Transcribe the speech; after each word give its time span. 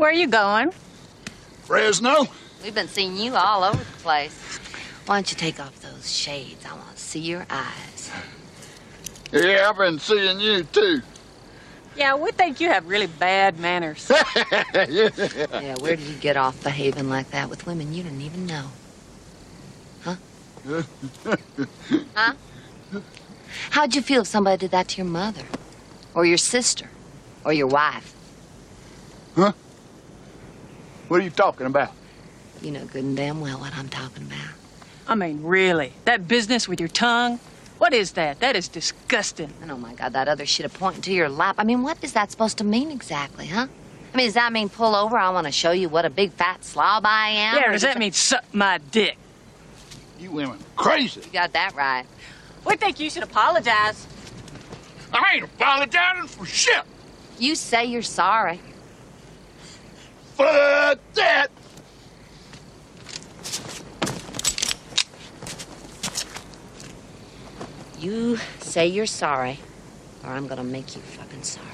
Where 0.00 0.08
are 0.08 0.14
you 0.14 0.28
going? 0.28 0.72
Fresno? 1.64 2.26
We've 2.62 2.74
been 2.74 2.88
seeing 2.88 3.18
you 3.18 3.36
all 3.36 3.62
over 3.62 3.76
the 3.76 3.98
place. 3.98 4.58
Why 5.04 5.16
don't 5.16 5.30
you 5.30 5.36
take 5.36 5.60
off 5.60 5.78
those 5.82 6.10
shades? 6.10 6.64
I 6.64 6.72
want 6.72 6.96
to 6.96 7.02
see 7.02 7.18
your 7.18 7.44
eyes. 7.50 8.10
Yeah, 9.30 9.68
I've 9.68 9.76
been 9.76 9.98
seeing 9.98 10.40
you 10.40 10.64
too. 10.64 11.02
Yeah, 11.96 12.14
we 12.14 12.30
think 12.30 12.62
you 12.62 12.70
have 12.70 12.88
really 12.88 13.08
bad 13.08 13.58
manners. 13.58 14.10
Yeah, 14.74 15.10
yeah, 15.18 15.74
where 15.80 15.96
did 15.96 16.06
you 16.06 16.16
get 16.16 16.38
off 16.38 16.64
behaving 16.64 17.10
like 17.10 17.30
that 17.32 17.50
with 17.50 17.66
women 17.66 17.92
you 17.92 18.02
didn't 18.02 18.22
even 18.22 18.46
know? 18.46 18.68
Huh? 20.00 20.14
huh? 22.14 22.32
How'd 23.68 23.94
you 23.94 24.00
feel 24.00 24.22
if 24.22 24.28
somebody 24.28 24.56
did 24.56 24.70
that 24.70 24.88
to 24.88 24.96
your 24.96 25.10
mother? 25.10 25.44
Or 26.14 26.24
your 26.24 26.38
sister? 26.38 26.88
Or 27.44 27.52
your 27.52 27.66
wife? 27.66 28.14
Huh? 29.36 29.52
What 31.10 31.20
are 31.20 31.24
you 31.24 31.30
talking 31.30 31.66
about? 31.66 31.90
You 32.62 32.70
know 32.70 32.84
good 32.84 33.02
and 33.02 33.16
damn 33.16 33.40
well 33.40 33.58
what 33.58 33.74
I'm 33.76 33.88
talking 33.88 34.26
about. 34.26 34.54
I 35.08 35.16
mean, 35.16 35.42
really? 35.42 35.92
That 36.04 36.28
business 36.28 36.68
with 36.68 36.78
your 36.78 36.88
tongue? 36.88 37.40
What 37.78 37.92
is 37.92 38.12
that? 38.12 38.38
That 38.38 38.54
is 38.54 38.68
disgusting. 38.68 39.52
And 39.60 39.72
oh 39.72 39.76
my 39.76 39.92
God, 39.94 40.12
that 40.12 40.28
other 40.28 40.46
shit 40.46 40.66
a 40.66 40.68
pointing 40.68 41.02
to 41.02 41.12
your 41.12 41.28
lap. 41.28 41.56
I 41.58 41.64
mean, 41.64 41.82
what 41.82 41.98
is 42.04 42.12
that 42.12 42.30
supposed 42.30 42.58
to 42.58 42.64
mean 42.64 42.92
exactly, 42.92 43.48
huh? 43.48 43.66
I 44.14 44.16
mean, 44.16 44.26
does 44.26 44.34
that 44.34 44.52
mean 44.52 44.68
pull 44.68 44.94
over? 44.94 45.18
I 45.18 45.30
want 45.30 45.48
to 45.48 45.52
show 45.52 45.72
you 45.72 45.88
what 45.88 46.04
a 46.04 46.10
big 46.10 46.30
fat 46.30 46.64
slob 46.64 47.04
I 47.04 47.30
am? 47.30 47.56
Yeah, 47.56 47.70
Or 47.70 47.72
does 47.72 47.82
that 47.82 47.98
mean 47.98 48.12
suck 48.12 48.44
my 48.54 48.78
dick? 48.78 49.16
You 50.20 50.30
women 50.30 50.60
crazy. 50.76 51.22
You 51.22 51.32
got 51.32 51.54
that 51.54 51.74
right. 51.74 52.04
We 52.64 52.76
think 52.76 53.00
you 53.00 53.10
should 53.10 53.24
apologize. 53.24 54.06
I 55.12 55.34
ain't 55.34 55.44
apologizing 55.44 56.28
for 56.28 56.46
shit. 56.46 56.84
You 57.40 57.56
say 57.56 57.86
you're 57.86 58.02
sorry. 58.02 58.60
Fuck 60.40 60.98
that. 61.16 61.48
You 67.98 68.38
say 68.60 68.86
you're 68.86 69.04
sorry, 69.04 69.58
or 70.24 70.30
I'm 70.30 70.46
gonna 70.46 70.64
make 70.64 70.96
you 70.96 71.02
fucking 71.02 71.42
sorry. 71.42 71.69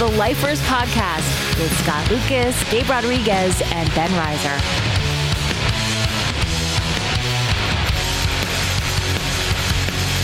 The 0.00 0.06
Lifers 0.16 0.58
Podcast 0.62 1.58
with 1.58 1.70
Scott 1.82 2.10
Lucas, 2.10 2.56
Gabe 2.70 2.88
Rodriguez, 2.88 3.60
and 3.72 3.86
Ben 3.94 4.08
Reiser. 4.12 4.56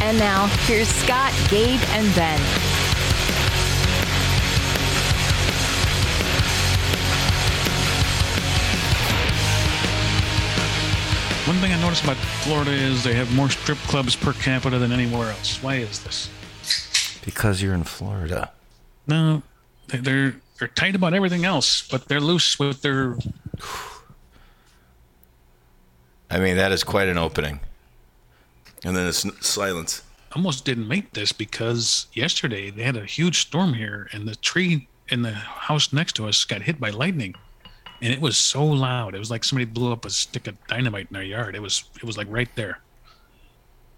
And 0.03 0.19
now, 0.19 0.47
here's 0.67 0.89
Scott, 0.89 1.35
Gabe, 1.51 1.81
and 1.91 2.15
Ben. 2.15 2.41
One 11.47 11.57
thing 11.59 11.73
I 11.73 11.81
noticed 11.81 12.03
about 12.03 12.17
Florida 12.17 12.73
is 12.73 13.05
they 13.05 13.15
have 13.15 13.33
more 13.37 13.49
strip 13.49 13.79
clubs 13.87 14.17
per 14.17 14.33
capita 14.33 14.79
than 14.79 14.91
anywhere 14.91 15.31
else. 15.31 15.63
Why 15.63 15.77
is 15.77 16.01
this? 16.03 16.29
Because 17.25 17.63
you're 17.63 17.75
in 17.75 17.85
Florida. 17.85 18.51
No, 19.07 19.37
they- 19.37 19.43
they're 19.89 20.37
they're 20.59 20.69
tight 20.69 20.95
about 20.95 21.15
everything 21.15 21.45
else, 21.45 21.87
but 21.87 22.09
they're 22.09 22.21
loose 22.21 22.59
with 22.59 22.83
their. 22.83 23.17
I 26.31 26.39
mean, 26.39 26.57
that 26.57 26.73
is 26.73 26.83
quite 26.83 27.09
an 27.09 27.19
opening. 27.19 27.61
And 28.85 28.97
then 28.97 29.07
it's 29.07 29.25
silence. 29.47 30.03
Almost 30.35 30.65
didn't 30.65 30.89
make 30.89 31.13
this 31.13 31.33
because 31.33 32.07
yesterday 32.13 32.71
they 32.71 32.83
had 32.83 32.97
a 32.97 33.05
huge 33.05 33.41
storm 33.41 33.75
here, 33.75 34.09
and 34.13 34.27
the 34.29 34.37
tree 34.37 34.89
in 35.09 35.23
the 35.23 35.33
house 35.33 35.93
next 35.93 36.15
to 36.17 36.27
us 36.27 36.45
got 36.45 36.63
hit 36.63 36.81
by 36.81 36.91
lightning, 36.91 37.35
and 38.03 38.13
it 38.13 38.21
was 38.21 38.37
so 38.37 38.65
loud. 38.65 39.15
It 39.15 39.19
was 39.19 39.31
like 39.31 39.45
somebody 39.45 39.65
blew 39.65 39.93
up 39.93 40.05
a 40.05 40.11
stick 40.11 40.47
of 40.47 40.57
dynamite 40.67 41.09
in 41.11 41.17
our 41.17 41.23
yard. 41.23 41.55
It 41.55 41.63
was 41.63 41.85
it 41.97 42.05
was 42.05 42.19
like 42.19 42.27
right 42.29 42.51
there. 42.55 42.81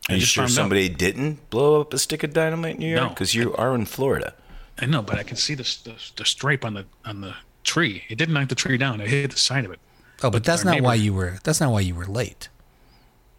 Are 0.09 0.15
you 0.15 0.21
sure 0.21 0.43
found 0.43 0.51
out. 0.51 0.55
somebody 0.55 0.89
didn't 0.89 1.51
blow 1.51 1.81
up 1.81 1.93
a 1.93 1.99
stick 1.99 2.23
of 2.23 2.33
dynamite 2.33 2.77
in 2.77 2.83
your 2.83 2.91
yard? 2.93 3.03
No. 3.05 3.09
Because 3.11 3.35
you 3.35 3.55
are 3.57 3.75
in 3.75 3.85
Florida. 3.85 4.35
I 4.81 4.87
know, 4.87 5.03
but 5.03 5.19
I 5.19 5.23
can 5.23 5.37
see 5.37 5.55
the, 5.55 5.63
the 5.85 5.95
the 6.17 6.25
stripe 6.25 6.65
on 6.65 6.75
the 6.75 6.85
on 7.05 7.21
the 7.21 7.35
tree. 7.65 8.05
It 8.09 8.17
didn't 8.17 8.35
knock 8.35 8.49
the 8.49 8.55
tree 8.55 8.79
down. 8.79 9.01
It 9.01 9.09
hit 9.09 9.31
the 9.33 9.37
side 9.39 9.65
of 9.65 9.71
it. 9.73 9.81
Oh, 10.23 10.31
but 10.31 10.45
that's 10.45 10.65
our 10.65 10.73
not 10.75 10.83
why 10.83 10.95
you 10.95 11.13
were. 11.15 11.39
That's 11.45 11.61
not 11.61 11.71
why 11.73 11.81
you 11.81 11.95
were 11.95 12.07
late. 12.07 12.49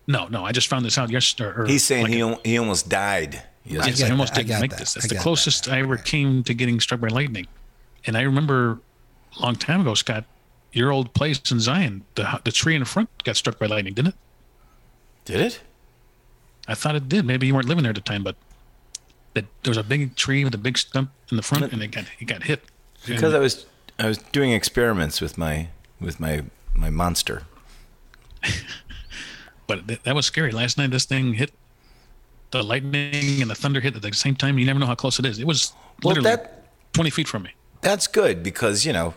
No, 0.08 0.28
no, 0.28 0.44
I 0.44 0.52
just 0.52 0.68
found 0.68 0.86
this 0.86 0.98
out 0.98 1.10
yesterday. 1.12 1.50
or 1.62 1.66
He's 1.66 1.84
saying 1.84 2.04
like 2.06 2.14
he, 2.14 2.20
a- 2.22 2.40
he 2.44 2.58
almost 2.58 2.90
died. 2.90 3.44
Yes, 3.66 3.86
I 3.86 3.88
I, 3.90 3.92
get 3.92 4.12
almost 4.12 4.34
that. 4.34 4.40
I 4.40 4.44
didn't 4.44 4.56
got 4.56 4.62
make 4.62 4.72
that. 4.72 4.80
this. 4.80 4.98
I 4.98 5.02
That's 5.02 5.14
the 5.14 5.20
closest 5.20 5.66
that. 5.66 5.74
I 5.76 5.80
ever 5.80 5.98
came 5.98 6.44
to 6.44 6.54
getting 6.54 6.80
struck 6.80 7.00
by 7.00 7.10
lightning. 7.10 7.48
And 8.06 8.18
I 8.18 8.22
remember 8.22 8.80
a 9.38 9.42
long 9.42 9.56
time 9.56 9.82
ago, 9.82 9.94
Scott, 9.94 10.26
your 10.72 10.92
old 10.92 11.14
place 11.14 11.40
in 11.52 11.60
Zion, 11.60 12.04
the 12.16 12.42
the 12.44 12.52
tree 12.52 12.76
in 12.76 12.80
the 12.80 12.86
front 12.86 13.10
got 13.24 13.36
struck 13.36 13.60
by 13.60 13.66
lightning, 13.68 13.94
didn't 13.94 14.10
it? 14.10 14.16
Did 15.26 15.42
it? 15.42 15.62
I 16.68 16.76
thought 16.76 16.96
it 16.96 17.08
did. 17.10 17.26
Maybe 17.26 17.48
you 17.48 17.54
weren't 17.54 17.68
living 17.68 17.84
there 17.84 17.90
at 17.92 17.96
the 17.96 18.02
time, 18.02 18.24
but 18.24 18.36
that 19.42 19.46
there 19.64 19.72
was 19.72 19.78
a 19.78 19.84
big 19.84 20.16
tree 20.16 20.44
with 20.44 20.54
a 20.54 20.58
big 20.58 20.78
stump 20.78 21.12
in 21.32 21.38
the 21.38 21.44
front, 21.44 21.72
and 21.74 21.82
it 21.82 21.88
got 21.92 22.06
it 22.20 22.26
got 22.26 22.44
hit. 22.44 22.62
Because 23.06 23.24
And- 23.34 23.36
I 23.36 23.40
was 23.40 23.66
I 23.98 24.08
was 24.08 24.18
doing 24.18 24.52
experiments 24.52 25.22
with 25.22 25.38
my 25.38 25.68
with 26.00 26.20
my 26.20 26.44
my 26.76 26.90
monster. 26.90 27.44
but 29.68 29.88
th- 29.88 30.02
that 30.04 30.16
was 30.16 30.26
scary. 30.26 30.52
Last 30.52 30.78
night, 30.78 30.92
this 30.92 31.06
thing 31.06 31.34
hit 31.34 31.52
the 32.52 32.64
lightning 32.64 33.42
and 33.42 33.50
the 33.50 33.56
thunder 33.56 33.80
hit 33.80 33.96
at 33.96 34.02
the 34.02 34.14
same 34.14 34.36
time. 34.36 34.58
You 34.58 34.66
never 34.66 34.80
know 34.80 34.86
how 34.88 34.96
close 34.96 35.20
it 35.20 35.26
is. 35.26 35.40
It 35.40 35.48
was 35.48 35.74
Well, 36.04 36.16
literally 36.16 36.30
that- 36.36 36.66
twenty 36.94 37.10
feet 37.10 37.28
from 37.28 37.44
me. 37.44 37.52
That's 37.82 38.08
good 38.08 38.44
because 38.44 38.86
you 38.86 38.92
know 38.94 39.14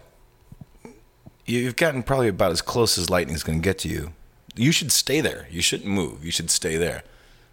you've 1.47 1.77
gotten 1.77 2.03
probably 2.03 2.29
about 2.29 2.53
as 2.53 2.63
close 2.63 2.97
as 2.99 3.11
lightning's 3.11 3.43
going 3.43 3.61
to 3.61 3.65
get 3.65 3.79
to 3.81 3.89
you. 3.89 4.13
You 4.55 4.71
should 4.71 4.93
stay 4.93 5.21
there. 5.21 5.49
You 5.51 5.63
shouldn't 5.63 5.89
move. 5.89 6.25
You 6.25 6.31
should 6.31 6.51
stay 6.51 6.77
there. 6.77 7.03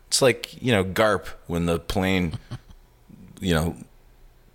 It's 0.09 0.21
like 0.21 0.61
you 0.61 0.71
know 0.73 0.83
Garp 0.83 1.27
when 1.47 1.65
the 1.65 1.79
plane, 1.79 2.33
you 3.39 3.53
know, 3.53 3.75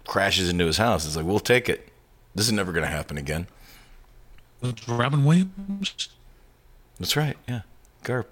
crashes 0.06 0.50
into 0.50 0.66
his 0.66 0.76
house. 0.76 1.06
It's 1.06 1.16
like 1.16 1.25
we'll 1.25 1.38
take 1.41 1.69
it. 1.69 1.88
This 2.34 2.47
is 2.47 2.53
never 2.53 2.72
going 2.72 2.84
to 2.84 2.91
happen 2.91 3.16
again. 3.16 3.47
With 4.60 4.87
Robin 4.88 5.25
Williams. 5.25 6.09
That's 6.98 7.16
right. 7.16 7.37
Yeah, 7.48 7.60
Garp. 8.03 8.26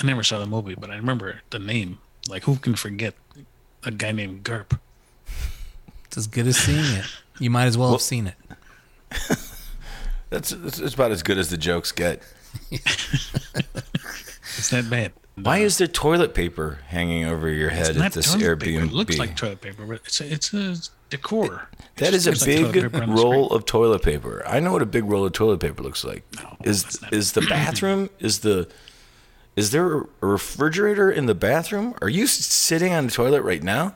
I 0.00 0.04
never 0.06 0.22
saw 0.22 0.38
the 0.38 0.46
movie, 0.46 0.74
but 0.74 0.90
I 0.90 0.96
remember 0.96 1.40
the 1.50 1.58
name. 1.58 1.98
Like, 2.28 2.44
who 2.44 2.56
can 2.56 2.74
forget 2.74 3.14
a 3.84 3.90
guy 3.90 4.12
named 4.12 4.44
Garp? 4.44 4.78
It's 6.04 6.16
as 6.18 6.26
good 6.26 6.46
as 6.46 6.56
seeing 6.58 6.84
it. 6.98 7.06
You 7.38 7.48
might 7.50 7.64
as 7.66 7.78
well, 7.78 7.88
Well- 7.88 7.94
have 7.96 8.02
seen 8.02 8.26
it. 8.28 8.34
That's, 10.30 10.50
that's 10.50 10.76
that's 10.76 10.92
about 10.92 11.10
as 11.10 11.22
good 11.22 11.38
as 11.38 11.48
the 11.48 11.56
jokes 11.56 11.90
get. 11.90 12.20
It's 14.58 14.70
that 14.70 14.90
bad. 14.90 15.12
Why 15.42 15.58
is 15.58 15.78
there 15.78 15.86
toilet 15.86 16.34
paper 16.34 16.78
hanging 16.88 17.24
over 17.24 17.48
your 17.48 17.70
head 17.70 17.88
It's 17.88 17.90
at 17.90 17.96
not 17.96 18.12
this 18.12 18.32
toilet 18.32 18.58
Airbnb? 18.58 18.60
paper. 18.60 18.84
It 18.84 18.92
looks 18.92 19.18
like 19.18 19.36
toilet 19.36 19.60
paper, 19.60 19.86
but 19.86 20.00
it's 20.04 20.20
a, 20.20 20.32
it's 20.32 20.54
a 20.54 20.76
decor. 21.10 21.68
It 21.72 21.96
That 21.96 22.12
just 22.12 22.26
a 22.26 22.30
looks 22.30 22.46
like 22.46 22.72
big 22.72 22.72
paper 22.92 23.02
on 23.02 23.14
the 23.14 23.22
roll 23.22 23.50
of 23.52 23.64
toilet 23.64 24.02
paper. 24.02 24.42
I 24.46 24.60
know 24.60 24.72
what 24.72 24.82
a 24.82 24.86
big 24.86 25.04
roll 25.04 25.24
of 25.24 25.32
toilet 25.32 25.60
paper 25.60 25.82
looks 25.82 26.04
like. 26.04 26.24
No, 26.36 26.56
is 26.64 27.00
not. 27.02 27.12
is 27.12 27.32
the 27.32 27.40
bathroom 27.48 28.10
is 28.18 28.40
the 28.40 28.68
is 29.56 29.70
there 29.72 29.98
a 29.98 30.04
refrigerator 30.20 31.10
in 31.10 31.26
the 31.26 31.34
bathroom? 31.34 31.94
Are 32.00 32.08
you 32.08 32.26
sitting 32.28 32.92
on 32.92 33.06
the 33.06 33.12
toilet 33.12 33.42
right 33.42 33.62
now? 33.62 33.94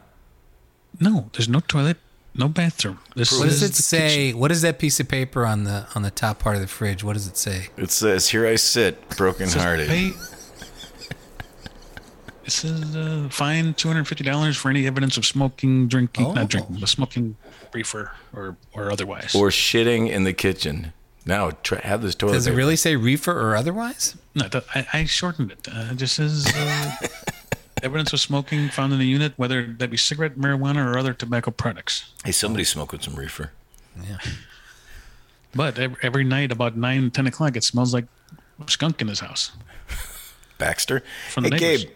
No, 1.01 1.31
there's 1.35 1.49
no 1.49 1.61
toilet, 1.61 1.99
no 2.35 2.49
bathroom. 2.49 2.99
This 3.15 3.33
What 3.39 3.45
does 3.45 3.63
it 3.63 3.75
say? 3.75 4.27
kitchen. 4.27 4.41
What 4.41 4.51
is 4.51 4.63
that 4.63 4.79
piece 4.79 4.99
of 5.01 5.09
paper 5.09 5.47
on 5.47 5.65
the 5.65 5.87
on 5.95 6.03
the 6.03 6.11
top 6.11 6.39
part 6.41 6.57
of 6.57 6.63
the 6.63 6.69
fridge? 6.69 7.03
What 7.05 7.13
does 7.15 7.27
it 7.29 7.37
say? 7.37 7.69
It 7.77 7.91
says, 7.91 8.29
"Here 8.31 8.47
I 8.47 8.57
sit, 8.57 9.09
broken 9.17 9.49
It 12.55 12.59
says 12.59 12.71
hearted." 12.71 12.93
pay- 12.93 12.99
It 12.99 13.05
says 13.05 13.25
uh, 13.27 13.29
fine 13.31 13.75
two 13.75 13.89
hundred 13.89 14.09
fifty 14.09 14.25
dollars 14.25 14.57
for 14.57 14.71
any 14.71 14.87
evidence 14.87 15.17
of 15.17 15.25
smoking, 15.27 15.89
drinking, 15.89 16.27
Oh. 16.27 16.33
not 16.33 16.49
drinking, 16.49 16.77
but 16.81 16.89
smoking, 16.89 17.37
reefer 17.73 18.13
or 18.35 18.57
or 18.73 18.91
otherwise. 18.91 19.35
Or 19.35 19.49
shitting 19.49 20.09
in 20.11 20.25
the 20.25 20.33
kitchen. 20.33 20.93
Now 21.25 21.51
try, 21.63 21.79
have 21.83 22.03
this 22.03 22.15
toilet. 22.17 22.33
Does 22.33 22.47
it 22.49 22.53
really 22.55 22.75
say 22.77 22.97
reefer 22.97 23.33
or 23.33 23.55
otherwise? 23.57 24.17
No, 24.35 24.49
th- 24.49 24.65
I, 24.75 24.87
I 24.93 25.05
shortened 25.05 25.53
it. 25.53 25.69
Uh, 25.69 25.91
it 25.93 25.97
just 25.97 26.17
says 26.17 26.47
uh, 26.57 26.97
evidence 27.83 28.13
of 28.13 28.19
smoking 28.19 28.69
found 28.71 28.93
in 28.93 28.99
the 28.99 29.07
unit, 29.07 29.33
whether 29.37 29.67
that 29.79 29.89
be 29.91 29.97
cigarette, 29.97 30.37
marijuana, 30.37 30.85
or 30.85 30.99
other 30.99 31.15
tobacco 31.15 31.53
products. 31.53 32.11
Hey, 32.25 32.33
somebody's 32.33 32.71
smoking 32.71 32.99
some 33.01 33.15
reefer. 33.15 33.53
Yeah. 34.05 34.19
But 35.55 35.79
every, 35.79 35.97
every 36.03 36.25
night 36.25 36.51
about 36.51 36.77
nine, 36.77 37.11
ten 37.13 37.27
o'clock, 37.29 37.57
it 37.57 37.63
smells 37.63 37.93
like 37.95 38.07
skunk 38.67 39.01
in 39.01 39.07
his 39.09 39.21
house. 39.21 39.53
Baxter. 40.59 41.03
From 41.31 41.45
hey, 41.45 41.51
the 41.51 41.57
neighbors. 41.57 41.85
Gabe. 41.85 41.93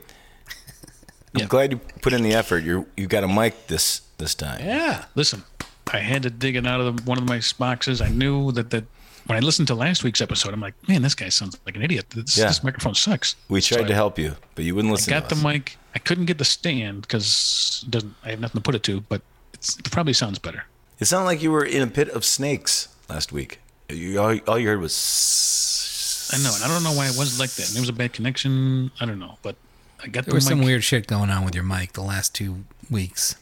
I'm 1.37 1.43
Yeah. 1.43 1.47
glad 1.49 1.73
you 1.73 1.79
put 2.03 2.13
in 2.13 2.23
the 2.23 2.35
effort. 2.35 2.65
You're 2.65 2.87
you 2.97 3.07
got 3.07 3.25
a 3.25 3.29
mic 3.29 3.67
this 3.69 4.03
this 4.19 4.35
time. 4.35 4.65
Yeah. 4.65 5.05
Listen, 5.15 5.45
I 5.93 5.99
had 5.99 6.23
to 6.25 6.31
dig 6.31 6.57
it 6.57 6.67
out 6.67 6.81
of 6.81 6.97
the, 6.97 7.03
one 7.05 7.19
of 7.19 7.25
my 7.29 7.41
boxes. 7.59 8.01
I 8.01 8.09
knew 8.09 8.51
that 8.53 8.71
that 8.71 8.85
when 9.27 9.37
I 9.37 9.41
listened 9.41 9.69
to 9.69 9.75
last 9.75 10.05
week's 10.05 10.21
episode, 10.21 10.55
I'm 10.55 10.61
like, 10.61 10.75
man, 10.89 11.03
this 11.03 11.15
guy 11.15 11.29
sounds 11.31 11.59
like 11.67 11.75
an 11.77 11.83
idiot. 11.83 12.07
This, 12.11 12.39
Yeah. 12.39 12.47
this 12.47 12.63
microphone 12.63 12.95
sucks. 12.95 13.35
We 13.49 13.61
So 13.61 13.77
tried 13.77 13.87
I 13.87 13.89
to 13.89 13.95
help 13.95 14.19
you, 14.19 14.37
but 14.55 14.65
you 14.65 14.75
wouldn't 14.75 14.93
listen. 14.93 15.13
I 15.13 15.21
got 15.21 15.29
to 15.29 15.35
the 15.35 15.41
us. 15.41 15.45
mic. 15.45 15.77
I 15.95 15.99
couldn't 15.99 16.27
get 16.27 16.39
the 16.39 16.45
stand 16.45 17.03
because 17.03 17.85
doesn't. 17.91 18.15
I 18.25 18.31
have 18.31 18.41
nothing 18.41 18.61
to 18.61 18.65
put 18.65 18.75
it 18.75 18.83
to, 18.85 19.01
but 19.03 19.23
it's, 19.55 19.77
it 19.79 19.91
probably 19.91 20.13
sounds 20.13 20.39
better. 20.39 20.65
It 21.01 21.05
sounded 21.07 21.27
like 21.27 21.43
you 21.43 21.51
were 21.51 21.65
in 21.65 21.83
a 21.83 21.87
pit 21.87 22.09
of 22.11 22.25
snakes 22.25 22.89
last 23.09 23.33
week. 23.33 23.61
You, 23.91 24.19
all, 24.21 24.39
all 24.49 24.59
you 24.59 24.69
heard 24.69 24.81
was. 24.81 26.31
I 26.33 26.39
know, 26.43 26.53
and 26.55 26.65
I 26.65 26.69
don't 26.69 26.83
know 26.83 26.93
why 26.93 27.07
it 27.07 27.17
was 27.17 27.39
like 27.39 27.51
that. 27.53 27.71
It 27.75 27.79
was 27.81 27.89
a 27.89 27.93
bad 27.93 28.13
connection. 28.13 28.91
I 29.01 29.07
don't 29.07 29.19
know, 29.19 29.39
but 29.43 29.55
I 30.03 30.09
got 30.09 30.25
There 30.25 30.31
the 30.33 30.35
was 30.37 30.47
some 30.47 30.63
weird 30.63 30.85
shit 30.85 31.07
going 31.07 31.31
on 31.31 31.45
with 31.45 31.55
your 31.55 31.65
mic 31.65 31.93
the 31.95 32.03
last 32.03 32.35
two 32.35 32.65
weeks. 32.91 33.37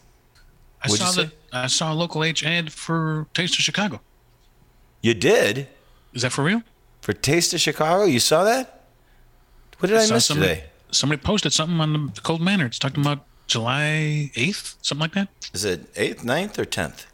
I 0.83 0.89
What'd 0.89 1.05
saw 1.07 1.13
say? 1.13 1.25
the 1.25 1.33
I 1.57 1.67
saw 1.69 1.93
a 1.93 1.95
local 1.95 2.25
H 2.25 2.45
ad 2.45 2.73
for 2.73 3.27
Taste 3.35 3.55
of 3.55 3.61
Chicago. 3.65 4.01
You 5.03 5.15
did 5.15 5.69
Is 6.13 6.23
that 6.23 6.33
for 6.33 6.43
real? 6.45 6.63
for 7.01 7.13
Taste 7.13 7.53
of 7.55 7.61
Chicago. 7.61 8.05
You 8.05 8.21
saw 8.21 8.45
that? 8.45 8.83
What 9.79 9.89
did 9.89 9.99
I, 9.99 10.05
saw 10.07 10.15
miss 10.15 10.27
somebody, 10.27 10.55
today? 10.55 10.65
somebody 10.91 11.21
posted 11.21 11.53
something 11.53 11.79
on 11.81 11.93
the 12.15 12.21
Cold 12.23 12.41
Manor. 12.41 12.67
It's 12.67 12.79
talking 12.79 13.03
about 13.05 13.25
July 13.47 14.31
eighth, 14.35 14.77
something 14.83 15.01
like 15.03 15.13
that. 15.13 15.29
Is 15.53 15.65
it 15.65 15.87
eighth, 15.97 16.23
9th, 16.25 16.59
or 16.59 16.65
tenth? 16.65 17.07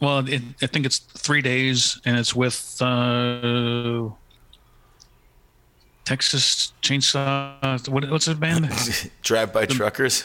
Well, 0.00 0.28
it, 0.28 0.42
I 0.60 0.66
think 0.66 0.84
it's 0.84 0.98
three 0.98 1.40
days, 1.40 1.98
and 2.04 2.18
it's 2.18 2.34
with 2.34 2.76
uh, 2.82 4.10
Texas 6.06 6.72
Chainsaw. 6.82 7.86
What, 7.88 8.08
what's 8.10 8.24
his 8.24 8.36
band? 8.36 8.70
Drive 9.22 9.52
by 9.52 9.66
truckers. 9.66 10.24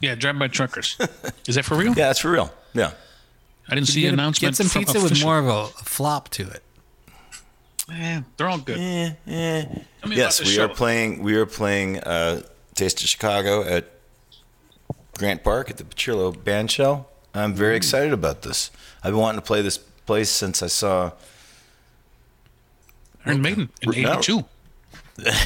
yeah, 0.00 0.14
Drive 0.14 0.38
By 0.38 0.46
Truckers. 0.48 0.96
Is 1.48 1.56
that 1.56 1.64
for 1.64 1.74
real? 1.74 1.88
Yeah, 1.94 2.06
that's 2.06 2.20
for 2.20 2.30
real. 2.30 2.52
Yeah. 2.74 2.92
I 3.68 3.74
didn't 3.74 3.88
see 3.88 4.04
an 4.06 4.10
a- 4.10 4.12
announcement. 4.14 4.52
get 4.52 4.56
some 4.56 4.68
from 4.68 4.84
pizza 4.84 5.02
with 5.02 5.20
more 5.24 5.38
of 5.38 5.46
a, 5.48 5.50
a 5.50 5.66
flop 5.84 6.28
to 6.30 6.48
it. 6.48 6.62
Eh, 7.90 8.20
they're 8.36 8.48
all 8.48 8.58
good. 8.58 8.76
Tell 9.26 10.08
me 10.10 10.16
Yes, 10.16 10.38
we 10.40 10.46
show. 10.46 10.66
are 10.66 10.68
playing. 10.68 11.22
We 11.22 11.34
are 11.36 11.46
playing 11.46 11.98
uh, 12.00 12.42
Taste 12.74 13.02
of 13.02 13.08
Chicago 13.08 13.62
at 13.64 13.90
Grant 15.18 15.42
Park 15.42 15.70
at 15.70 15.78
the 15.78 15.84
Petrillo 15.84 16.32
Band 16.44 16.70
Shell. 16.70 17.08
I'm 17.34 17.54
very 17.54 17.76
excited 17.76 18.12
about 18.12 18.42
this. 18.42 18.70
I've 19.02 19.12
been 19.12 19.20
wanting 19.20 19.40
to 19.40 19.46
play 19.46 19.62
this 19.62 19.78
place 19.78 20.30
since 20.30 20.62
I 20.62 20.66
saw 20.68 21.12
Iron 23.24 23.40
Maiden 23.42 23.70
in 23.80 24.02
No. 24.02 24.20
'82. 25.26 25.36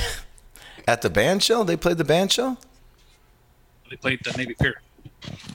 at 0.88 1.02
the 1.02 1.10
band 1.10 1.42
shell. 1.42 1.64
They 1.64 1.76
played 1.76 1.98
the 1.98 2.04
band 2.04 2.32
shell. 2.32 2.58
They 3.90 3.96
played 3.96 4.20
the 4.24 4.32
Navy 4.32 4.54
Pier. 4.54 4.80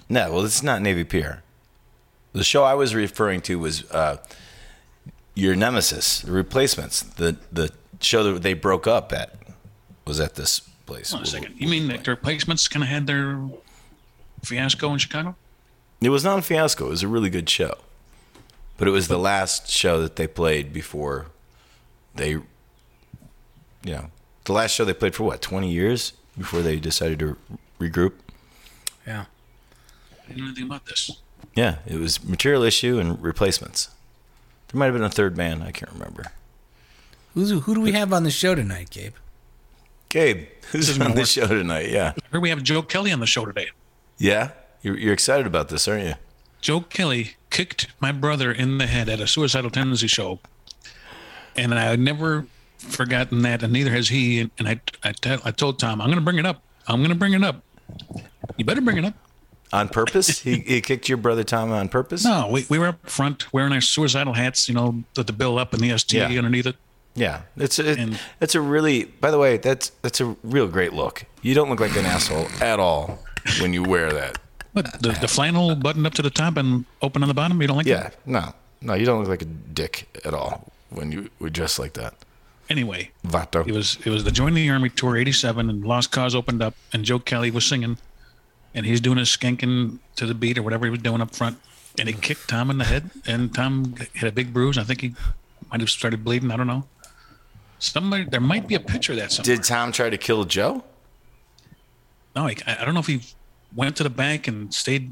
No, 0.09 0.33
well, 0.33 0.45
it's 0.45 0.63
not 0.63 0.81
Navy 0.81 1.03
Pier. 1.03 1.43
The 2.33 2.43
show 2.43 2.63
I 2.63 2.73
was 2.73 2.95
referring 2.95 3.41
to 3.41 3.59
was 3.59 3.89
uh, 3.91 4.17
your 5.35 5.55
nemesis, 5.55 6.21
the 6.21 6.31
replacements. 6.31 7.01
The 7.01 7.37
the 7.51 7.71
show 7.99 8.23
that 8.33 8.41
they 8.41 8.53
broke 8.53 8.87
up 8.87 9.13
at 9.13 9.35
was 10.05 10.19
at 10.19 10.35
this 10.35 10.59
place. 10.85 11.11
Hold 11.11 11.21
on 11.21 11.27
a 11.27 11.29
second. 11.29 11.55
You 11.57 11.67
mean 11.67 11.87
that 11.89 12.03
the 12.03 12.11
replacements 12.11 12.67
kind 12.67 12.83
of 12.83 12.89
had 12.89 13.07
their 13.07 13.41
fiasco 14.43 14.91
in 14.93 14.97
Chicago? 14.99 15.35
It 16.01 16.09
was 16.09 16.23
not 16.23 16.39
a 16.39 16.41
fiasco. 16.41 16.87
It 16.87 16.89
was 16.89 17.03
a 17.03 17.07
really 17.07 17.29
good 17.29 17.49
show, 17.49 17.75
but 18.77 18.87
it 18.87 18.91
was 18.91 19.07
the 19.07 19.19
last 19.19 19.69
show 19.69 20.01
that 20.01 20.15
they 20.15 20.27
played 20.27 20.73
before 20.73 21.27
they, 22.15 22.37
you 23.83 23.93
know, 23.93 24.05
the 24.45 24.53
last 24.53 24.71
show 24.71 24.85
they 24.85 24.93
played 24.93 25.15
for 25.15 25.23
what 25.23 25.41
twenty 25.41 25.71
years 25.71 26.13
before 26.37 26.61
they 26.61 26.79
decided 26.79 27.19
to 27.19 27.37
regroup. 27.79 28.13
Yeah. 29.05 29.25
I 30.23 30.27
didn't 30.27 30.37
know 30.41 30.45
anything 30.47 30.65
about 30.65 30.85
this. 30.85 31.11
Yeah, 31.55 31.77
it 31.85 31.97
was 31.97 32.23
Material 32.23 32.63
Issue 32.63 32.99
and 32.99 33.21
Replacements. 33.21 33.89
There 34.69 34.79
might 34.79 34.85
have 34.85 34.93
been 34.93 35.03
a 35.03 35.09
third 35.09 35.35
band. 35.35 35.63
I 35.63 35.71
can't 35.71 35.91
remember. 35.91 36.27
Who's 37.33 37.51
who 37.51 37.75
do 37.75 37.81
we 37.81 37.91
have 37.93 38.13
on 38.13 38.23
the 38.23 38.31
show 38.31 38.55
tonight, 38.55 38.89
Gabe? 38.89 39.15
Gabe, 40.09 40.47
who's 40.71 40.89
isn't 40.89 41.01
on 41.01 41.09
gonna 41.09 41.21
the 41.21 41.25
show 41.25 41.47
tonight? 41.47 41.89
Yeah, 41.89 42.13
I 42.17 42.21
heard 42.31 42.41
we 42.41 42.49
have 42.49 42.63
Joe 42.63 42.81
Kelly 42.81 43.11
on 43.11 43.19
the 43.19 43.25
show 43.27 43.45
today. 43.45 43.69
yeah. 44.17 44.51
You're, 44.83 44.97
you're 44.97 45.13
excited 45.13 45.45
about 45.45 45.69
this, 45.69 45.87
aren't 45.87 46.05
you? 46.05 46.13
Joe 46.59 46.81
Kelly 46.81 47.35
kicked 47.51 47.85
my 47.99 48.11
brother 48.11 48.51
in 48.51 48.79
the 48.79 48.87
head 48.87 49.09
at 49.09 49.19
a 49.19 49.27
suicidal 49.27 49.69
tendency 49.69 50.07
show, 50.07 50.39
and 51.55 51.71
I 51.75 51.95
never 51.97 52.47
forgotten 52.81 53.41
that, 53.43 53.63
and 53.63 53.71
neither 53.73 53.91
has 53.91 54.09
he. 54.09 54.39
And, 54.41 54.51
and 54.59 54.67
I, 54.67 54.81
I, 55.03 55.11
tell, 55.13 55.39
I 55.45 55.51
told 55.51 55.79
Tom, 55.79 56.01
I'm 56.01 56.07
going 56.07 56.17
to 56.19 56.23
bring 56.23 56.39
it 56.39 56.45
up. 56.45 56.61
I'm 56.87 56.99
going 56.99 57.09
to 57.09 57.15
bring 57.15 57.33
it 57.33 57.43
up. 57.43 57.63
You 58.57 58.65
better 58.65 58.81
bring 58.81 58.97
it 58.97 59.05
up. 59.05 59.13
On 59.73 59.87
purpose? 59.87 60.39
he, 60.39 60.59
he 60.59 60.81
kicked 60.81 61.07
your 61.07 61.17
brother 61.17 61.43
Tom 61.45 61.71
on 61.71 61.87
purpose? 61.87 62.25
No, 62.25 62.49
we, 62.51 62.65
we 62.69 62.77
were 62.77 62.87
up 62.87 63.09
front 63.09 63.53
wearing 63.53 63.71
our 63.71 63.79
suicidal 63.81 64.33
hats, 64.33 64.67
you 64.67 64.75
know, 64.75 65.03
with 65.15 65.27
the 65.27 65.33
bill 65.33 65.57
up 65.57 65.73
and 65.73 65.81
the 65.81 65.97
ST 65.97 66.19
Yeah. 66.19 66.37
underneath 66.37 66.65
it. 66.65 66.75
Yeah, 67.15 67.41
it's 67.57 67.77
a, 67.79 67.97
And- 67.99 68.19
it's 68.39 68.55
a 68.55 68.61
really. 68.61 69.03
By 69.05 69.31
the 69.31 69.37
way, 69.37 69.57
that's 69.57 69.89
that's 70.01 70.21
a 70.21 70.35
real 70.43 70.67
great 70.67 70.93
look. 70.93 71.25
You 71.41 71.53
don't 71.53 71.69
look 71.69 71.79
like 71.81 71.95
an 71.97 72.05
asshole 72.05 72.47
at 72.61 72.79
all 72.79 73.19
when 73.59 73.73
you 73.73 73.83
wear 73.83 74.11
that. 74.13 74.37
But 74.73 75.01
the, 75.01 75.09
the 75.11 75.27
flannel 75.27 75.75
buttoned 75.75 76.07
up 76.07 76.13
to 76.13 76.21
the 76.21 76.29
top 76.29 76.55
and 76.55 76.85
open 77.01 77.21
on 77.21 77.27
the 77.27 77.33
bottom, 77.33 77.61
you 77.61 77.67
don't 77.67 77.75
like 77.75 77.85
Yeah, 77.85 78.03
that? 78.03 78.15
no, 78.25 78.53
no, 78.81 78.93
you 78.93 79.05
don't 79.05 79.19
look 79.19 79.27
like 79.27 79.41
a 79.41 79.45
dick 79.45 80.21
at 80.23 80.33
all 80.33 80.71
when 80.89 81.11
you 81.11 81.29
dress 81.49 81.77
like 81.77 81.93
that. 81.93 82.13
Anyway, 82.71 83.11
Vato. 83.27 83.67
It 83.67 83.73
was 83.73 83.97
it 84.05 84.09
was 84.09 84.23
the 84.23 84.31
Join 84.31 84.53
the 84.53 84.69
Army 84.69 84.87
tour 84.87 85.17
'87, 85.17 85.69
and 85.69 85.83
Lost 85.85 86.09
Cause 86.09 86.33
opened 86.33 86.63
up, 86.63 86.73
and 86.93 87.03
Joe 87.03 87.19
Kelly 87.19 87.51
was 87.51 87.65
singing, 87.65 87.97
and 88.73 88.85
he's 88.85 89.01
doing 89.01 89.17
his 89.17 89.27
skanking 89.27 89.99
to 90.15 90.25
the 90.25 90.33
beat 90.33 90.57
or 90.57 90.63
whatever 90.63 90.85
he 90.85 90.89
was 90.89 91.01
doing 91.01 91.19
up 91.19 91.35
front, 91.35 91.59
and 91.99 92.07
he 92.07 92.13
kicked 92.13 92.47
Tom 92.47 92.71
in 92.71 92.77
the 92.77 92.85
head, 92.85 93.09
and 93.25 93.53
Tom 93.53 93.95
had 94.15 94.29
a 94.29 94.31
big 94.31 94.53
bruise. 94.53 94.77
I 94.77 94.83
think 94.83 95.01
he 95.01 95.13
might 95.69 95.81
have 95.81 95.89
started 95.89 96.23
bleeding. 96.23 96.49
I 96.49 96.55
don't 96.55 96.65
know. 96.67 96.85
Somebody 97.77 98.23
there 98.23 98.39
might 98.39 98.69
be 98.69 98.75
a 98.75 98.79
picture 98.79 99.11
of 99.11 99.19
that 99.19 99.33
somewhere. 99.33 99.57
Did 99.57 99.65
Tom 99.65 99.91
try 99.91 100.09
to 100.09 100.17
kill 100.17 100.45
Joe? 100.45 100.85
no, 102.37 102.43
I, 102.47 102.55
I 102.65 102.85
don't 102.85 102.93
know 102.93 103.01
if 103.01 103.07
he 103.07 103.21
went 103.75 103.97
to 103.97 104.03
the 104.03 104.09
bank 104.09 104.47
and 104.47 104.73
stayed. 104.73 105.11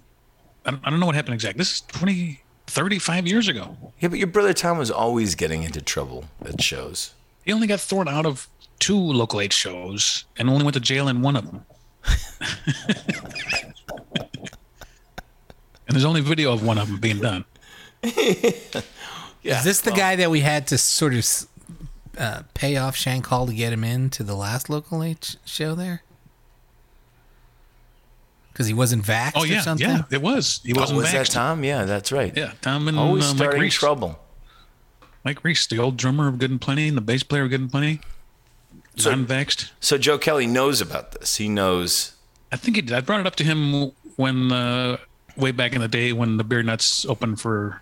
I 0.66 0.72
don't, 0.72 0.82
I 0.86 0.90
don't 0.90 1.02
know 1.02 1.08
what 1.08 1.16
happened 1.16 1.34
exactly. 1.34 1.58
This 1.58 1.74
is 1.74 1.82
20, 1.82 2.42
35 2.68 3.28
years 3.28 3.50
ago. 3.50 3.76
Yeah, 4.00 4.08
but 4.08 4.18
your 4.18 4.28
brother 4.28 4.54
Tom 4.54 4.78
was 4.78 4.90
always 4.90 5.36
getting 5.36 5.64
into 5.64 5.82
trouble 5.82 6.24
at 6.46 6.62
shows. 6.62 7.16
He 7.50 7.54
only 7.54 7.66
got 7.66 7.80
thrown 7.80 8.08
out 8.08 8.28
of 8.28 8.48
two 8.78 8.96
Local 8.96 9.42
H 9.42 9.54
shows 9.54 10.26
and 10.38 10.48
only 10.52 10.64
went 10.64 10.76
to 10.76 10.80
jail 10.80 11.08
in 11.08 11.24
one 11.24 11.36
of 11.36 11.48
them. 11.48 11.66
and 14.16 14.46
there's 15.88 16.06
only 16.06 16.22
video 16.22 16.54
of 16.54 16.64
one 16.64 16.78
of 16.78 16.88
them 16.88 17.00
being 17.00 17.18
done. 17.18 17.46
Is 18.04 19.64
this 19.64 19.82
the 19.82 19.92
guy 19.96 20.16
that 20.18 20.30
we 20.30 20.42
had 20.42 20.68
to 20.68 20.78
sort 20.78 21.16
of 21.16 21.26
uh, 22.20 22.44
pay 22.54 22.78
off 22.78 22.96
Shank 22.96 23.26
Hall 23.26 23.48
to 23.48 23.54
get 23.56 23.74
him 23.74 23.84
in 23.84 24.12
to 24.12 24.22
the 24.22 24.36
last 24.36 24.70
local 24.70 25.02
H 25.04 25.38
show 25.44 25.74
there? 25.74 26.04
Because 28.54 28.68
he 28.68 28.76
wasn't 28.76 29.04
vaxxed 29.06 29.32
Oh 29.38 29.42
or 29.42 29.48
yeah, 29.48 29.62
something? 29.62 29.90
yeah, 29.90 30.04
it 30.12 30.22
was. 30.22 30.62
He 30.64 30.74
Oh, 30.76 30.82
wasn't 30.82 30.98
was 30.98 31.12
that. 31.12 31.26
Tom? 31.26 31.64
Yeah, 31.64 31.86
that's 31.86 32.12
right. 32.12 32.32
Yeah, 32.38 32.52
Tom 32.62 32.88
and 32.88 33.00
Always 33.00 33.24
uh, 33.26 33.30
Mike 33.30 33.38
starting 33.38 33.62
Reese. 33.62 33.74
trouble. 33.74 34.20
Mike 35.24 35.44
Reese, 35.44 35.68
the 35.68 35.78
old 35.80 35.98
drummer 35.98 36.28
of 36.28 36.40
Good 36.40 36.52
and 36.52 36.62
Plenty, 36.62 36.88
and 36.88 36.98
the 36.98 37.02
bass 37.02 37.24
player 37.24 37.44
of 37.44 37.50
Good 37.50 37.62
and 37.62 37.72
Plenty, 37.72 38.00
So- 38.98 39.12
non-vaxxed. 39.12 39.72
So 39.80 39.98
Joe 39.98 40.18
Kelly 40.18 40.48
knows 40.48 40.82
about 40.82 41.12
this. 41.12 41.36
He 41.38 41.50
knows. 41.50 42.14
I 42.52 42.56
think 42.58 42.76
he 42.76 42.82
did. 42.82 42.96
I 42.96 43.02
brought 43.02 43.20
it 43.20 43.28
up 43.28 43.36
to 43.38 43.44
him 43.44 43.92
when 44.16 44.52
uh, 44.52 44.98
way 45.38 45.52
back 45.52 45.74
in 45.74 45.82
the 45.82 45.88
day 45.88 46.14
when 46.14 46.38
the 46.38 46.44
Beer 46.44 46.64
Nuts 46.64 47.06
opened 47.06 47.40
for 47.40 47.80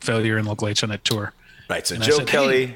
failure 0.00 0.38
in 0.38 0.46
Local 0.46 0.68
H's 0.68 0.82
on 0.82 0.88
that 0.90 1.04
tour. 1.04 1.32
Right. 1.68 1.86
So 1.86 1.94
And 1.96 2.04
Joe 2.04 2.18
said, 2.18 2.26
Kelly. 2.26 2.74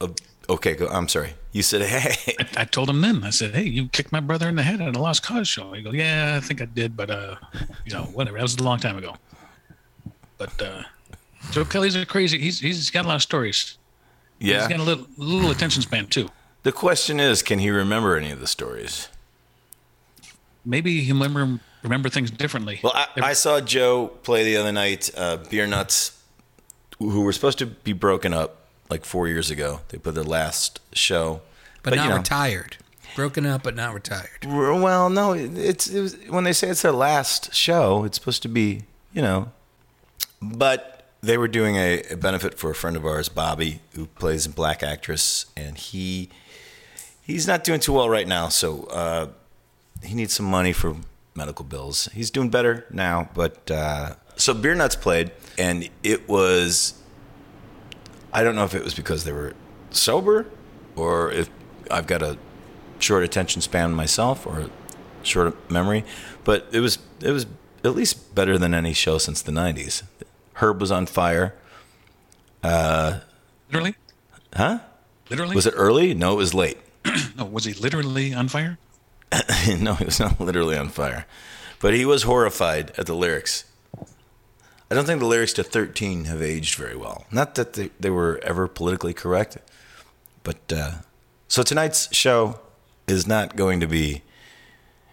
Oh, 0.00 0.14
okay, 0.48 0.74
go. 0.74 0.86
I'm 0.88 1.08
sorry. 1.08 1.34
You 1.52 1.62
said, 1.62 1.82
"Hey." 1.82 2.34
I 2.56 2.64
told 2.64 2.88
him 2.88 3.00
then. 3.02 3.22
I 3.24 3.30
said, 3.30 3.54
"Hey, 3.54 3.64
you 3.64 3.88
kicked 3.88 4.10
my 4.12 4.20
brother 4.20 4.48
in 4.48 4.54
the 4.56 4.62
head 4.62 4.80
at 4.80 4.96
a 4.96 4.98
Lost 4.98 5.22
Cause 5.22 5.46
show." 5.46 5.72
He 5.74 5.82
goes, 5.82 5.94
"Yeah, 5.94 6.34
I 6.36 6.40
think 6.40 6.62
I 6.62 6.64
did, 6.64 6.96
but 6.96 7.10
uh, 7.10 7.36
you 7.84 7.92
know, 7.92 8.04
whatever. 8.04 8.38
That 8.38 8.42
was 8.42 8.56
a 8.56 8.62
long 8.62 8.78
time 8.78 8.96
ago." 8.96 9.16
But 10.38 10.60
uh, 10.62 10.82
Joe 11.50 11.64
Kelly's 11.64 11.96
a 11.96 12.06
crazy. 12.06 12.38
He's 12.38 12.60
he's 12.60 12.90
got 12.90 13.04
a 13.04 13.08
lot 13.08 13.16
of 13.16 13.22
stories. 13.22 13.76
Yeah. 14.38 14.60
He's 14.60 14.68
got 14.68 14.80
a 14.80 14.82
little 14.82 15.06
little 15.16 15.50
attention 15.50 15.82
span 15.82 16.06
too. 16.06 16.28
The 16.62 16.72
question 16.72 17.18
is, 17.20 17.42
can 17.42 17.58
he 17.58 17.70
remember 17.70 18.16
any 18.16 18.30
of 18.30 18.40
the 18.40 18.46
stories? 18.46 19.08
Maybe 20.64 21.00
he 21.00 21.12
remember 21.12 21.60
remember 21.82 22.08
things 22.08 22.30
differently. 22.30 22.80
Well, 22.82 22.92
I, 22.94 23.06
I 23.16 23.32
saw 23.32 23.60
Joe 23.60 24.08
play 24.22 24.44
the 24.44 24.56
other 24.56 24.72
night. 24.72 25.10
Uh, 25.16 25.38
Beer 25.38 25.66
Nuts, 25.66 26.18
who 26.98 27.22
were 27.22 27.32
supposed 27.32 27.58
to 27.58 27.66
be 27.66 27.92
broken 27.92 28.32
up 28.32 28.68
like 28.88 29.04
four 29.04 29.26
years 29.26 29.50
ago. 29.50 29.80
They 29.88 29.98
put 29.98 30.14
their 30.14 30.22
last 30.24 30.80
show, 30.92 31.40
But, 31.82 31.94
not 31.94 32.04
you 32.04 32.10
know, 32.10 32.16
retired. 32.18 32.76
Broken 33.16 33.44
up, 33.44 33.62
but 33.62 33.74
not 33.74 33.92
retired. 33.92 34.46
Well, 34.46 35.10
no, 35.10 35.32
it's 35.32 35.88
it 35.88 36.00
was, 36.00 36.16
when 36.28 36.44
they 36.44 36.52
say 36.52 36.68
it's 36.68 36.82
their 36.82 36.92
last 36.92 37.52
show, 37.54 38.04
it's 38.04 38.16
supposed 38.16 38.42
to 38.42 38.48
be, 38.48 38.84
you 39.12 39.20
know. 39.20 39.50
But 40.40 40.91
they 41.22 41.38
were 41.38 41.48
doing 41.48 41.76
a, 41.76 42.02
a 42.10 42.16
benefit 42.16 42.58
for 42.58 42.70
a 42.70 42.74
friend 42.74 42.96
of 42.96 43.06
ours, 43.06 43.28
Bobby, 43.28 43.80
who 43.94 44.06
plays 44.06 44.44
a 44.44 44.50
Black 44.50 44.82
Actress, 44.82 45.46
and 45.56 45.78
he 45.78 46.28
he's 47.22 47.46
not 47.46 47.64
doing 47.64 47.80
too 47.80 47.92
well 47.92 48.10
right 48.10 48.26
now. 48.26 48.48
So 48.48 48.84
uh, 48.84 49.28
he 50.02 50.14
needs 50.14 50.32
some 50.32 50.46
money 50.46 50.72
for 50.72 50.96
medical 51.34 51.64
bills. 51.64 52.08
He's 52.12 52.30
doing 52.30 52.50
better 52.50 52.86
now, 52.90 53.30
but 53.34 53.70
uh, 53.70 54.16
so 54.36 54.52
Beer 54.52 54.74
Nuts 54.74 54.96
played, 54.96 55.30
and 55.56 55.88
it 56.02 56.28
was. 56.28 56.94
I 58.34 58.42
don't 58.42 58.56
know 58.56 58.64
if 58.64 58.74
it 58.74 58.82
was 58.82 58.94
because 58.94 59.24
they 59.24 59.32
were 59.32 59.52
sober, 59.90 60.46
or 60.96 61.30
if 61.30 61.50
I've 61.90 62.06
got 62.06 62.22
a 62.22 62.38
short 62.98 63.22
attention 63.22 63.60
span 63.60 63.94
myself, 63.94 64.46
or 64.46 64.70
short 65.22 65.70
memory, 65.70 66.04
but 66.42 66.66
it 66.72 66.80
was 66.80 66.98
it 67.20 67.30
was 67.30 67.46
at 67.84 67.94
least 67.94 68.34
better 68.34 68.58
than 68.58 68.74
any 68.74 68.92
show 68.92 69.18
since 69.18 69.40
the 69.40 69.52
'90s. 69.52 70.02
Herb 70.54 70.80
was 70.80 70.90
on 70.92 71.06
fire. 71.06 71.54
Literally? 72.62 73.94
Huh? 74.54 74.80
Literally? 75.30 75.54
Was 75.54 75.66
it 75.66 75.74
early? 75.76 76.14
No, 76.14 76.32
it 76.34 76.36
was 76.36 76.54
late. 76.54 76.78
No, 77.36 77.46
was 77.46 77.64
he 77.64 77.72
literally 77.72 78.34
on 78.34 78.48
fire? 78.48 78.76
no, 79.80 79.94
he 79.94 80.04
was 80.04 80.20
not 80.20 80.38
literally 80.38 80.76
on 80.76 80.90
fire. 80.90 81.24
But 81.80 81.94
he 81.94 82.04
was 82.04 82.24
horrified 82.24 82.92
at 82.98 83.06
the 83.06 83.14
lyrics. 83.14 83.64
I 84.90 84.94
don't 84.94 85.06
think 85.06 85.20
the 85.20 85.26
lyrics 85.26 85.54
to 85.54 85.64
13 85.64 86.26
have 86.26 86.42
aged 86.42 86.74
very 86.74 86.94
well. 86.94 87.24
Not 87.32 87.54
that 87.54 87.72
they, 87.72 87.88
they 87.98 88.10
were 88.10 88.38
ever 88.42 88.68
politically 88.68 89.14
correct, 89.14 89.56
but 90.42 90.58
uh, 90.70 90.90
so 91.48 91.62
tonight's 91.62 92.14
show 92.14 92.60
is 93.08 93.26
not 93.26 93.56
going 93.56 93.80
to 93.80 93.86
be, 93.86 94.22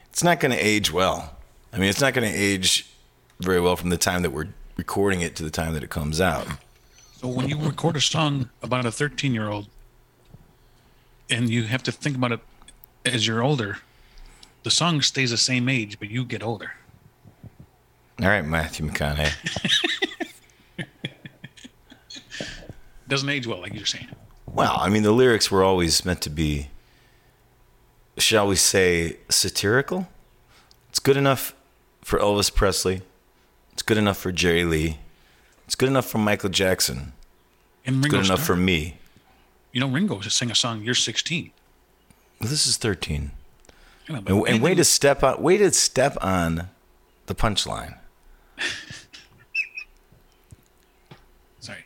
it's 0.10 0.24
not 0.24 0.41
going 0.41 0.51
to 0.51 0.58
age 0.58 0.91
well. 0.91 1.38
I 1.72 1.77
mean, 1.77 1.89
it's 1.89 2.01
not 2.01 2.13
going 2.13 2.29
to 2.29 2.38
age 2.38 2.88
very 3.39 3.62
well 3.62 3.77
from 3.77 3.89
the 3.89 3.98
time 3.98 4.24
that 4.24 4.31
we're 4.31 4.50
recording 4.80 5.20
it 5.20 5.36
to 5.36 5.44
the 5.44 5.52
time 5.52 5.74
that 5.74 5.84
it 5.84 5.90
comes 5.90 6.22
out. 6.22 6.48
So 7.18 7.28
when 7.28 7.50
you 7.50 7.60
record 7.60 7.98
a 7.98 8.02
song 8.02 8.50
about 8.64 8.86
a 8.86 8.92
13 8.92 9.34
year 9.34 9.50
old 9.50 9.68
and 11.30 11.50
you 11.50 11.64
have 11.64 11.84
to 11.84 11.92
think 11.92 12.16
about 12.16 12.32
it 12.32 12.40
as 13.04 13.28
you're 13.28 13.44
older, 13.44 13.80
the 14.64 14.72
song 14.72 15.02
stays 15.02 15.32
the 15.32 15.38
same 15.38 15.68
age, 15.68 16.00
but 16.00 16.10
you 16.10 16.24
get 16.24 16.42
older. 16.42 16.72
All 18.22 18.30
right, 18.30 18.46
Matthew 18.46 18.88
McConaughey. 18.88 19.34
doesn't 23.10 23.28
age 23.28 23.46
well, 23.46 23.60
like 23.60 23.74
you're 23.74 23.86
saying. 23.86 24.08
Well, 24.46 24.78
I 24.80 24.88
mean, 24.88 25.04
the 25.04 25.12
lyrics 25.12 25.52
were 25.52 25.62
always 25.62 26.06
meant 26.06 26.22
to 26.22 26.30
be, 26.30 26.70
shall 28.18 28.48
we 28.48 28.56
say, 28.56 29.18
satirical. 29.28 30.08
It's 30.88 31.00
good 31.00 31.18
enough 31.18 31.54
for 32.02 32.18
Elvis 32.18 32.54
Presley. 32.54 33.02
It's 33.80 33.84
good 33.86 33.98
enough 33.98 34.18
for 34.18 34.34
Jerry 34.34 34.66
Lee. 34.66 34.98
It's 35.66 35.74
good 35.76 35.88
enough 35.88 36.06
for 36.06 36.18
Michael 36.18 36.50
Jackson. 36.50 37.14
And 37.86 37.96
It's 37.96 38.04
Ringo 38.04 38.18
good 38.18 38.26
enough 38.26 38.40
Starr. 38.44 38.56
for 38.58 38.62
me. 38.62 38.98
You 39.72 39.80
know, 39.80 39.88
Ringo 39.88 40.20
just 40.20 40.36
sang 40.36 40.52
a 40.52 40.56
song. 40.56 40.82
You're 40.84 40.94
16. 40.94 41.52
Well, 42.42 42.50
this 42.50 42.68
is 42.68 42.76
13. 42.76 43.32
You 44.10 44.16
know, 44.16 44.24
And, 44.44 44.56
and 44.56 44.62
way 44.62 44.76
to 44.76 44.84
step 44.84 45.24
on, 45.24 45.42
way 45.42 45.56
to 45.56 45.72
step 45.72 46.18
on 46.22 46.68
the 47.28 47.34
punchline. 47.36 47.98
Sorry. 51.62 51.86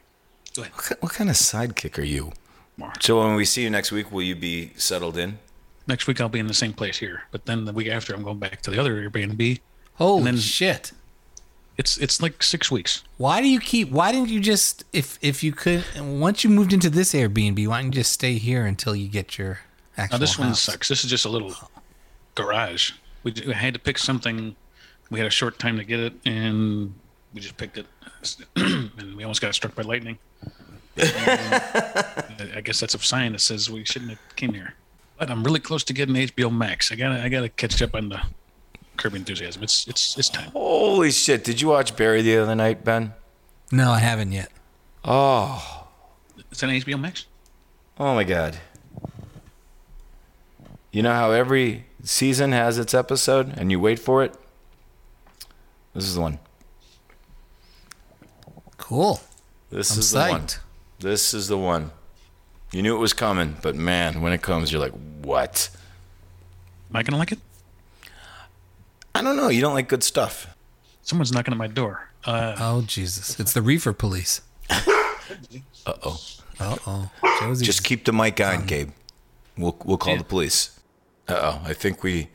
Go 0.56 0.64
ahead. 0.64 0.74
What, 0.74 0.98
what 1.04 1.14
kind 1.14 1.30
of 1.30 1.36
sidekick 1.36 2.00
are 2.00 2.04
you? 2.04 2.32
More. 2.76 2.94
So 3.02 3.20
when 3.24 3.36
we 3.36 3.46
see 3.46 3.62
you 3.62 3.70
next 3.70 3.92
week, 3.92 4.12
will 4.12 4.24
you 4.24 4.34
be 4.36 4.72
settled 4.78 5.16
in? 5.16 5.38
Next 5.86 6.08
week 6.08 6.20
I'll 6.20 6.28
be 6.28 6.40
in 6.40 6.48
the 6.48 6.56
same 6.56 6.74
place 6.74 6.98
here, 6.98 7.26
but 7.30 7.46
then 7.46 7.66
the 7.66 7.72
week 7.72 7.90
after 7.90 8.16
I'm 8.16 8.24
going 8.24 8.40
back 8.40 8.64
to 8.64 8.72
the 8.72 8.80
other 8.80 8.96
Airbnb. 9.08 9.60
Holy 9.98 10.18
And 10.18 10.26
then- 10.26 10.38
shit! 10.38 10.92
It's 11.77 11.98
it's 11.98 12.22
like 12.22 12.44
six 12.44 12.70
weeks. 12.70 13.03
Why 13.18 13.42
do 13.42 13.48
you 13.48 13.60
keep? 13.60 13.89
Why 13.89 14.12
didn't 14.12 14.30
you 14.30 14.39
just 14.39 14.84
if 14.94 15.18
if 15.22 15.44
you 15.44 15.51
could 15.51 15.84
once 16.00 16.44
you 16.44 16.50
moved 16.50 16.72
into 16.72 16.89
this 16.89 17.13
Airbnb, 17.13 17.68
why 17.68 17.82
don't 17.82 17.88
you 17.88 17.92
just 17.92 18.12
stay 18.12 18.34
here 18.34 18.65
until 18.65 18.96
you 18.96 19.08
get 19.08 19.38
your 19.38 19.62
actual 19.98 20.18
Now 20.18 20.20
this 20.20 20.38
one 20.38 20.53
sucks. 20.53 20.88
This 20.88 21.03
is 21.03 21.10
just 21.10 21.25
a 21.25 21.30
little 21.30 21.56
garage. 22.36 22.92
We, 23.24 23.34
we 23.48 23.53
had 23.53 23.74
to 23.74 23.80
pick 23.80 23.98
something. 23.98 24.56
We 25.10 25.20
had 25.20 25.27
a 25.27 25.32
short 25.32 25.58
time 25.58 25.77
to 25.77 25.84
get 25.84 26.00
it, 26.00 26.13
and 26.25 26.94
we 27.34 27.42
just 27.42 27.58
picked 27.58 27.77
it. 27.77 27.88
and 28.56 29.15
we 29.15 29.24
almost 29.24 29.42
got 29.42 29.53
struck 29.56 29.74
by 29.75 29.84
lightning. 29.84 30.18
I 30.98 32.62
guess 32.63 32.80
that's 32.80 32.94
a 32.94 33.00
sign 33.00 33.32
that 33.32 33.42
says 33.42 33.70
we 33.70 33.84
shouldn't 33.84 34.12
have 34.12 34.36
came 34.36 34.53
here. 34.53 34.75
But 35.18 35.32
I'm 35.32 35.44
really 35.44 35.60
close 35.60 35.84
to 35.86 35.94
getting 35.94 36.15
HBO 36.15 36.56
Max. 36.56 36.92
I 36.92 36.96
gotta 36.96 37.24
I 37.24 37.30
gotta 37.30 37.50
catch 37.50 37.82
up 37.82 37.96
on 37.96 38.10
the 38.10 38.22
Curb 38.98 39.14
Your 39.14 39.20
enthusiasm. 39.20 39.64
It's 39.64 39.88
it's 39.88 40.18
it's 40.18 40.30
time. 40.30 40.52
Holy 40.52 41.12
shit! 41.12 41.44
Did 41.44 41.62
you 41.62 41.68
watch 41.70 41.96
Barry 41.96 42.22
the 42.22 42.38
other 42.38 42.56
night, 42.56 42.84
Ben? 42.84 43.14
No, 43.72 43.92
I 43.92 44.00
haven't 44.00 44.32
yet. 44.32 44.50
Oh, 45.04 45.88
It's 46.52 46.62
on 46.64 46.70
HBO 46.70 47.00
Max. 47.00 47.26
oh 48.00 48.14
my 48.14 48.24
god! 48.24 48.58
You 50.92 51.02
know 51.02 51.14
how 51.14 51.32
every 51.32 51.86
season 52.04 52.52
has 52.52 52.78
its 52.78 52.94
episode, 52.94 53.54
and 53.58 53.72
you 53.72 53.80
wait 53.80 54.00
for 54.00 54.24
it. 54.24 54.36
This 55.96 56.06
is 56.06 56.16
the 56.16 56.22
one. 56.22 56.40
Cool. 58.78 59.20
This 59.70 59.92
I'm 59.94 60.00
is 60.00 60.12
the 60.12 60.20
one. 60.20 60.48
This 61.00 61.34
is 61.34 61.48
the 61.48 61.58
one. 61.58 61.92
You 62.72 62.82
knew 62.82 62.96
it 62.96 63.00
was 63.00 63.14
coming, 63.14 63.56
but 63.62 63.76
man, 63.76 64.22
when 64.22 64.34
it 64.34 64.42
comes, 64.42 64.72
you're 64.72 64.82
like, 64.82 64.94
what? 65.24 65.70
Am 66.90 66.96
I 66.96 67.04
gonna 67.04 67.18
like 67.18 67.32
it? 67.32 67.40
I 69.15 69.22
don't 69.22 69.36
know. 69.38 69.50
You 69.50 69.62
don't 69.62 69.74
like 69.74 69.88
good 69.88 70.03
stuff. 70.03 70.55
Someone's 71.01 71.32
knocking 71.32 71.53
at 71.53 71.58
my 71.58 71.67
door. 71.67 72.10
Uh, 72.25 72.55
Oh 72.58 72.82
Jesus! 72.82 73.39
It's 73.39 73.53
the 73.53 73.62
reefer 73.62 73.93
police. 73.93 74.41
Uh 75.86 75.93
oh. 76.03 76.22
Uh 76.60 76.77
oh. 76.88 77.12
Josie's 77.39 77.65
Just 77.65 77.84
keep 77.84 78.05
the 78.05 78.13
mic 78.13 78.39
on, 78.39 78.65
Gabe. 78.65 78.91
We'll 79.58 79.75
we'll 79.84 79.98
call 79.98 80.15
the 80.17 80.24
police. 80.24 80.79
Uh 81.27 81.34
oh. 81.41 81.62
I 81.65 81.74
think 81.74 82.03
we, 82.03 82.29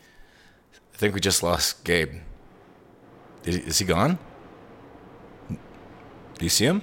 I 0.94 0.96
think 0.96 1.14
we 1.14 1.20
just 1.20 1.42
lost 1.42 1.84
Gabe. 1.84 2.12
Is 3.44 3.54
he, 3.54 3.60
is 3.62 3.78
he 3.78 3.84
gone? 3.86 4.18
Do 5.48 5.56
you 6.44 6.48
see 6.50 6.64
him? 6.66 6.82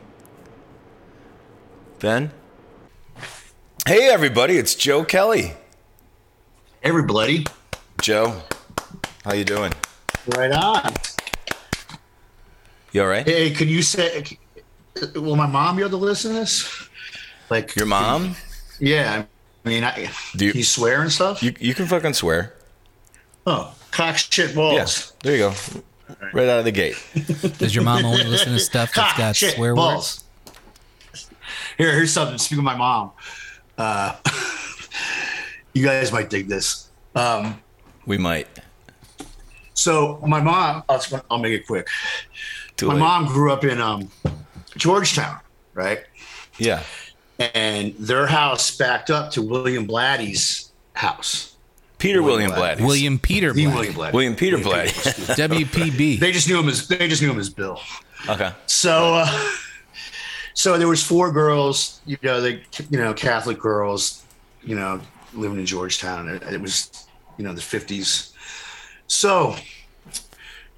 Ben. 2.00 2.32
Hey 3.88 4.10
everybody! 4.10 4.58
It's 4.58 4.74
Joe 4.74 5.04
Kelly. 5.04 5.54
Everybody, 6.82 7.46
Joe, 8.02 8.42
how 9.26 9.34
you 9.34 9.44
doing? 9.44 9.74
right 10.38 10.52
on. 10.52 10.94
You 12.92 13.02
all 13.02 13.08
right? 13.08 13.26
Hey, 13.28 13.52
could 13.52 13.70
you 13.70 13.82
say? 13.82 14.24
Will 15.16 15.36
my 15.36 15.46
mom 15.48 15.76
be 15.76 15.82
able 15.82 15.92
to 15.92 15.98
listen 15.98 16.32
to 16.34 16.40
this? 16.40 16.88
Like 17.50 17.76
Your 17.76 17.86
mom? 17.86 18.36
Yeah, 18.80 19.26
I 19.66 19.70
mean, 19.70 19.84
I, 19.84 20.10
Do 20.36 20.46
you- 20.46 20.54
you 20.54 20.64
swear 20.64 21.02
and 21.02 21.12
stuff. 21.12 21.44
You 21.44 21.54
you 21.60 21.74
can 21.74 21.86
fucking 21.88 22.14
swear. 22.14 22.54
oh, 23.46 23.74
cock 23.92 24.18
shit 24.18 24.50
Yeah. 24.50 24.56
balls. 24.56 25.14
There 25.24 25.34
you 25.34 25.40
go. 25.40 25.54
Right 26.34 26.48
out 26.48 26.60
of 26.60 26.66
the 26.66 26.72
gate. 26.72 26.96
Does 27.58 27.74
your 27.76 27.84
mom 27.84 28.06
only 28.06 28.24
listen 28.24 28.54
to 28.54 28.60
stuff 28.60 28.94
that's 28.94 29.10
Cock 29.10 29.18
got 29.18 29.36
shit 29.36 29.56
swear 29.56 29.76
words? 29.76 30.24
Here, 31.78 31.92
here's 31.92 32.14
something. 32.14 32.38
Speaking 32.38 32.60
of 32.60 32.64
my 32.64 32.76
mom, 32.76 33.12
uh, 33.78 34.16
you 35.74 35.84
guys 35.86 36.12
might 36.12 36.30
dig 36.30 36.48
this. 36.48 36.90
Um, 37.16 37.60
We 38.06 38.18
might. 38.18 38.48
So 39.76 40.20
my 40.26 40.42
mom, 40.42 40.84
I'll, 40.90 41.02
I'll 41.30 41.38
make 41.38 41.54
it 41.54 41.68
quick. 41.68 41.88
Too 42.78 42.88
My 42.88 42.94
late. 42.94 43.00
mom 43.00 43.26
grew 43.28 43.54
up 43.54 43.64
in 43.64 43.80
um, 43.80 44.10
Georgetown, 44.76 45.40
right? 45.74 46.04
Yeah. 46.58 46.82
And 47.40 47.94
their 48.00 48.26
house 48.28 48.76
backed 48.76 49.10
up 49.12 49.32
to 49.32 49.42
William 49.42 49.88
Blatty's 49.88 50.72
house. 50.94 51.56
Peter 51.98 52.22
William 52.24 52.52
Blatty. 52.52 52.78
Blatty. 52.78 52.86
William 52.86 53.20
Peter 53.20 53.54
The 53.54 53.66
Black. 53.66 53.76
William 53.76 53.94
Blatty. 53.96 54.14
William 54.14 54.36
Peter 54.36 54.58
Blatty. 54.58 55.36
WPB. 55.50 56.20
They 56.20 56.32
just 56.32 56.48
knew 56.50 56.60
him 56.60 56.68
as 56.70 56.88
they 56.88 57.08
just 57.08 57.22
knew 57.22 57.32
him 57.32 57.40
as 57.40 57.50
Bill. 57.50 57.80
okay. 58.30 58.52
So, 58.68 59.16
uh, 59.16 59.50
so 60.54 60.78
there 60.78 60.88
was 60.88 61.04
four 61.04 61.32
girls, 61.32 62.02
you 62.06 62.18
know, 62.24 62.42
they, 62.42 62.64
you 62.90 62.98
know, 63.00 63.14
Catholic 63.14 63.60
girls, 63.60 64.24
you 64.64 64.76
know, 64.76 65.02
living 65.34 65.60
in 65.60 65.66
Georgetown. 65.66 66.30
It, 66.30 66.44
it 66.44 66.62
was, 66.62 67.08
you 67.38 67.44
know, 67.44 67.54
the 67.54 67.62
fifties. 67.62 68.34
So, 69.08 69.56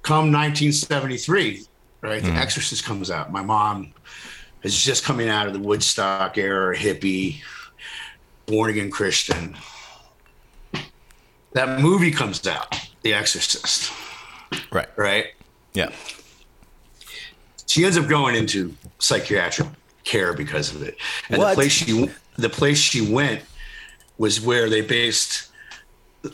come 0.02 0.32
1973, 0.32 1.64
right? 2.00 2.22
The 2.22 2.30
hmm. 2.30 2.36
Exorcist 2.36 2.84
comes 2.84 3.10
out. 3.10 3.32
My 3.32 3.42
mom 3.42 3.92
is 4.62 4.82
just 4.82 5.04
coming 5.04 5.28
out 5.28 5.46
of 5.46 5.52
the 5.52 5.58
Woodstock 5.58 6.36
era, 6.36 6.76
hippie, 6.76 7.40
born 8.46 8.70
again 8.70 8.90
Christian. 8.90 9.56
That 11.52 11.80
movie 11.80 12.10
comes 12.10 12.46
out, 12.46 12.74
The 13.02 13.14
Exorcist, 13.14 13.92
Right. 14.70 14.88
right? 14.96 15.26
Yeah. 15.74 15.90
she 17.66 17.84
ends 17.84 17.98
up 17.98 18.08
going 18.08 18.34
into 18.34 18.74
psychiatric 18.98 19.68
care 20.04 20.32
because 20.32 20.74
of 20.74 20.82
it. 20.82 20.96
And 21.28 21.38
What? 21.38 21.50
the 21.50 21.54
place 21.54 21.72
she 21.72 22.10
the 22.36 22.48
place 22.48 22.78
she 22.78 23.00
went 23.00 23.42
was 24.16 24.40
where 24.40 24.70
they 24.70 24.80
based 24.80 25.47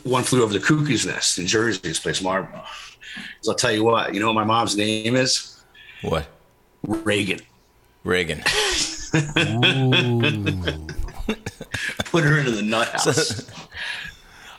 One 0.03 0.23
Flew 0.23 0.43
Over 0.43 0.53
the 0.53 0.59
Cuckoo's 0.59 1.05
Nest 1.05 1.37
in 1.37 1.47
Jersey. 1.47 1.79
This 1.83 1.99
place, 1.99 2.21
Marlboro. 2.21 2.63
So 3.41 3.51
I'll 3.51 3.57
tell 3.57 3.71
you 3.71 3.83
what. 3.83 4.13
You 4.13 4.19
know 4.19 4.27
what 4.27 4.35
my 4.35 4.43
mom's 4.43 4.75
name 4.75 5.15
is? 5.15 5.63
What? 6.01 6.27
Reagan. 6.83 7.39
Reagan. 8.03 8.39
Put 12.05 12.23
her 12.23 12.39
into 12.39 12.51
the 12.51 12.61
nut 12.63 12.87
house. 12.89 13.49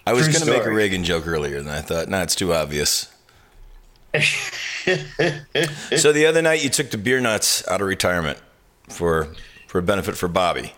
I 0.07 0.13
was 0.13 0.29
going 0.29 0.41
to 0.41 0.51
make 0.51 0.65
a. 0.65 0.71
Reagan 0.71 1.05
joke 1.05 1.27
earlier, 1.27 1.59
and 1.59 1.71
I 1.71 1.81
thought, 1.81 2.09
nah, 2.09 2.23
it's 2.23 2.35
too 2.35 2.53
obvious. 2.55 3.13
so 5.97 6.13
the 6.13 6.25
other 6.27 6.41
night, 6.43 6.63
you 6.63 6.71
took 6.71 6.91
the 6.91 6.99
beer 6.99 7.21
nuts 7.21 7.67
out 7.69 7.81
of 7.81 7.87
retirement 7.87 8.39
for 8.89 9.35
for 9.67 9.79
a 9.79 9.83
benefit 9.83 10.17
for 10.17 10.29
Bobby. 10.29 10.73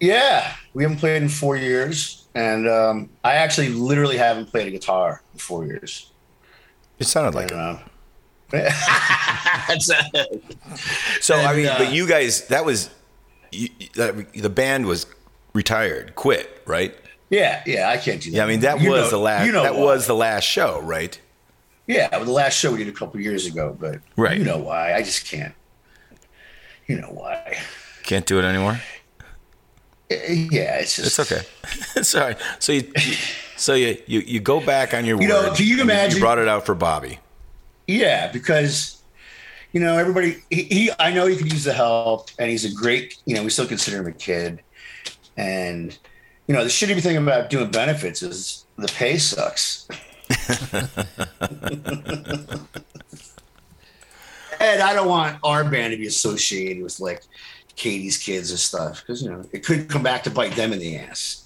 yeah, 0.00 0.54
we 0.74 0.82
haven't 0.82 0.98
played 0.98 1.22
in 1.22 1.28
four 1.28 1.56
years, 1.56 2.19
and 2.34 2.68
um, 2.68 3.10
I 3.24 3.34
actually 3.34 3.68
literally 3.70 4.16
haven't 4.16 4.46
played 4.46 4.66
a 4.68 4.70
guitar 4.70 5.22
in 5.32 5.38
four 5.38 5.64
years. 5.66 6.10
It 6.98 7.06
sounded 7.06 7.34
like 7.34 7.50
And, 7.52 7.78
it. 8.52 8.66
uh, 8.66 9.64
That's 9.68 9.90
So 11.20 11.36
I 11.36 11.54
mean, 11.56 11.66
uh, 11.66 11.78
but 11.78 11.92
you 11.92 12.06
guys, 12.06 12.46
that 12.48 12.64
was 12.64 12.90
you, 13.52 13.68
that, 13.96 14.32
the 14.34 14.50
band 14.50 14.86
was 14.86 15.06
retired, 15.54 16.14
quit, 16.14 16.62
right? 16.66 16.94
yeah, 17.30 17.62
yeah. 17.66 17.88
I 17.88 17.96
can't 17.96 18.20
do 18.20 18.30
that. 18.30 18.36
Yeah, 18.36 18.44
I 18.44 18.46
mean 18.48 18.60
that 18.60 18.80
You 18.80 18.90
was 18.90 19.04
know- 19.04 19.10
the 19.10 19.18
last. 19.18 19.46
You 19.46 19.52
know 19.52 19.62
that 19.62 19.74
why. 19.74 19.80
was 19.82 20.06
the 20.06 20.14
last 20.16 20.44
show, 20.44 20.80
right? 20.82 21.18
Yeah, 21.86 22.08
well, 22.12 22.24
the 22.24 22.30
last 22.32 22.56
show 22.58 22.70
we 22.72 22.78
did 22.78 22.88
a 22.88 22.92
couple 22.92 23.18
years 23.20 23.46
ago, 23.46 23.76
but 23.78 23.98
Right. 24.16 24.38
you 24.38 24.44
know 24.44 24.58
why? 24.58 24.94
I 24.94 25.02
just 25.02 25.26
can't. 25.26 25.54
You 26.86 27.00
know 27.00 27.08
why? 27.08 27.58
Can't 28.04 28.26
do 28.26 28.38
it 28.38 28.44
anymore. 28.44 28.80
Yeah, 30.10 30.78
it's 30.80 30.96
just 30.96 31.18
It's 31.18 31.32
okay. 31.32 31.42
Sorry. 32.02 32.34
So 32.58 32.72
you, 32.72 32.90
you- 32.96 33.14
so 33.56 33.74
you, 33.74 33.96
you 34.06 34.20
you 34.20 34.40
go 34.40 34.58
back 34.58 34.94
on 34.94 35.04
your 35.04 35.20
You 35.20 35.28
know, 35.28 35.52
can 35.54 35.66
you 35.66 35.80
imagine- 35.82 36.16
You 36.16 36.22
brought 36.22 36.38
it 36.38 36.48
out 36.48 36.64
for 36.66 36.74
Bobby. 36.74 37.18
Yeah, 37.86 38.32
because 38.32 39.02
you 39.72 39.80
know 39.80 39.98
everybody. 39.98 40.42
He, 40.50 40.62
he, 40.64 40.90
I 40.98 41.12
know 41.12 41.26
he 41.26 41.36
could 41.36 41.52
use 41.52 41.64
the 41.64 41.72
help, 41.74 42.30
and 42.38 42.50
he's 42.50 42.64
a 42.64 42.72
great. 42.72 43.18
You 43.26 43.34
know, 43.36 43.42
we 43.44 43.50
still 43.50 43.66
consider 43.66 43.98
him 43.98 44.06
a 44.06 44.12
kid, 44.12 44.60
and 45.36 45.96
you 46.46 46.54
know 46.54 46.62
the 46.64 46.70
shitty 46.70 47.00
thing 47.02 47.16
about 47.18 47.50
doing 47.50 47.70
benefits 47.70 48.22
is 48.22 48.64
the 48.78 48.88
pay 48.88 49.18
sucks. 49.18 49.86
and 54.60 54.82
I 54.82 54.92
don't 54.94 55.08
want 55.08 55.38
our 55.42 55.64
band 55.64 55.92
to 55.92 55.96
be 55.98 56.06
associated 56.06 56.82
with 56.82 56.98
like 57.00 57.22
Katie's 57.76 58.16
kids 58.18 58.50
and 58.50 58.58
stuff 58.58 59.00
because 59.00 59.22
you 59.22 59.30
know 59.30 59.44
it 59.52 59.64
could 59.64 59.88
come 59.88 60.02
back 60.02 60.22
to 60.24 60.30
bite 60.30 60.54
them 60.56 60.72
in 60.72 60.78
the 60.78 60.96
ass. 60.98 61.44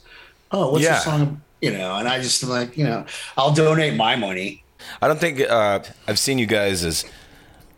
Oh, 0.50 0.70
what's 0.72 0.84
Yeah. 0.84 0.94
the 0.94 1.00
song? 1.00 1.42
You 1.60 1.72
know, 1.72 1.96
and 1.96 2.06
I 2.08 2.20
just 2.20 2.42
am 2.42 2.50
like, 2.50 2.76
you 2.76 2.84
know, 2.84 3.06
I'll 3.38 3.54
donate 3.54 3.94
my 3.94 4.16
money. 4.16 4.62
I 5.00 5.08
don't 5.08 5.18
think 5.18 5.40
uh, 5.40 5.80
I've 6.06 6.18
seen 6.18 6.36
you 6.38 6.46
guys 6.46 6.84
as 6.84 7.06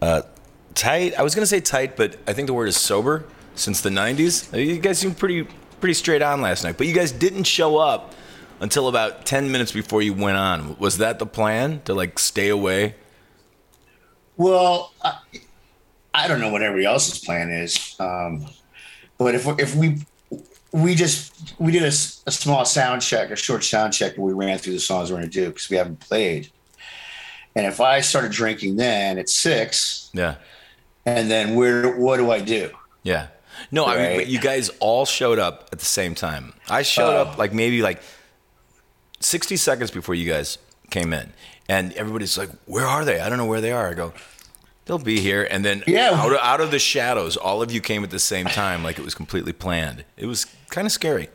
uh, 0.02 0.22
tight. 0.74 1.14
I 1.18 1.22
was 1.22 1.34
gonna 1.34 1.46
say 1.46 1.60
tight, 1.60 1.96
but 1.96 2.16
I 2.26 2.32
think 2.32 2.46
the 2.48 2.54
word 2.54 2.66
is 2.68 2.76
sober 2.76 3.24
since 3.54 3.80
the 3.80 3.90
'90s. 3.90 4.52
You 4.56 4.78
guys 4.78 4.98
seemed 4.98 5.16
pretty 5.18 5.46
pretty 5.80 5.94
straight 5.94 6.22
on 6.22 6.40
last 6.40 6.64
night, 6.64 6.76
but 6.78 6.86
you 6.86 6.94
guys 6.94 7.12
didn't 7.12 7.44
show 7.44 7.76
up 7.76 8.14
until 8.60 8.88
about 8.88 9.24
ten 9.24 9.52
minutes 9.52 9.70
before 9.70 10.02
you 10.02 10.14
went 10.14 10.36
on. 10.36 10.76
Was 10.78 10.98
that 10.98 11.18
the 11.20 11.26
plan 11.26 11.80
to 11.84 11.94
like 11.94 12.18
stay 12.18 12.48
away? 12.48 12.96
Well, 14.36 14.92
I, 15.02 15.18
I 16.16 16.28
don't 16.28 16.40
know 16.40 16.48
what 16.50 16.62
everybody 16.62 16.86
else's 16.86 17.18
plan 17.18 17.50
is, 17.50 17.94
um, 18.00 18.46
but 19.18 19.34
if 19.34 19.44
we- 19.44 19.62
if 19.62 19.74
we 19.74 19.98
we 20.72 20.94
just 20.94 21.32
we 21.58 21.70
did 21.72 21.82
a 21.84 21.90
small 21.92 22.64
sound 22.64 23.00
check, 23.00 23.30
a 23.30 23.36
short 23.36 23.62
sound 23.64 23.92
check, 23.92 24.16
where 24.16 24.34
we 24.34 24.44
ran 24.46 24.58
through 24.58 24.72
the 24.74 24.80
songs 24.80 25.10
we're 25.10 25.18
going 25.18 25.30
to 25.30 25.40
do 25.40 25.48
because 25.48 25.70
we 25.70 25.76
haven't 25.76 26.00
played. 26.00 26.50
And 27.54 27.64
if 27.66 27.80
I 27.80 28.00
started 28.00 28.32
drinking 28.32 28.76
then 28.76 29.18
at 29.18 29.28
six, 29.28 30.10
Yeah, 30.12 30.34
and 31.06 31.30
then 31.30 31.54
where 31.54 31.96
what 31.96 32.16
do 32.18 32.30
I 32.30 32.40
do? 32.40 32.70
yeah. 33.02 33.28
No, 33.70 33.86
I 33.86 34.18
mean, 34.18 34.28
you 34.28 34.38
guys 34.38 34.68
all 34.80 35.06
showed 35.06 35.38
up 35.38 35.70
at 35.72 35.78
the 35.78 35.84
same 35.86 36.14
time. 36.14 36.52
I 36.68 36.82
showed 36.82 37.14
Oh. 37.14 37.22
up 37.22 37.38
like 37.38 37.54
maybe 37.54 37.80
like 37.80 38.02
60 39.20 39.56
seconds 39.56 39.90
before 39.90 40.14
you 40.14 40.30
guys 40.30 40.58
came 40.90 41.12
in, 41.14 41.32
and 41.68 41.92
everybody's 41.94 42.36
like, 42.36 42.50
"Where 42.66 42.86
are 42.86 43.04
they? 43.04 43.18
I 43.20 43.28
don't 43.30 43.38
know 43.38 43.46
where 43.46 43.62
they 43.62 43.72
are." 43.72 43.88
I 43.90 43.94
go, 43.94 44.12
"They'll 44.86 44.98
be 44.98 45.20
here." 45.20 45.46
And 45.50 45.64
then 45.64 45.84
Yeah. 45.86 46.12
out 46.14 46.32
of, 46.32 46.38
out 46.38 46.60
of 46.60 46.70
the 46.70 46.78
shadows, 46.78 47.36
all 47.36 47.60
of 47.62 47.70
you 47.70 47.80
came 47.80 48.02
at 48.02 48.10
the 48.10 48.18
same 48.18 48.46
time, 48.46 48.82
like 48.82 48.98
it 48.98 49.04
was 49.04 49.14
completely 49.14 49.52
planned. 49.52 50.04
It 50.16 50.26
was 50.26 50.46
kind 50.70 50.86
of 50.86 50.92
scary. 50.92 51.28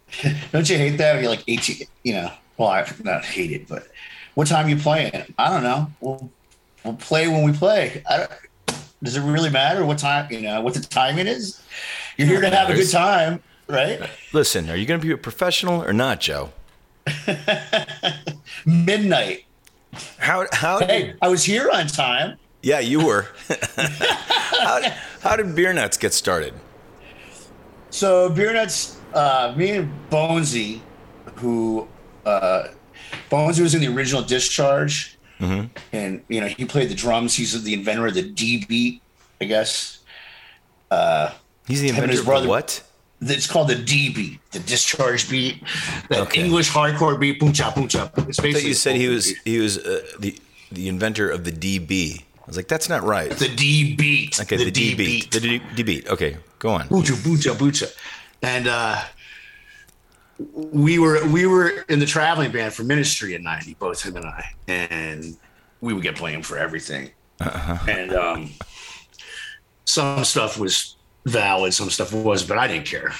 Don't 0.52 0.68
you 0.68 0.76
hate 0.78 0.96
that? 0.98 1.20
You're 1.20 1.30
like 1.30 1.44
eighteen, 1.48 1.86
you 2.02 2.14
know. 2.14 2.32
Well, 2.58 2.68
I 2.68 2.86
not 3.02 3.24
hate 3.24 3.50
it, 3.52 3.68
but 3.68 3.88
what 4.34 4.46
time 4.46 4.68
you 4.68 4.76
playing? 4.76 5.34
I 5.38 5.48
don't 5.50 5.62
know. 5.62 5.90
We'll 6.00 6.30
we'll 6.84 6.94
play 6.94 7.28
when 7.28 7.42
we 7.44 7.52
play. 7.52 8.02
I 8.08 8.16
don't, 8.18 8.30
does 9.02 9.16
it 9.16 9.22
really 9.22 9.50
matter 9.50 9.84
what 9.86 9.98
time? 9.98 10.30
You 10.30 10.42
know 10.42 10.60
what 10.60 10.74
the 10.74 10.80
timing 10.80 11.26
is? 11.26 11.60
You're 12.18 12.28
here 12.28 12.40
to 12.42 12.50
have 12.50 12.68
a 12.70 12.74
good 12.74 12.90
time, 12.90 13.42
right? 13.68 14.00
Listen, 14.34 14.68
are 14.70 14.76
you 14.76 14.84
going 14.86 15.00
to 15.00 15.06
be 15.06 15.12
a 15.12 15.16
professional 15.16 15.82
or 15.82 15.92
not, 15.94 16.20
Joe? 16.20 16.52
Midnight. 18.66 19.44
How 20.18 20.46
how 20.52 20.78
did, 20.80 20.88
Hey, 20.90 21.14
I 21.20 21.28
was 21.28 21.44
here 21.44 21.68
on 21.72 21.86
time. 21.86 22.38
Yeah 22.62 22.80
you 22.80 23.04
were. 23.04 23.26
how, 23.48 24.80
did- 24.80 24.92
how 25.20 25.36
did 25.36 25.54
beer 25.54 25.72
nuts 25.72 25.96
get 25.96 26.12
started? 26.12 26.54
So 27.90 28.30
beer 28.30 28.52
nuts, 28.54 28.98
uh, 29.14 29.52
me 29.56 29.70
and 29.70 29.92
Bonesy, 30.10 30.80
who 31.36 31.86
uh, 32.24 32.68
Bonesy 33.30 33.60
was 33.62 33.74
in 33.74 33.80
the 33.82 33.88
original 33.88 34.22
Discharge, 34.22 35.18
and 35.40 36.22
you 36.28 36.40
know 36.40 36.46
he 36.46 36.64
played 36.64 36.88
the 36.88 36.94
drums. 36.94 37.34
He's 37.34 37.60
the 37.62 37.74
inventor 37.74 38.06
of 38.06 38.14
the 38.14 38.22
D 38.22 38.64
beat, 38.66 39.02
I 39.40 39.44
guess. 39.44 39.98
He's 41.66 41.80
the 41.82 41.88
inventor 41.90 42.18
of 42.20 42.24
brother- 42.24 42.48
what? 42.48 42.82
It's 43.24 43.46
called 43.46 43.68
the 43.68 43.76
D 43.76 44.12
beat, 44.12 44.40
the 44.50 44.58
Discharge 44.58 45.30
beat, 45.30 45.62
the 46.08 46.22
Okay. 46.22 46.42
English 46.44 46.70
hardcore 46.70 47.20
beat. 47.20 47.38
Boom 47.38 47.52
cha 47.52 47.72
boom 47.72 47.86
cha. 47.86 48.10
It's 48.26 48.40
I 48.40 48.52
thought 48.52 48.64
you 48.64 48.74
said 48.74 48.96
he 48.96 49.06
was 49.08 49.26
he 49.44 49.58
was 49.58 49.78
uh, 49.78 50.02
the 50.18 50.36
the 50.72 50.88
inventor 50.88 51.28
of 51.30 51.44
the 51.44 51.52
DB. 51.52 52.24
Was 52.52 52.58
like, 52.58 52.68
that's 52.68 52.90
not 52.90 53.02
right. 53.02 53.30
the 53.30 53.48
D 53.48 53.96
beat. 53.96 54.38
Okay, 54.38 54.56
the, 54.56 54.70
D 54.70 54.94
beat. 54.94 55.30
The 55.30 55.40
D, 55.40 55.62
D 55.74 55.82
beat. 55.82 56.06
Okay, 56.06 56.36
go 56.58 56.68
on. 56.70 56.86
Bucha, 56.88 57.54
bucha. 57.54 57.96
And 58.42 58.68
uh, 58.68 59.02
we 60.54 60.98
were 60.98 61.26
we 61.28 61.46
were 61.46 61.70
in 61.88 61.98
the 61.98 62.04
traveling 62.04 62.52
band 62.52 62.74
for 62.74 62.84
Ministry 62.84 63.34
at 63.34 63.40
ninety, 63.40 63.72
both 63.72 64.02
him 64.02 64.16
and 64.16 64.26
I, 64.26 64.44
and 64.68 65.36
we 65.80 65.94
would 65.94 66.02
get 66.02 66.18
blamed 66.18 66.44
for 66.44 66.58
everything. 66.58 67.10
And 67.40 68.12
um, 68.12 68.50
some 69.86 70.24
stuff 70.24 70.58
was 70.58 70.96
valid, 71.24 71.72
some 71.72 71.88
stuff 71.88 72.12
was, 72.12 72.42
but 72.42 72.58
I 72.58 72.68
didn't 72.68 72.86
care. 72.86 73.12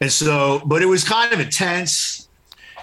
And 0.00 0.12
so, 0.12 0.60
but 0.66 0.82
it 0.82 0.86
was 0.86 1.02
kind 1.02 1.32
of 1.32 1.40
intense, 1.40 2.28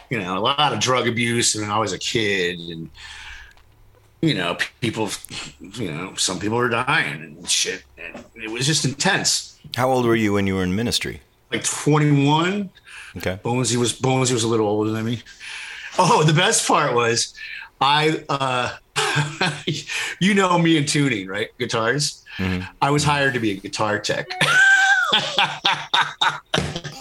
you 0.09 0.19
know, 0.19 0.37
a 0.37 0.39
lot 0.39 0.73
of 0.73 0.79
drug 0.79 1.07
abuse, 1.07 1.53
and 1.53 1.71
I 1.71 1.77
was 1.77 1.93
a 1.93 1.99
kid, 1.99 2.59
and 2.59 2.89
you 4.21 4.33
know, 4.35 4.57
people, 4.81 5.09
you 5.59 5.91
know, 5.91 6.13
some 6.15 6.39
people 6.39 6.57
were 6.57 6.69
dying 6.69 7.21
and 7.21 7.49
shit, 7.49 7.83
and 7.97 8.23
it 8.35 8.49
was 8.51 8.65
just 8.67 8.85
intense 8.85 9.59
How 9.75 9.89
old 9.89 10.05
were 10.05 10.15
you 10.15 10.33
when 10.33 10.47
you 10.47 10.55
were 10.55 10.63
in 10.63 10.75
ministry? 10.75 11.21
like 11.51 11.63
21. 11.65 12.69
Okay. 13.17 13.37
Bonesy 13.43 13.75
was 13.75 13.91
Bonesy 13.99 14.31
was 14.31 14.43
a 14.43 14.47
little 14.47 14.67
older 14.67 14.91
than 14.91 15.03
me. 15.05 15.21
Oh, 15.99 16.23
the 16.23 16.31
best 16.33 16.65
part 16.65 16.95
was 16.95 17.33
I 17.81 18.23
uh 18.29 18.77
you 20.21 20.33
know 20.33 20.57
me 20.57 20.77
and 20.77 20.87
tuning, 20.87 21.27
right? 21.27 21.49
Guitars. 21.59 22.23
I 22.81 22.89
was 22.89 23.03
hired 23.03 23.33
to 23.33 23.39
be 23.41 23.51
a 23.51 23.55
guitar 23.55 23.99
tech. 23.99 24.27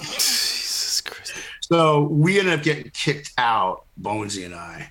Jesus 0.02 1.00
Christ. 1.00 1.32
So 1.60 2.02
we 2.02 2.38
ended 2.40 2.54
up 2.58 2.62
getting 2.64 2.90
kicked 2.90 3.32
out, 3.38 3.84
Bonesy 4.00 4.44
and 4.44 4.54
I. 4.54 4.90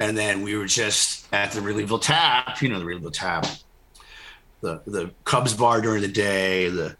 And 0.00 0.16
then 0.18 0.42
we 0.42 0.56
were 0.56 0.66
just 0.66 1.32
at 1.32 1.52
the 1.52 1.60
Wrigleyville 1.60 2.02
Tap, 2.02 2.60
you 2.60 2.68
know, 2.68 2.78
the 2.78 2.84
Wrigleyville 2.84 3.12
Tap, 3.12 3.46
the 4.60 4.82
the 4.86 5.10
Cubs 5.24 5.54
bar 5.54 5.80
during 5.80 6.02
the 6.02 6.08
day, 6.08 6.68
the 6.68 6.96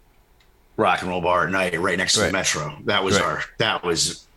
rock 0.77 1.01
and 1.01 1.09
roll 1.09 1.21
bar 1.21 1.45
at 1.45 1.51
night, 1.51 1.79
right 1.79 1.97
next 1.97 2.13
to 2.13 2.21
Right. 2.21 2.27
the 2.27 2.33
Metro. 2.33 2.77
That 2.85 3.03
was 3.03 3.15
Right. 3.15 3.23
our 3.25 3.43
that 3.59 3.83
was 3.83 4.27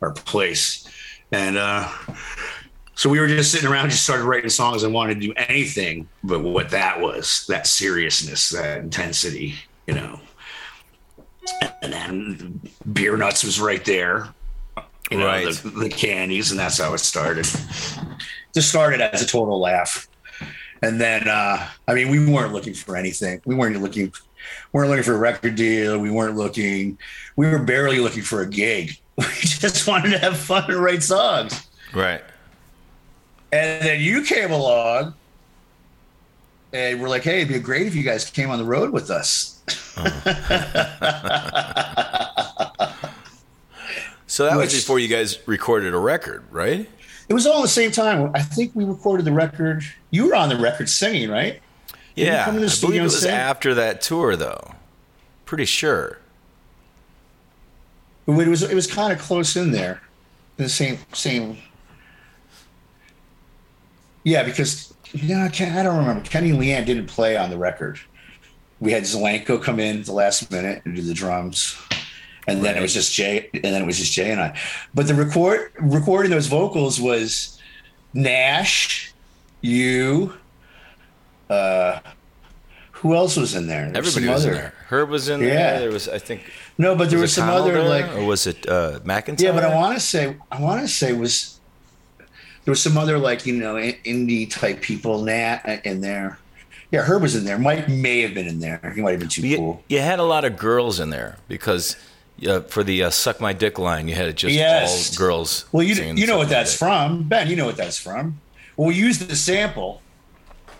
our 0.00 0.12
place. 0.12 0.86
And 1.32 1.56
uh 1.58 1.88
so 2.94 3.08
we 3.08 3.20
were 3.20 3.28
just 3.28 3.52
sitting 3.52 3.68
around, 3.70 3.90
just 3.90 4.02
started 4.02 4.24
writing 4.24 4.50
songs 4.50 4.82
and 4.82 4.92
wanted 4.92 5.20
to 5.20 5.26
do 5.28 5.32
anything 5.36 6.08
but 6.24 6.40
what 6.40 6.70
that 6.70 7.00
was, 7.00 7.44
that 7.48 7.66
seriousness, 7.68 8.48
that 8.50 8.78
intensity, 8.78 9.54
you 9.86 9.94
know. 9.94 10.18
And 11.80 11.92
then 11.92 12.60
Beer 12.92 13.16
Nuts 13.16 13.44
was 13.44 13.60
right 13.60 13.84
there. 13.84 14.28
You 15.10 15.18
know, 15.18 15.26
Right. 15.26 15.52
the, 15.54 15.70
the 15.70 15.88
candies, 15.88 16.50
and 16.50 16.60
that's 16.60 16.78
how 16.78 16.92
it 16.94 16.98
started. 16.98 17.46
Just 18.54 18.68
started 18.68 19.00
as 19.00 19.22
a 19.22 19.26
total 19.26 19.58
laugh. 19.60 20.08
And 20.82 21.00
then 21.00 21.28
uh 21.28 21.66
I 21.88 21.94
mean 21.94 22.08
we 22.08 22.24
weren't 22.32 22.52
looking 22.52 22.74
for 22.74 22.96
anything. 22.96 23.40
We 23.44 23.54
weren't 23.54 23.80
looking 23.82 24.12
weren't 24.72 24.90
looking 24.90 25.04
for 25.04 25.14
a 25.14 25.18
record 25.18 25.56
deal. 25.56 25.98
We 25.98 26.10
weren't 26.10 26.36
looking 26.36 26.98
we 27.36 27.48
were 27.48 27.58
barely 27.58 27.98
looking 28.00 28.22
for 28.22 28.42
a 28.42 28.46
gig. 28.48 28.98
We 29.18 29.24
just 29.42 29.88
wanted 29.88 30.10
to 30.10 30.18
have 30.18 30.36
fun 30.36 30.70
and 30.70 30.80
write 30.80 31.02
songs. 31.02 31.68
Right. 31.92 32.22
And 33.50 33.82
then 33.84 34.00
you 34.00 34.22
came 34.22 34.52
along 34.52 35.14
and 36.72 37.00
we're 37.00 37.08
like, 37.08 37.24
hey, 37.24 37.38
it'd 37.40 37.52
be 37.52 37.58
great 37.58 37.88
if 37.88 37.96
you 37.96 38.04
guys 38.04 38.30
came 38.30 38.50
on 38.50 38.58
the 38.58 38.64
road 38.64 38.90
with 38.90 39.10
us. 39.10 39.60
So 44.28 44.44
that 44.44 44.56
was 44.56 44.72
before 44.72 44.98
you 44.98 45.08
guys 45.08 45.38
recorded 45.46 45.94
a 45.94 45.98
record, 45.98 46.44
right? 46.50 46.88
It 47.28 47.34
was 47.34 47.46
all 47.46 47.58
at 47.58 47.62
the 47.62 47.68
same 47.68 47.90
time. 47.90 48.30
I 48.34 48.42
think 48.42 48.72
we 48.74 48.84
recorded 48.84 49.24
the 49.24 49.32
record. 49.32 49.82
You 50.10 50.28
were 50.28 50.34
on 50.34 50.48
the 50.50 50.56
record 50.56 50.88
singing, 50.88 51.30
right? 51.30 51.60
you 52.14 52.26
Yeah, 52.26 52.44
come 52.44 52.56
in 52.56 52.60
the 52.60 52.66
I 52.66 52.70
studio 52.70 52.88
believe 52.90 53.00
it 53.00 53.04
was 53.04 53.20
sing? 53.22 53.30
after 53.30 53.74
that 53.74 54.00
tour, 54.02 54.36
though. 54.36 54.74
Pretty 55.46 55.64
sure. 55.64 56.18
It 58.26 58.32
was 58.48 58.62
it 58.62 58.74
was 58.74 58.86
kind 58.86 59.10
of 59.12 59.18
close 59.18 59.56
in 59.56 59.72
there, 59.72 60.02
in 60.58 60.64
the 60.64 60.68
same 60.70 60.98
same. 61.14 61.56
Yeah, 64.24 64.42
because 64.42 64.92
you 65.12 65.34
know, 65.34 65.44
I, 65.44 65.48
can't, 65.48 65.74
I 65.74 65.82
don't 65.82 65.96
remember. 65.96 66.28
Kenny 66.28 66.50
and 66.50 66.58
Leanne 66.60 66.84
didn't 66.84 67.06
play 67.06 67.38
on 67.38 67.48
the 67.48 67.56
record. 67.56 67.98
We 68.78 68.92
had 68.92 69.04
Zelenko 69.04 69.62
come 69.62 69.80
in 69.80 70.00
at 70.00 70.04
the 70.06 70.12
last 70.12 70.50
minute 70.50 70.82
and 70.84 70.94
do 70.94 71.00
the 71.00 71.14
drums, 71.14 71.78
and 72.48 72.64
then 72.64 72.76
it 72.76 72.80
was 72.82 72.94
just 72.94 73.12
Jay, 73.14 73.48
and 73.52 73.62
then 73.62 73.82
it 73.82 73.86
was 73.86 73.98
just 73.98 74.12
Jay 74.12 74.30
and 74.32 74.40
I. 74.40 74.58
But 74.94 75.06
the 75.06 75.14
record 75.14 75.70
recording 75.78 76.30
those 76.30 76.46
vocals 76.46 77.00
was 77.00 77.58
Nash, 78.14 79.12
you, 79.60 80.32
uh, 81.50 82.00
who 82.92 83.14
else 83.14 83.36
was 83.36 83.54
in 83.54 83.66
there? 83.66 83.86
There 83.90 83.98
Everybody 83.98 84.28
was 84.28 84.44
in 84.44 84.52
there. 84.52 84.74
Herb 84.88 85.10
was 85.10 85.28
in 85.28 85.40
Yeah. 85.40 85.48
there. 85.48 85.80
There 85.80 85.90
was, 85.92 86.08
I 86.08 86.18
think, 86.18 86.42
No, 86.78 86.96
but 86.96 87.10
there 87.10 87.18
was, 87.18 87.32
it 87.32 87.34
some 87.34 87.48
Connell 87.48 87.62
other 87.62 87.74
there? 87.74 87.88
like 87.88 88.16
or 88.16 88.24
was 88.24 88.46
it 88.46 88.68
uh, 88.68 89.00
McIntyre? 89.04 89.40
Yeah, 89.42 89.52
but 89.52 89.64
I 89.64 89.74
want 89.74 89.94
to 89.96 90.00
say 90.00 90.36
I 90.50 90.60
want 90.60 90.80
to 90.80 90.88
say 90.88 91.12
was 91.12 91.60
there 92.64 92.72
was 92.72 92.82
some 92.82 92.98
other 92.98 93.18
like 93.18 93.46
you 93.46 93.54
know 93.54 93.74
indie 93.74 94.50
type 94.50 94.80
people 94.80 95.22
Nat 95.22 95.80
in 95.84 96.00
there. 96.00 96.38
Yeah, 96.90 97.02
Herb 97.02 97.22
was 97.22 97.36
in 97.36 97.44
there. 97.44 97.58
Mike 97.58 97.88
may 97.88 98.22
have 98.22 98.32
been 98.34 98.46
in 98.48 98.60
there. 98.60 98.92
He 98.94 99.02
might 99.02 99.10
have 99.10 99.20
been 99.20 99.28
too 99.28 99.46
you, 99.46 99.56
cool. 99.58 99.82
you 99.88 100.00
had 100.00 100.18
a 100.18 100.24
lot 100.24 100.44
of 100.46 100.56
girls 100.56 100.98
in 100.98 101.10
there 101.10 101.36
because 101.46 101.96
uh, 102.46 102.60
for 102.60 102.82
the 102.84 103.04
uh, 103.04 103.10
"suck 103.10 103.40
my 103.40 103.52
dick" 103.52 103.78
line, 103.78 104.08
you 104.08 104.14
had 104.14 104.28
it 104.28 104.36
just 104.36 104.54
Yes. 104.54 105.10
all 105.12 105.18
girls. 105.18 105.64
Well, 105.72 105.82
you 105.82 105.94
you 106.14 106.26
know 106.26 106.38
what 106.38 106.48
that's 106.48 106.72
Dick." 106.72 106.78
from, 106.78 107.24
Ben. 107.24 107.48
You 107.48 107.56
know 107.56 107.66
what 107.66 107.76
that's 107.76 107.98
from. 107.98 108.40
Well, 108.76 108.88
we 108.88 108.94
used 108.94 109.28
the 109.28 109.36
sample 109.36 110.02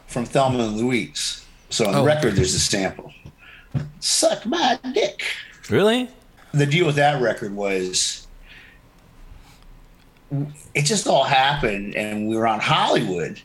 from 0.06 0.24
Thelma 0.24 0.64
and 0.64 0.76
Louise. 0.76 1.44
So 1.70 1.86
on 1.86 1.92
the 1.92 1.98
Oh. 2.00 2.04
record, 2.04 2.36
there's 2.36 2.54
a 2.54 2.60
sample. 2.60 3.12
Suck 4.00 4.46
my 4.46 4.78
dick. 4.94 5.22
Really? 5.68 6.08
the 6.54 6.64
deal 6.64 6.86
with 6.86 6.96
that 6.96 7.20
record 7.20 7.54
was 7.54 8.26
it 10.74 10.82
just 10.82 11.06
all 11.06 11.24
happened 11.24 11.94
and 11.94 12.26
we 12.26 12.34
were 12.36 12.46
on 12.46 12.58
Hollywood 12.58 13.38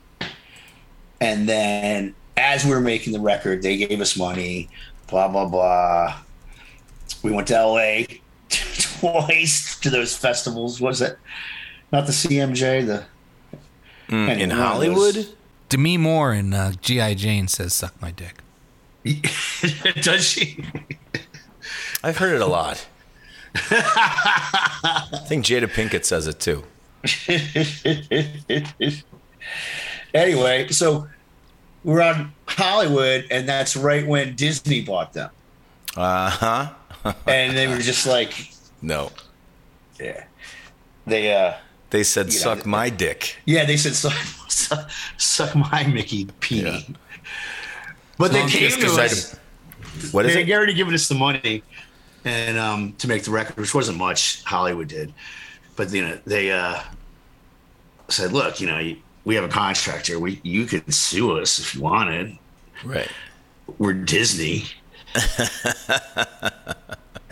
and 1.20 1.48
then 1.48 2.16
as 2.38 2.64
we 2.64 2.72
were 2.72 2.80
making 2.82 3.12
the 3.12 3.20
record 3.20 3.62
they 3.62 3.76
gave 3.78 4.00
us 4.00 4.18
money 4.18 4.70
blah 5.08 5.28
blah 5.28 5.46
blah 5.46 6.16
we 7.24 7.32
went 7.32 7.48
to 7.48 7.66
LA 7.66 8.04
twice 8.50 9.80
to 9.80 9.90
those 9.90 10.16
festivals 10.16 10.80
was 10.80 11.02
it 11.02 11.18
not 11.92 12.06
the 12.06 12.12
CMJ 12.14 12.86
the 12.86 13.04
Mm, 14.10 14.28
Anyway, 14.30 14.42
in 14.44 14.50
Hollywood? 14.50 15.16
those- 15.16 15.34
Demi 15.70 15.98
Moore 15.98 16.34
in 16.34 16.54
uh, 16.54 16.74
G.I. 16.82 17.14
Jane 17.16 17.48
says, 17.48 17.74
suck 17.74 18.00
my 18.02 18.12
dick. 18.12 18.36
does 20.02 20.28
she 20.28 20.64
I've 22.04 22.18
heard 22.18 22.36
it 22.36 22.42
a 22.42 22.46
lot. 22.46 22.86
I 23.56 25.20
think 25.28 25.46
Jada 25.46 25.68
Pinkett 25.68 26.04
says 26.06 26.28
it 26.28 26.40
too. 26.42 26.64
anyway, 30.14 30.68
so 30.70 31.08
we're 31.84 32.02
on 32.02 32.34
Hollywood, 32.48 33.26
and 33.32 33.48
that's 33.48 33.76
right 33.76 34.06
when 34.06 34.36
Disney 34.36 34.82
bought 34.82 35.14
them. 35.14 35.30
Uh 35.96 36.30
huh. 36.30 36.74
And 37.28 37.58
they 37.58 37.68
were 37.68 37.80
just 37.80 38.06
like, 38.08 38.52
No, 38.82 39.12
yeah. 40.00 40.26
They, 41.06 41.34
uh, 41.34 41.54
they 41.90 42.04
said 42.04 42.28
know, 42.28 42.32
"suck 42.32 42.66
my 42.66 42.90
dick." 42.90 43.36
yeah, 43.46 43.66
they 43.66 43.78
said, 43.78 43.94
suck, 43.94 44.14
suck, 44.50 44.90
suck 45.18 45.56
my 45.56 45.86
Mickey 45.86 46.26
Peony. 46.40 46.86
Yeah. 46.90 46.96
But 48.18 48.32
they 48.32 48.48
came 48.48 48.72
to 48.72 48.88
us. 49.02 49.36
What 50.12 50.26
is 50.26 50.34
They 50.34 50.42
it? 50.42 50.48
had 50.48 50.58
already 50.58 50.74
given 50.74 50.94
us 50.94 51.08
the 51.08 51.16
money 51.16 51.62
and 52.26 52.58
um, 52.58 52.94
to 52.94 53.08
make 53.08 53.24
the 53.24 53.32
record, 53.32 53.58
which 53.58 53.76
wasn't 53.76 53.98
much. 53.98 54.44
Hollywood 54.44 54.88
did, 54.88 55.14
but 55.76 55.92
you 55.92 56.02
know 56.02 56.18
they 56.26 56.52
uh, 56.52 56.82
said, 58.08 58.32
"Look, 58.32 58.60
you 58.62 58.68
know, 58.68 58.80
you, 58.80 58.98
we 59.26 59.36
have 59.36 59.44
a 59.44 59.50
contract 59.50 60.08
here. 60.08 60.20
We 60.20 60.40
you 60.44 60.66
could 60.66 60.92
sue 60.94 61.38
us 61.38 61.60
if 61.60 61.76
you 61.76 61.82
wanted. 61.82 62.38
Right. 62.84 63.10
We're 63.78 63.94
Disney." 63.94 64.66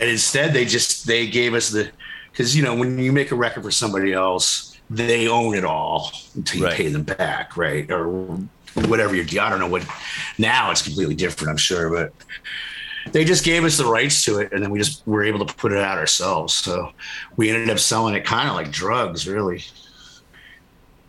and 0.00 0.10
instead, 0.10 0.52
they 0.52 0.64
just 0.64 1.06
they 1.06 1.26
gave 1.26 1.54
us 1.54 1.70
the 1.70 1.90
because 2.30 2.56
you 2.56 2.62
know 2.62 2.74
when 2.74 2.98
you 2.98 3.12
make 3.12 3.30
a 3.30 3.34
record 3.36 3.62
for 3.64 3.70
somebody 3.70 4.12
else, 4.12 4.80
they 4.90 5.28
own 5.28 5.54
it 5.54 5.64
all 5.64 6.12
until 6.34 6.60
you 6.60 6.66
Right. 6.66 6.76
pay 6.76 6.88
them 6.88 7.02
back, 7.02 7.56
right? 7.56 7.90
Or 7.90 8.08
whatever 8.86 9.14
your 9.14 9.24
I 9.42 9.50
don't 9.50 9.58
know 9.60 9.68
what. 9.68 9.86
Now 10.38 10.70
it's 10.70 10.82
completely 10.82 11.14
different, 11.14 11.50
I'm 11.50 11.56
sure, 11.58 11.90
but 11.90 12.12
they 13.12 13.24
just 13.24 13.44
gave 13.44 13.64
us 13.64 13.76
the 13.76 13.84
rights 13.84 14.24
to 14.24 14.38
it 14.38 14.52
and 14.52 14.62
then 14.62 14.70
we 14.70 14.78
just 14.78 15.04
were 15.06 15.24
able 15.24 15.44
to 15.44 15.54
put 15.54 15.72
it 15.72 15.78
out 15.78 15.98
ourselves 15.98 16.54
so 16.54 16.92
we 17.36 17.50
ended 17.50 17.68
up 17.68 17.80
selling 17.80 18.14
it 18.14 18.24
kind 18.24 18.48
of 18.48 18.54
like 18.54 18.70
drugs 18.70 19.26
really 19.26 19.64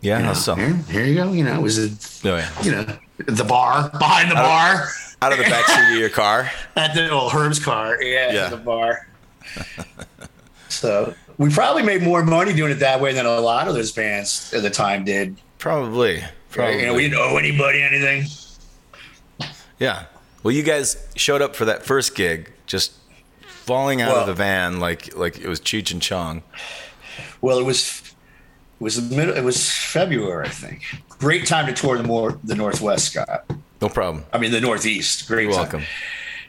Yeah. 0.00 0.18
you 0.18 0.24
know, 0.24 0.34
so? 0.34 0.56
here, 0.56 0.74
here 0.90 1.04
you 1.04 1.14
go 1.14 1.32
you 1.32 1.44
know 1.44 1.54
it 1.54 1.62
was 1.62 1.78
a, 1.78 2.28
Oh, 2.28 2.36
yeah. 2.36 2.62
you 2.62 2.72
know 2.72 2.98
the 3.18 3.44
bar 3.44 3.90
behind 3.90 4.28
the 4.28 4.34
bar 4.34 4.88
Out 5.24 5.32
of 5.32 5.38
the 5.38 5.44
backseat 5.44 5.92
of 5.94 5.98
your 5.98 6.10
car. 6.10 6.50
at 6.76 6.94
the 6.94 7.10
old 7.10 7.32
herb's 7.32 7.58
car 7.58 8.02
yeah, 8.02 8.30
Yeah. 8.32 8.48
the 8.50 8.56
bar 8.58 9.08
so 10.68 11.14
we 11.38 11.50
probably 11.50 11.82
made 11.82 12.02
more 12.02 12.22
money 12.24 12.52
doing 12.52 12.70
it 12.72 12.76
that 12.80 13.00
way 13.00 13.12
than 13.12 13.26
a 13.26 13.40
lot 13.40 13.68
of 13.68 13.74
those 13.74 13.92
bands 13.92 14.52
at 14.52 14.62
the 14.62 14.70
time 14.70 15.04
did 15.04 15.36
Probably. 15.58 16.22
Probably. 16.50 16.80
you 16.80 16.86
know 16.86 16.94
we 16.94 17.02
didn't 17.08 17.18
owe 17.18 17.36
anybody 17.36 17.82
anything 17.82 18.24
Yeah. 19.78 20.04
Well, 20.42 20.52
you 20.54 20.62
guys 20.62 20.96
showed 21.16 21.40
up 21.40 21.56
for 21.56 21.64
that 21.64 21.84
first 21.86 22.14
gig, 22.14 22.52
just 22.66 22.92
falling 23.40 24.02
out 24.02 24.12
Well- 24.12 24.20
of 24.20 24.26
the 24.26 24.34
van 24.34 24.78
like 24.78 25.16
like 25.16 25.38
it 25.38 25.48
was 25.48 25.58
Cheech 25.60 25.90
and 25.90 26.02
Chong. 26.02 26.42
Well, 27.40 27.58
it 27.58 27.64
was 27.64 28.02
it 28.80 28.82
was 28.84 29.08
the 29.08 29.16
middle. 29.16 29.34
It 29.34 29.42
was 29.42 29.70
February, 29.70 30.46
I 30.46 30.50
think. 30.50 30.82
Great 31.18 31.46
time 31.46 31.66
to 31.66 31.72
tour 31.72 31.96
the 31.96 32.02
more 32.04 32.38
the 32.44 32.54
Northwest, 32.54 33.12
Scott. 33.12 33.50
No 33.84 33.90
problem. 33.90 34.24
I 34.32 34.38
mean 34.38 34.50
the 34.50 34.62
Northeast. 34.62 35.28
Great 35.28 35.42
You're 35.42 35.52
welcome. 35.52 35.82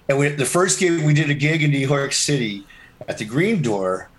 And 0.08 0.18
we, 0.18 0.30
the 0.30 0.46
first 0.46 0.80
gig 0.80 1.04
we 1.04 1.14
did 1.14 1.30
a 1.30 1.34
gig 1.34 1.64
in 1.64 1.70
New 1.70 1.86
York 1.86 2.14
City 2.14 2.66
at 3.10 3.18
the 3.18 3.26
Green 3.26 3.62
Door 3.62 4.10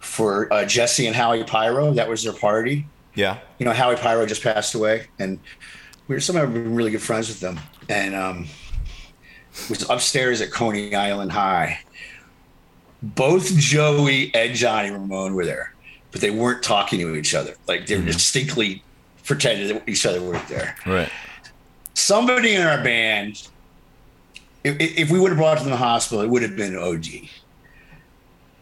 for 0.00 0.52
uh, 0.52 0.66
Jesse 0.66 1.06
and 1.06 1.16
Howie 1.16 1.44
Pyro. 1.44 1.94
That 1.94 2.10
was 2.10 2.24
their 2.24 2.34
party. 2.34 2.86
Yeah. 3.14 3.38
You 3.58 3.64
know, 3.64 3.72
Howie 3.72 3.96
Pyro 3.96 4.26
just 4.26 4.42
passed 4.42 4.74
away, 4.74 5.06
and 5.18 5.38
we 6.08 6.14
were 6.14 6.20
somehow 6.20 6.44
really 6.44 6.90
good 6.90 7.00
friends 7.00 7.28
with 7.28 7.40
them. 7.40 7.58
And 7.88 8.14
um, 8.14 8.46
it 9.54 9.70
was 9.70 9.88
upstairs 9.88 10.42
at 10.42 10.50
Coney 10.50 10.94
Island 10.94 11.32
High. 11.32 11.80
Both 13.02 13.56
Joey 13.56 14.30
and 14.34 14.54
Johnny 14.54 14.90
Ramone 14.90 15.34
were 15.34 15.46
there, 15.46 15.74
but 16.10 16.20
they 16.20 16.30
weren't 16.30 16.62
talking 16.62 17.00
to 17.00 17.14
each 17.14 17.34
other. 17.34 17.54
Like 17.66 17.86
they 17.86 17.96
were 17.96 18.04
distinctly 18.04 18.82
pretended 19.24 19.74
that 19.74 19.88
each 19.88 20.04
other 20.04 20.20
weren't 20.20 20.46
there. 20.48 20.76
Right. 20.84 21.10
Somebody 21.94 22.54
in 22.54 22.62
our 22.62 22.82
band, 22.82 23.48
if, 24.64 24.76
if 24.78 25.10
we 25.10 25.20
would 25.20 25.30
have 25.30 25.38
brought 25.38 25.56
them 25.56 25.64
to 25.64 25.70
the 25.70 25.76
hospital, 25.76 26.22
it 26.22 26.28
would 26.28 26.42
have 26.42 26.56
been 26.56 26.76
OD. 26.76 27.28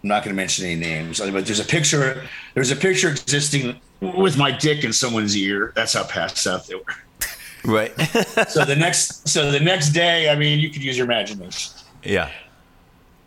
I'm 0.02 0.08
not 0.08 0.24
going 0.24 0.34
to 0.34 0.36
mention 0.36 0.64
any 0.64 0.80
names, 0.80 1.20
but 1.20 1.44
there's 1.46 1.60
a 1.60 1.64
picture. 1.64 2.26
There's 2.54 2.70
a 2.70 2.76
picture 2.76 3.10
existing 3.10 3.78
with 4.00 4.38
my 4.38 4.50
dick 4.50 4.82
in 4.82 4.92
someone's 4.92 5.36
ear. 5.36 5.72
That's 5.76 5.92
how 5.92 6.04
passed 6.04 6.46
out 6.46 6.66
they 6.66 6.74
were. 6.76 6.82
Right. 7.64 7.92
So 8.48 8.64
the 8.64 8.74
next, 8.76 9.28
so 9.28 9.50
the 9.50 9.60
next 9.60 9.90
day, 9.90 10.30
I 10.30 10.34
mean, 10.34 10.58
you 10.58 10.70
could 10.70 10.82
use 10.82 10.96
your 10.96 11.04
imagination. 11.04 11.72
yeah. 12.02 12.30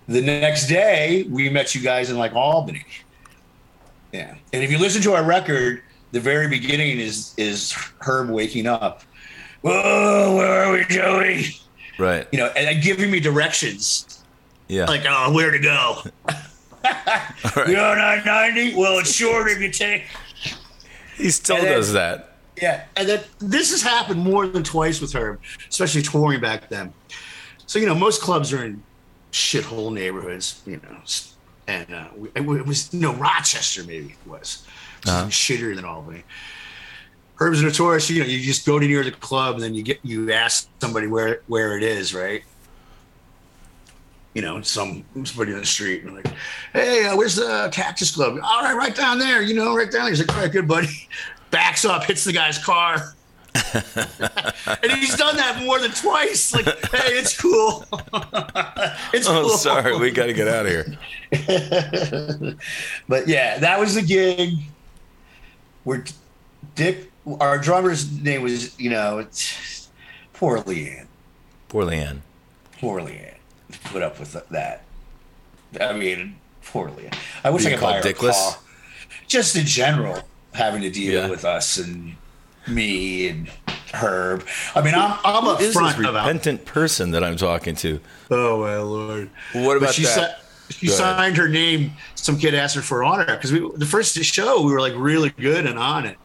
The 0.08 0.22
next 0.22 0.68
day, 0.68 1.24
we 1.30 1.50
met 1.50 1.74
you 1.74 1.82
guys 1.82 2.10
in 2.10 2.18
like 2.18 2.34
Albany. 2.34 2.84
Yeah, 4.12 4.36
and 4.52 4.64
if 4.64 4.70
you 4.70 4.78
listen 4.78 5.02
to 5.04 5.14
our 5.14 5.24
record, 5.24 5.82
the 6.12 6.20
very 6.20 6.50
beginning 6.50 7.00
is 7.00 7.34
is 7.38 7.72
Herb 8.00 8.30
waking 8.30 8.68
up. 8.68 9.04
Whoa, 9.64 10.36
where 10.36 10.64
are 10.66 10.74
we, 10.74 10.86
Joey? 10.86 11.46
Right. 11.98 12.28
You 12.32 12.40
know, 12.40 12.48
and 12.48 12.82
giving 12.84 13.10
me 13.10 13.20
directions 13.20 14.24
Yeah. 14.68 14.86
like, 14.86 15.04
oh, 15.08 15.32
where 15.34 15.52
to 15.52 15.60
go. 15.60 16.04
You're 17.66 17.80
on 17.80 17.98
I 17.98 18.22
ninety. 18.26 18.76
Well, 18.76 19.00
it's 19.00 19.14
short 19.14 19.50
if 19.50 19.60
you 19.62 19.72
take. 19.72 20.04
he 21.16 21.30
still 21.32 21.56
and 21.58 21.66
then- 21.66 21.74
does 21.76 21.94
that. 21.94 22.30
Yeah, 22.62 22.84
and 22.96 23.10
then 23.10 23.22
this 23.40 23.72
has 23.72 23.82
happened 23.82 24.20
more 24.24 24.46
than 24.46 24.64
twice 24.64 25.02
with 25.02 25.12
her, 25.14 25.40
especially 25.70 26.04
touring 26.04 26.40
back 26.40 26.70
then. 26.70 26.94
So 27.66 27.80
you 27.80 27.88
know, 27.88 27.96
most 27.96 28.22
clubs 28.22 28.54
are 28.54 28.64
in 28.64 28.84
shithole 29.32 29.92
neighborhoods, 29.92 30.62
you 30.68 30.80
know, 30.84 30.98
and 31.68 31.92
uh, 31.92 32.10
it 32.36 32.46
was 32.46 32.94
you 32.94 33.00
know 33.00 33.14
Rochester 33.16 33.84
maybe 33.84 34.10
it 34.24 34.30
was, 34.30 34.68
which 34.98 35.08
is 35.08 35.14
shitter 35.34 35.76
than 35.76 35.84
Albany. 35.84 36.24
Herb's 37.36 37.62
notorious. 37.62 38.10
You 38.10 38.22
know, 38.22 38.26
you 38.30 38.40
just 38.42 38.66
go 38.66 38.80
to 38.80 38.86
near 38.88 39.04
the 39.04 39.12
club, 39.12 39.56
and 39.56 39.64
then 39.64 39.74
you 39.74 39.84
get 39.84 40.00
you 40.04 40.32
ask 40.32 40.68
somebody 40.80 41.08
where 41.08 41.42
where 41.48 41.78
it 41.78 41.84
is, 41.84 42.14
right? 42.14 42.44
You 44.34 44.42
know, 44.42 44.62
some 44.62 45.04
somebody 45.26 45.52
in 45.52 45.60
the 45.60 45.66
street, 45.66 46.04
and 46.04 46.16
like, 46.16 46.28
hey, 46.74 47.06
uh, 47.06 47.16
where's 47.16 47.36
the 47.36 47.70
Cactus 47.72 48.12
Club? 48.16 48.40
All 48.44 48.62
right, 48.64 48.76
right 48.76 48.96
down 48.96 49.20
there. 49.20 49.42
You 49.42 49.54
know, 49.56 49.76
right 49.76 49.92
down 49.92 50.02
there. 50.04 50.10
He's 50.12 50.20
like, 50.20 50.36
all 50.36 50.42
right, 50.44 50.52
good 50.52 50.68
buddy. 50.68 51.08
Backs 51.52 51.86
up, 51.86 52.04
hits 52.06 52.24
the 52.24 52.34
guy's 52.34 52.58
car. 52.58 53.14
and 53.56 54.92
he's 54.94 55.16
done 55.16 55.36
that 55.38 55.62
more 55.64 55.80
than 55.80 55.92
twice. 55.92 56.52
Like, 56.56 56.66
hey, 56.66 57.10
it's 57.20 57.40
cool. 57.40 57.86
it's 59.14 59.28
Oh, 59.28 59.42
cool. 59.44 59.50
sorry, 59.50 59.96
we 59.96 60.10
got 60.10 60.26
to 60.26 60.34
get 60.34 60.48
out 60.48 60.66
of 60.66 60.72
here. 60.72 60.98
but 63.08 63.28
yeah, 63.28 63.60
that 63.60 63.80
was 63.80 63.94
the 63.94 64.02
gig. 64.02 64.56
Where 65.84 66.04
Dick, 66.74 67.12
our 67.40 67.58
drummer's 67.58 68.12
name 68.22 68.42
was, 68.42 68.78
you 68.80 68.90
know, 68.90 69.20
it's 69.20 69.90
poor 70.34 70.60
Leanne. 70.60 71.08
Poor 71.70 71.86
Leanne. 71.86 72.20
Poor 72.80 73.00
Leanne. 73.02 73.36
Put 73.86 74.02
up 74.02 74.20
with 74.20 74.34
that. 74.50 74.84
I 75.80 75.94
mean, 75.94 76.36
poor 76.66 76.90
Leanne. 76.90 77.16
I 77.44 77.50
wish 77.50 77.64
You 77.64 77.70
I 77.70 77.72
could 77.72 77.80
call 77.80 77.92
buy 77.92 78.02
her 78.02 78.08
a 78.10 78.14
Dickless? 78.14 78.32
car. 78.54 78.58
Just 79.28 79.56
in 79.56 79.66
general, 79.66 80.20
having 80.54 80.82
to 80.82 80.90
deal 80.90 81.24
Yeah. 81.24 81.30
with 81.30 81.46
us 81.46 81.78
and 81.78 82.16
me 82.68 83.28
and 83.30 83.50
Herb. 83.94 84.46
I 84.76 84.82
mean, 84.82 84.94
I'm 84.96 85.18
I'm 85.24 85.44
Who 85.44 85.50
up 85.52 85.62
is 85.62 85.68
this 85.68 85.76
front 85.76 86.00
about. 86.00 86.14
repentant 86.26 86.66
person 86.66 87.12
that 87.12 87.24
I'm 87.24 87.38
talking 87.38 87.76
to? 87.78 88.00
Oh 88.32 88.62
my 88.62 88.78
lord! 88.78 89.30
What 89.54 89.64
But 89.76 89.78
about 89.78 89.94
she 89.94 90.04
that? 90.04 90.40
si- 90.70 90.74
she 90.80 90.88
Go 90.88 90.94
ahead. 90.94 91.18
signed 91.18 91.38
her 91.38 91.48
name. 91.48 91.94
Some 92.16 92.38
kid 92.38 92.54
asked 92.56 92.76
her 92.76 92.82
for 92.82 93.04
autograph 93.04 93.38
because 93.38 93.52
we 93.52 93.60
the 93.76 93.86
first 93.86 94.16
show 94.24 94.62
we 94.62 94.72
were 94.72 94.80
like 94.82 94.94
really 94.96 95.30
good 95.32 95.66
and 95.68 95.78
on 95.78 96.06
it, 96.06 96.18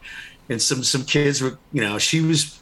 and 0.49 0.61
some 0.61 0.83
some 0.83 1.05
kids 1.05 1.41
were 1.41 1.57
you 1.71 1.81
know 1.81 1.97
she 1.97 2.21
was 2.21 2.59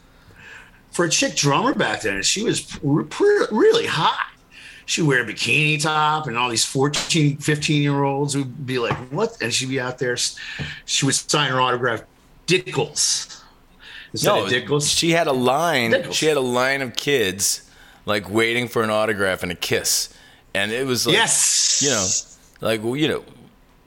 for 0.92 1.04
a 1.04 1.08
chick 1.10 1.34
drummer 1.36 1.74
back 1.74 2.02
then 2.02 2.22
she 2.22 2.42
was 2.42 2.60
pre- 2.60 3.04
pre- 3.04 3.46
really 3.50 3.86
hot. 3.86 4.26
She'd 4.86 5.02
wear 5.02 5.22
a 5.22 5.26
bikini 5.26 5.82
top, 5.82 6.28
and 6.28 6.38
all 6.38 6.48
these 6.48 6.64
14, 6.64 7.36
15 7.36 7.82
year 7.82 8.04
olds 8.04 8.34
would 8.36 8.64
be 8.66 8.78
like, 8.78 8.96
"What?" 9.10 9.36
And 9.42 9.52
she'd 9.52 9.68
be 9.68 9.78
out 9.78 9.98
there. 9.98 10.16
She 10.86 11.04
would 11.04 11.14
sign 11.14 11.50
her 11.50 11.60
autograph, 11.60 12.04
Dickless. 12.46 13.42
Instead 14.14 14.28
No, 14.34 14.46
Dickless. 14.46 14.96
she 14.98 15.10
had 15.10 15.26
a 15.26 15.32
line. 15.32 15.92
Dickless. 15.92 16.14
She 16.14 16.24
had 16.24 16.38
a 16.38 16.40
line 16.40 16.80
of 16.80 16.96
kids 16.96 17.68
like 18.06 18.30
waiting 18.30 18.66
for 18.66 18.82
an 18.82 18.88
autograph 18.88 19.42
and 19.42 19.52
a 19.52 19.54
kiss, 19.54 20.08
and 20.54 20.72
it 20.72 20.86
was 20.86 21.06
like, 21.06 21.12
yes, 21.16 21.82
you 21.82 21.90
know, 21.90 22.66
like 22.66 22.82
well, 22.82 22.96
you 22.96 23.08
know, 23.08 23.24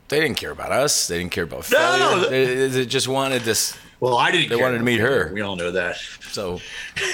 they 0.09 0.19
didn't 0.19 0.37
care 0.37 0.51
about 0.51 0.71
us. 0.71 1.07
They 1.07 1.17
didn't 1.17 1.31
care 1.31 1.45
about 1.45 1.67
No, 1.71 1.77
failure. 1.79 1.99
no. 2.21 2.29
They, 2.29 2.67
they 2.67 2.85
just 2.85 3.07
wanted 3.07 3.41
this. 3.41 3.75
Well, 4.01 4.17
I 4.17 4.31
didn't. 4.31 4.49
They 4.49 4.57
care. 4.57 4.65
wanted 4.65 4.79
to 4.79 4.83
meet 4.83 4.99
her. 4.99 5.31
We 5.33 5.41
all 5.41 5.55
know 5.55 5.71
that. 5.71 5.95
So, 6.31 6.59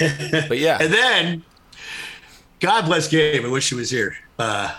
but 0.48 0.58
yeah, 0.58 0.78
And 0.80 0.92
then, 0.92 1.44
God 2.60 2.86
bless 2.86 3.08
Gabe. 3.08 3.44
I 3.44 3.48
wish 3.48 3.68
he 3.68 3.76
was 3.76 3.90
here. 3.90 4.16
Uh, 4.38 4.74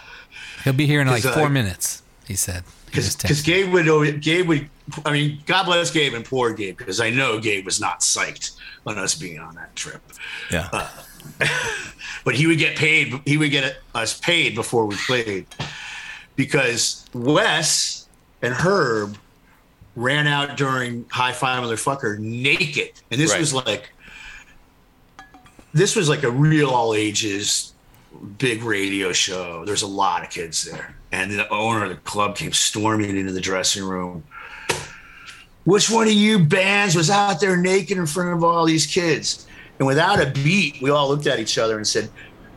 He'll 0.63 0.73
be 0.73 0.87
here 0.87 1.01
in 1.01 1.07
like 1.07 1.21
Because, 1.21 1.37
uh, 1.37 1.39
four 1.39 1.49
minutes. 1.49 2.01
He 2.27 2.35
said. 2.35 2.63
He 2.91 2.95
because. 2.95 3.41
Gabe 3.43 3.71
would 3.71 4.21
Gabe 4.21 4.47
would 4.47 4.69
I 5.05 5.11
mean 5.11 5.43
God 5.45 5.65
bless 5.65 5.91
Gabe 5.91 6.15
and 6.15 6.25
poor 6.25 6.53
Gabe 6.53 6.75
because 6.75 6.99
I 6.99 7.11
know 7.11 7.39
Gabe 7.39 7.63
was 7.63 7.79
not 7.79 7.99
psyched 7.99 8.57
on 8.87 8.97
us 8.97 9.13
being 9.13 9.39
on 9.39 9.53
that 9.55 9.75
trip 9.75 10.01
yeah. 10.51 10.89
but 12.25 12.33
he 12.33 12.47
would 12.47 12.57
get 12.57 12.75
paid 12.75 13.13
he 13.25 13.37
would 13.37 13.51
get 13.51 13.77
us 13.93 14.19
paid 14.19 14.55
before 14.55 14.87
we 14.87 14.95
played 15.05 15.45
because 16.35 17.05
Wes 17.13 18.07
and 18.41 18.55
Herb 18.55 19.17
ran 19.99 20.27
out 20.27 20.55
during 20.55 21.05
High 21.09 21.33
Five 21.33 21.61
Motherfucker 21.61 22.17
naked 22.17 22.91
and 23.11 23.19
this 23.19 23.31
Right. 23.31 23.39
was 23.39 23.53
like 23.53 23.91
this 25.73 25.95
was 25.95 26.07
like 26.07 26.23
a 26.23 26.31
real 26.31 26.69
all 26.69 26.95
ages 26.95 27.73
big 28.37 28.63
radio 28.63 29.11
show. 29.11 29.65
There's 29.65 29.83
a 29.83 29.87
lot 29.87 30.23
of 30.23 30.29
kids 30.29 30.63
there. 30.63 30.95
And 31.11 31.31
the 31.31 31.47
owner 31.49 31.83
of 31.83 31.89
the 31.89 31.95
club 31.97 32.35
came 32.35 32.53
storming 32.53 33.17
into 33.17 33.31
the 33.31 33.41
dressing 33.41 33.83
room. 33.83 34.23
Which 35.65 35.91
one 35.91 36.07
of 36.07 36.13
you 36.13 36.39
bands 36.39 36.95
was 36.95 37.09
out 37.09 37.39
there 37.39 37.55
naked 37.55 37.97
in 37.97 38.07
front 38.07 38.33
of 38.33 38.43
all 38.43 38.65
these 38.65 38.87
kids? 38.87 39.45
And 39.77 39.87
without 39.87 40.19
a 40.19 40.31
beat, 40.31 40.81
we 40.81 40.89
all 40.89 41.09
looked 41.09 41.27
at 41.27 41.39
each 41.39 41.57
other 41.57 41.77
and 41.77 41.87
said, 41.87 42.09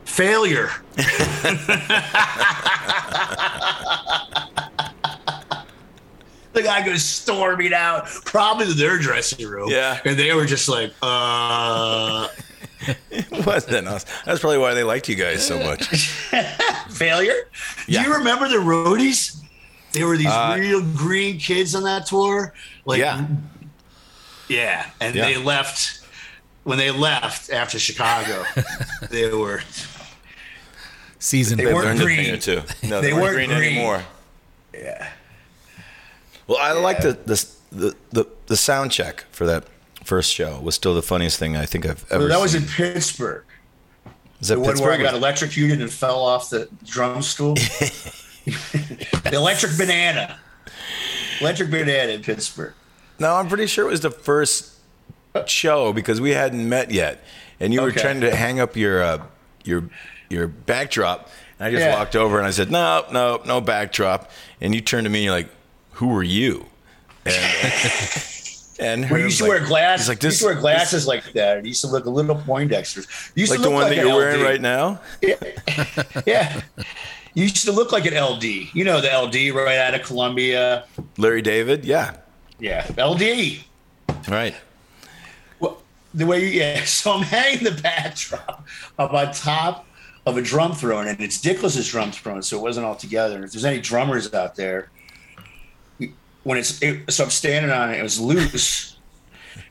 failure. 0.05 0.71
the 6.53 6.63
guy 6.63 6.85
goes 6.85 7.05
storming 7.05 7.73
out, 7.73 8.07
probably 8.25 8.67
to 8.67 8.75
their 8.75 8.99
dressing 8.99 9.47
room. 9.49 9.71
Yeah. 9.71 9.99
And 10.05 10.19
they 10.19 10.35
were 10.35 10.47
just 10.47 10.69
like, 10.69 10.93
uh, 11.03 12.29
It 13.11 13.47
wasn't 13.47 13.87
us. 13.87 14.05
That's 14.25 14.41
probably 14.41 14.59
why 14.59 14.75
they 14.75 14.83
liked 14.83 15.09
you 15.09 15.15
guys 15.15 15.47
so 15.47 15.59
much. 15.63 15.85
failure. 16.91 17.35
Yeah. 17.87 18.03
Do 18.03 18.09
you 18.11 18.17
remember 18.17 18.49
the 18.49 18.57
roadies? 18.57 19.37
They 19.93 20.05
were 20.05 20.17
these 20.17 20.27
Uh, 20.27 20.57
real 20.59 20.83
green 20.83 21.39
kids 21.39 21.75
on 21.75 21.85
that 21.85 22.07
tour. 22.07 22.55
Like, 22.85 22.99
yeah. 23.01 23.27
yeah. 24.49 24.91
And 25.01 25.15
Yeah. 25.15 25.27
they 25.27 25.37
left 25.37 26.01
when 26.65 26.79
they 26.79 26.91
left 26.91 27.51
after 27.51 27.79
Chicago. 27.79 28.45
they 29.11 29.31
were 29.31 29.63
Season 31.19 31.57
They 31.59 31.67
They 31.67 31.75
weren't 31.75 32.01
green. 32.01 32.25
thing 32.25 32.35
or 32.35 32.39
two. 32.39 32.63
No, 32.89 33.01
They 33.01 33.09
they, 33.09 33.13
weren't, 33.13 33.23
weren't 33.23 33.37
green, 33.37 33.49
green. 33.51 33.73
anymore. 33.77 34.03
yeah. 34.75 35.09
Well, 36.53 36.61
I 36.61 36.73
like 36.79 37.01
the, 37.01 37.13
the 37.25 37.47
the 37.71 37.97
the 38.11 38.27
the 38.47 38.57
sound 38.57 38.93
check 38.93 39.25
for 39.31 39.47
that 39.47 39.65
first 40.05 40.33
show 40.33 40.61
was 40.61 40.75
still 40.75 40.95
the 40.95 41.03
funniest 41.03 41.39
thing 41.39 41.57
I 41.57 41.65
think 41.65 41.87
I've 41.87 42.05
ever. 42.13 42.25
Well, 42.25 42.29
that 42.29 42.41
was 42.41 42.53
seen. 42.53 42.63
in 42.63 42.69
Pittsburgh. 42.69 43.45
Is 44.41 44.49
that 44.49 44.57
The 44.57 44.61
one 44.61 44.79
where 44.79 44.93
I 44.93 44.99
got 44.99 45.15
electrocuted 45.15 45.81
and 45.81 45.91
fell 45.91 46.21
off 46.21 46.51
the 46.51 46.69
drum 46.85 47.23
stool. 47.23 47.55
the 48.45 49.31
electric 49.33 49.79
banana. 49.79 50.39
Electric 51.41 51.71
banana 51.71 52.13
in 52.13 52.23
Pittsburgh. 52.23 52.75
No, 53.19 53.35
I'm 53.35 53.49
pretty 53.49 53.67
sure 53.67 53.87
it 53.87 53.91
was 53.91 54.01
the 54.01 54.11
first 54.11 54.75
show 55.47 55.93
because 55.93 56.21
we 56.21 56.31
hadn't 56.31 56.69
met 56.69 56.91
yet, 56.91 57.25
and 57.61 57.73
you 57.73 57.81
were 57.81 57.93
trying 57.93 58.21
to 58.21 58.35
hang 58.35 58.61
up 58.61 58.77
your 58.77 59.03
uh, 59.03 59.25
your 59.65 59.89
your 60.29 60.49
backdrop. 60.49 61.31
And 61.59 61.69
I 61.69 61.71
just 61.71 61.81
Yeah. 61.87 61.97
walked 61.97 62.17
over 62.17 62.37
and 62.39 62.47
I 62.47 62.51
said, 62.51 62.71
"No, 62.71 63.07
no, 63.11 63.41
no 63.47 63.61
backdrop." 63.61 64.31
And 64.61 64.75
you 64.75 64.81
turned 64.81 65.05
to 65.05 65.11
me 65.11 65.21
and 65.21 65.25
you're 65.25 65.35
like, 65.35 65.49
"Who 66.03 66.17
are 66.17 66.23
you?" 66.25 66.67
And, 67.25 67.35
and 68.81 69.11
Well, 69.11 69.21
you 69.21 69.27
used 69.27 69.39
to 69.39 69.45
like- 69.45 69.51
wear 69.61 69.67
glasses. 69.67 70.09
Like, 70.09 70.23
you 70.23 70.29
"This 70.29 70.35
used 70.35 70.41
to 70.43 70.47
wear 70.47 70.55
glasses 70.61 71.07
like 71.07 71.33
that. 71.35 71.59
It 71.59 71.67
used 71.67 71.81
to 71.83 71.87
look 71.87 72.07
a 72.07 72.11
little 72.11 72.35
Poindexter. 72.35 73.01
You 73.37 73.43
used 73.43 73.51
like 73.51 73.61
to 73.61 73.65
the 73.65 73.71
one 73.71 73.85
like 73.85 73.97
that 73.97 74.05
you're 74.07 74.17
wearing 74.17 74.43
right 74.43 74.61
now." 74.61 75.01
Yeah. 76.27 76.61
You 77.35 77.45
used 77.45 77.65
to 77.65 77.73
look 77.73 77.93
like 77.93 78.05
an 78.05 78.15
LD. 78.15 78.45
You 78.75 78.85
know 78.85 79.01
the 79.01 79.09
LD 79.09 79.55
right 79.55 79.79
out 79.79 79.95
of 79.95 80.03
Columbia. 80.03 80.85
Larry 81.17 81.41
David, 81.41 81.85
yeah, 81.85 82.17
Yeah, 82.59 82.87
LD. 82.99 83.61
right. 84.29 84.55
Well, 85.61 85.81
the 86.13 86.27
way 86.27 86.41
you, 86.45 86.47
yeah. 86.61 86.85
So 86.85 87.13
I'm 87.13 87.23
hanging 87.23 87.65
the 87.65 87.81
backdrop 87.81 88.67
up 88.99 89.13
on 89.15 89.33
top 89.33 89.87
of 90.27 90.37
a 90.37 90.43
drum 90.43 90.73
throne, 90.75 91.07
and 91.09 91.19
it's 91.21 91.41
Dickless's 91.41 91.89
drum 91.89 92.13
throne, 92.13 92.43
so 92.43 92.59
it 92.59 92.63
wasn't 92.63 92.85
all 92.87 92.97
together. 92.97 93.37
And 93.37 93.45
if 93.45 93.53
there's 93.53 93.65
any 93.65 93.81
drummers 93.81 94.33
out 94.35 94.55
there, 94.55 94.91
when 96.45 96.59
it's 96.59 96.81
it, 96.83 97.11
so 97.13 97.25
I'm 97.25 97.31
standing 97.31 97.71
on 97.71 97.91
it, 97.91 97.99
it 97.99 98.03
was 98.03 98.19
loose, 98.21 98.97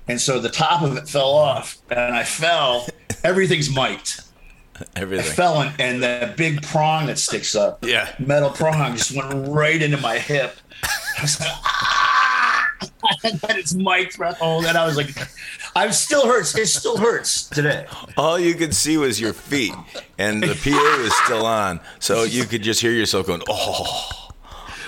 and 0.08 0.20
so 0.20 0.40
the 0.40 0.50
top 0.50 0.82
of 0.82 0.98
it 0.98 1.08
fell 1.10 1.32
off, 1.32 1.78
and 1.90 2.16
I 2.16 2.24
fell. 2.24 2.88
Everything's 3.24 3.70
mic'd. 3.74 4.22
I 4.80 4.86
Everything. 5.02 5.32
fell, 5.34 5.62
and, 5.62 5.80
and 5.80 6.02
that 6.04 6.38
big 6.38 6.64
prong 6.64 7.06
that 7.08 7.20
sticks 7.20 7.54
up, 7.56 7.86
Yeah. 7.86 8.12
metal 8.18 8.50
prong, 8.50 8.96
just 8.98 9.16
went 9.16 9.48
right 9.48 9.80
into 9.80 9.98
my 9.98 10.18
hip. 10.18 10.56
I 10.84 11.22
was 11.22 11.40
like, 11.40 11.50
ah! 11.52 12.68
and 13.24 13.40
then 13.42 13.58
it's 13.58 13.76
mic'd 13.76 14.14
throughout 14.14 14.40
the 14.40 14.44
whole. 14.46 14.66
And 14.66 14.76
I 14.76 14.88
was 14.88 14.98
like, 14.98 15.10
I'm 15.76 15.92
still 15.92 16.26
hurts. 16.26 16.58
It 16.58 16.66
still 16.66 16.98
hurts 16.98 17.48
today. 17.48 17.86
All 18.18 18.40
you 18.40 18.56
could 18.56 18.74
see 18.76 18.98
was 18.98 19.22
your 19.22 19.34
feet, 19.34 19.74
and 20.18 20.42
the 20.42 20.56
PA 20.56 21.02
was 21.04 21.16
still 21.26 21.46
on, 21.46 21.80
so 22.00 22.24
you 22.24 22.46
could 22.46 22.64
just 22.64 22.82
hear 22.82 22.92
yourself 22.92 23.28
going, 23.28 23.44
"Oh, 23.48 24.21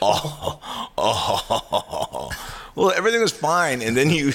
oh, 0.04 0.90
oh." 0.98 2.30
Well, 2.76 2.92
everything 2.92 3.22
was 3.22 3.32
fine, 3.32 3.82
and 3.82 3.96
then 3.96 4.10
you, 4.10 4.34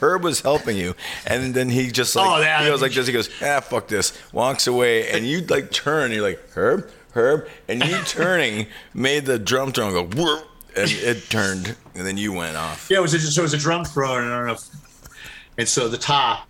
Herb 0.00 0.22
was 0.22 0.40
helping 0.40 0.76
you, 0.76 0.94
and 1.26 1.54
then 1.54 1.68
he 1.70 1.90
just 1.90 2.14
like 2.14 2.28
Oh, 2.28 2.40
yeah. 2.40 2.62
he 2.62 2.68
goes 2.68 2.82
like 2.82 2.92
this. 2.92 3.06
He 3.06 3.12
goes, 3.12 3.30
"Ah, 3.42 3.60
fuck 3.60 3.88
this," 3.88 4.12
walks 4.32 4.66
away, 4.66 5.10
and 5.10 5.26
you 5.26 5.40
like 5.42 5.70
turn, 5.70 6.04
and 6.04 6.14
you're 6.14 6.22
like, 6.22 6.40
"Herb, 6.54 6.90
Herb," 7.12 7.48
and 7.68 7.82
you 7.84 7.98
turning 8.06 8.66
made 8.92 9.24
the 9.26 9.38
drum 9.38 9.72
throne 9.72 9.92
go, 9.92 10.04
"Whoop," 10.04 10.46
and 10.76 10.90
it 10.90 11.28
turned, 11.30 11.74
and 11.94 12.06
then 12.06 12.18
you 12.18 12.32
went 12.32 12.56
off. 12.56 12.88
Yeah, 12.90 12.98
it 12.98 13.02
was 13.02 13.14
a, 13.14 13.20
so 13.20 13.40
it 13.40 13.44
was 13.44 13.54
a 13.54 13.58
drum 13.58 13.84
throne, 13.84 14.24
and 14.24 14.32
I 14.32 14.36
don't 14.38 14.46
know. 14.48 14.52
If, 14.54 14.64
and 15.56 15.68
so 15.68 15.88
the 15.88 15.96
top 15.98 16.46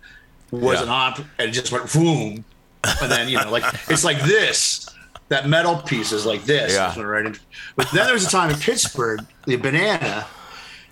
wasn't 0.51 0.87
Yeah. 0.89 0.93
on, 0.93 1.25
and 1.39 1.49
it 1.49 1.53
just 1.53 1.71
went 1.71 1.91
boom, 1.93 2.43
and 2.83 3.11
then 3.11 3.29
you 3.29 3.37
know, 3.39 3.49
like 3.49 3.63
it's 3.89 4.03
like 4.03 4.19
this. 4.23 4.89
That 5.29 5.47
metal 5.49 5.77
piece 5.77 6.11
is 6.11 6.25
like 6.25 6.43
this. 6.43 6.73
Yeah. 6.73 6.99
Right 7.01 7.25
in. 7.25 7.35
But 7.75 7.89
then 7.91 8.05
there 8.05 8.13
was 8.13 8.25
a 8.25 8.29
time 8.29 8.49
in 8.51 8.57
Pittsburgh, 8.57 9.21
the 9.45 9.55
banana, 9.55 10.27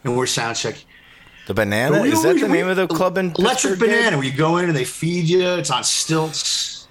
and 0.04 0.18
we're 0.18 0.26
sound 0.26 0.56
checking. 0.58 0.82
The 1.46 1.54
banana 1.54 2.02
We- 2.02 2.12
is 2.14 2.24
that 2.24 2.36
we- 2.36 2.42
the 2.42 2.48
we- 2.48 2.54
name 2.54 2.68
of 2.68 2.78
the 2.78 2.88
club 2.88 3.18
in 3.18 3.28
Electric 3.38 3.74
Pittsburgh, 3.74 3.80
Gabe? 3.80 3.90
Banana, 3.98 4.18
where 4.18 4.26
you 4.26 4.32
go 4.32 4.58
in 4.58 4.66
and 4.66 4.76
they 4.76 4.86
feed 4.86 5.26
you. 5.26 5.46
It's 5.56 5.70
on 5.70 5.84
stilts. 5.84 6.88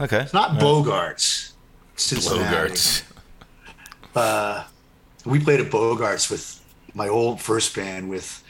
Okay, 0.00 0.20
It's 0.20 0.32
not 0.32 0.58
Bogarts. 0.58 1.50
Cincinnati. 1.96 2.44
Bogarts. 2.72 3.02
Uh, 4.14 4.62
we 5.24 5.38
played 5.38 5.58
at 5.60 5.70
Bogarts 5.70 6.30
with 6.30 6.60
my 6.92 7.08
old 7.08 7.40
first 7.40 7.74
band 7.74 8.10
with 8.10 8.42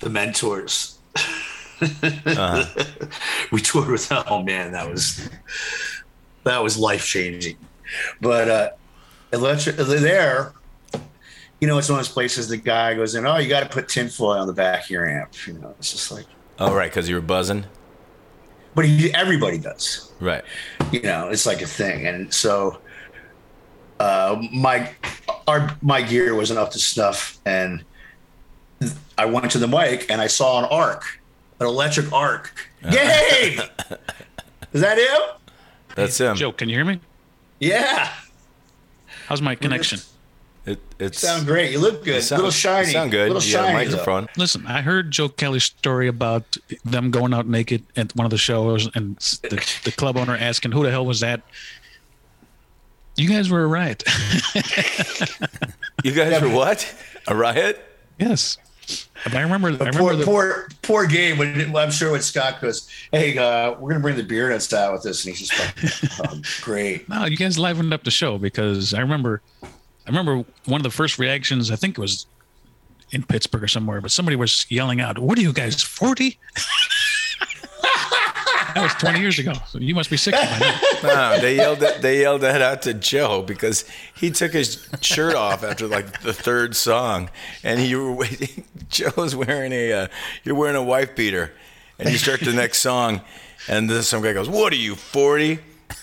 the 0.00 0.10
Mentors. 0.10 0.98
Uh-huh. 1.80 2.64
we 3.52 3.60
toured 3.62 3.88
with 3.88 4.10
oh 4.12 4.42
man, 4.42 4.72
that 4.72 4.90
was 4.90 5.26
that 6.46 6.62
was 6.62 6.78
life 6.78 7.04
changing. 7.04 7.56
But 8.20 8.48
uh 8.48 8.70
electric 9.32 9.76
there, 9.76 10.52
you 11.60 11.68
know, 11.68 11.78
it's 11.78 11.88
one 11.88 11.98
of 11.98 12.04
those 12.06 12.12
places 12.12 12.48
the 12.48 12.56
guy 12.56 12.94
goes 12.94 13.14
in, 13.14 13.26
oh, 13.26 13.36
you 13.38 13.48
got 13.48 13.60
to 13.60 13.68
put 13.68 13.88
tinfoil 13.88 14.38
on 14.38 14.46
the 14.46 14.52
back 14.52 14.84
of 14.84 14.90
your 14.90 15.08
amp. 15.08 15.46
You 15.46 15.54
know, 15.54 15.74
it's 15.78 15.92
just 15.92 16.10
like, 16.10 16.26
Oh 16.58 16.74
right, 16.74 16.90
because 16.90 17.08
you 17.08 17.14
were 17.14 17.20
buzzing. 17.20 17.64
but 18.74 18.84
he, 18.86 19.12
everybody 19.14 19.58
does. 19.58 20.10
Right. 20.20 20.42
you 20.92 21.02
know 21.02 21.28
it's 21.28 21.44
like 21.44 21.60
a 21.60 21.66
thing 21.66 22.06
and 22.06 22.32
so 22.32 22.80
uh 24.00 24.40
my 24.52 24.90
our 25.46 25.76
my 25.82 26.00
gear 26.00 26.34
wasn't 26.34 26.58
up 26.58 26.70
to 26.70 26.78
snuff 26.78 27.38
and 27.44 27.84
i 29.18 29.24
went 29.26 29.50
to 29.50 29.58
the 29.58 29.68
mic 29.68 30.10
and 30.10 30.20
i 30.22 30.26
saw 30.26 30.58
an 30.58 30.64
arc 30.70 31.02
an 31.60 31.66
electric 31.66 32.10
arc 32.12 32.52
yay 32.90 33.58
is 34.72 34.80
that 34.80 34.96
him 34.96 35.22
That's 35.96 36.18
him. 36.18 36.36
Joe, 36.36 36.52
can 36.52 36.68
you 36.68 36.76
hear 36.76 36.84
me? 36.84 37.00
yeah 37.58 38.12
How's 39.26 39.42
my 39.42 39.54
connection? 39.56 39.98
It, 40.66 40.78
it's 40.98 41.18
sound 41.20 41.46
great 41.46 41.70
you 41.72 41.78
look 41.78 42.04
good 42.04 42.16
you 42.16 42.20
sound- 42.20 42.38
little 42.42 42.50
shiny 42.50 42.86
you 42.88 42.92
sound 42.92 43.10
good. 43.12 43.32
little 43.32 43.42
you 43.42 43.52
got 43.54 43.64
a 43.64 43.66
shiny 43.72 43.84
though. 43.86 43.90
microphone. 43.96 44.28
Listen, 44.36 44.66
I 44.66 44.82
heard 44.82 45.10
Joe 45.10 45.28
Kelly's 45.28 45.64
story 45.64 46.06
about 46.08 46.56
them 46.84 47.10
going 47.10 47.32
out 47.34 47.46
naked 47.46 47.84
at 47.96 48.14
one 48.16 48.24
of 48.24 48.30
the 48.30 48.38
shows 48.38 48.88
and 48.94 49.16
the, 49.42 49.80
the 49.84 49.92
club 49.92 50.16
owner 50.16 50.36
asking, 50.36 50.72
who 50.72 50.82
the 50.84 50.90
hell 50.90 51.06
was 51.06 51.20
that? 51.20 51.42
You 53.16 53.28
guys 53.28 53.48
were 53.50 53.62
a 53.62 53.66
riot. 53.66 54.02
You 56.04 56.12
guys 56.12 56.40
were 56.40 56.50
what? 56.50 56.94
A 57.26 57.34
riot? 57.34 57.82
yes. 58.18 58.58
But 59.24 59.34
I 59.34 59.40
remember, 59.42 59.68
I 59.68 59.72
remember 59.72 59.98
Poor, 59.98 60.16
the, 60.16 60.24
poor, 60.24 60.68
poor 60.82 61.06
Gabe. 61.06 61.38
When, 61.38 61.74
I'm 61.76 61.90
sure 61.90 62.12
when 62.12 62.22
Scott 62.22 62.60
goes, 62.60 62.88
"Hey, 63.10 63.36
uh, 63.36 63.72
we're 63.78 63.90
gonna 63.90 64.00
bring 64.02 64.16
the 64.16 64.22
beer 64.22 64.50
nuts 64.50 64.72
out 64.72 64.92
with 64.92 65.02
this," 65.02 65.24
and 65.26 65.34
he's 65.34 65.48
just 65.48 66.20
like, 66.20 66.30
oh, 66.30 66.40
"Great." 66.62 67.08
No, 67.08 67.24
you 67.24 67.36
guys 67.36 67.56
livened 67.58 67.92
up 67.92 68.04
the 68.04 68.10
show 68.10 68.38
because 68.38 68.94
I 68.94 69.00
remember, 69.00 69.42
I 69.62 69.68
remember 70.06 70.44
one 70.66 70.80
of 70.80 70.84
the 70.84 70.90
first 70.90 71.18
reactions. 71.18 71.70
I 71.70 71.76
think 71.76 71.98
it 71.98 72.00
was 72.00 72.26
in 73.10 73.24
Pittsburgh 73.24 73.64
or 73.64 73.68
somewhere, 73.68 74.00
but 74.00 74.10
somebody 74.12 74.36
was 74.36 74.66
yelling 74.68 75.00
out, 75.00 75.18
"What 75.18 75.38
are 75.38 75.42
you 75.42 75.52
guys, 75.52 75.82
40? 75.82 76.38
that 78.76 78.82
was 78.82 78.94
twenty 78.94 79.20
years 79.20 79.38
ago. 79.38 79.52
So 79.68 79.78
you 79.78 79.94
must 79.94 80.10
be 80.10 80.16
sixty 80.16 80.44
by 80.46 80.58
now. 80.58 80.80
No, 81.02 81.40
they 81.40 81.56
yelled 81.56 81.80
that 81.80 82.02
they 82.02 82.20
yelled 82.20 82.42
that 82.42 82.60
out 82.62 82.82
to 82.82 82.94
Joe 82.94 83.42
because 83.42 83.84
he 84.14 84.30
took 84.30 84.52
his 84.52 84.86
shirt 85.00 85.34
off 85.34 85.64
after 85.64 85.86
like 85.86 86.20
the 86.22 86.32
third 86.32 86.76
song, 86.76 87.30
and 87.64 87.80
you 87.80 88.02
were 88.02 88.12
waiting. 88.12 88.64
Joe's 88.88 89.34
wearing 89.34 89.72
a 89.72 89.92
uh, 89.92 90.08
you're 90.44 90.54
wearing 90.54 90.76
a 90.76 90.82
wife 90.82 91.16
beater, 91.16 91.52
and 91.98 92.08
you 92.10 92.18
start 92.18 92.40
the 92.40 92.52
next 92.52 92.78
song, 92.78 93.20
and 93.68 93.88
then 93.90 94.02
some 94.02 94.22
guy 94.22 94.32
goes, 94.32 94.48
"What 94.48 94.72
are 94.72 94.76
you 94.76 94.94
40?" 94.94 95.58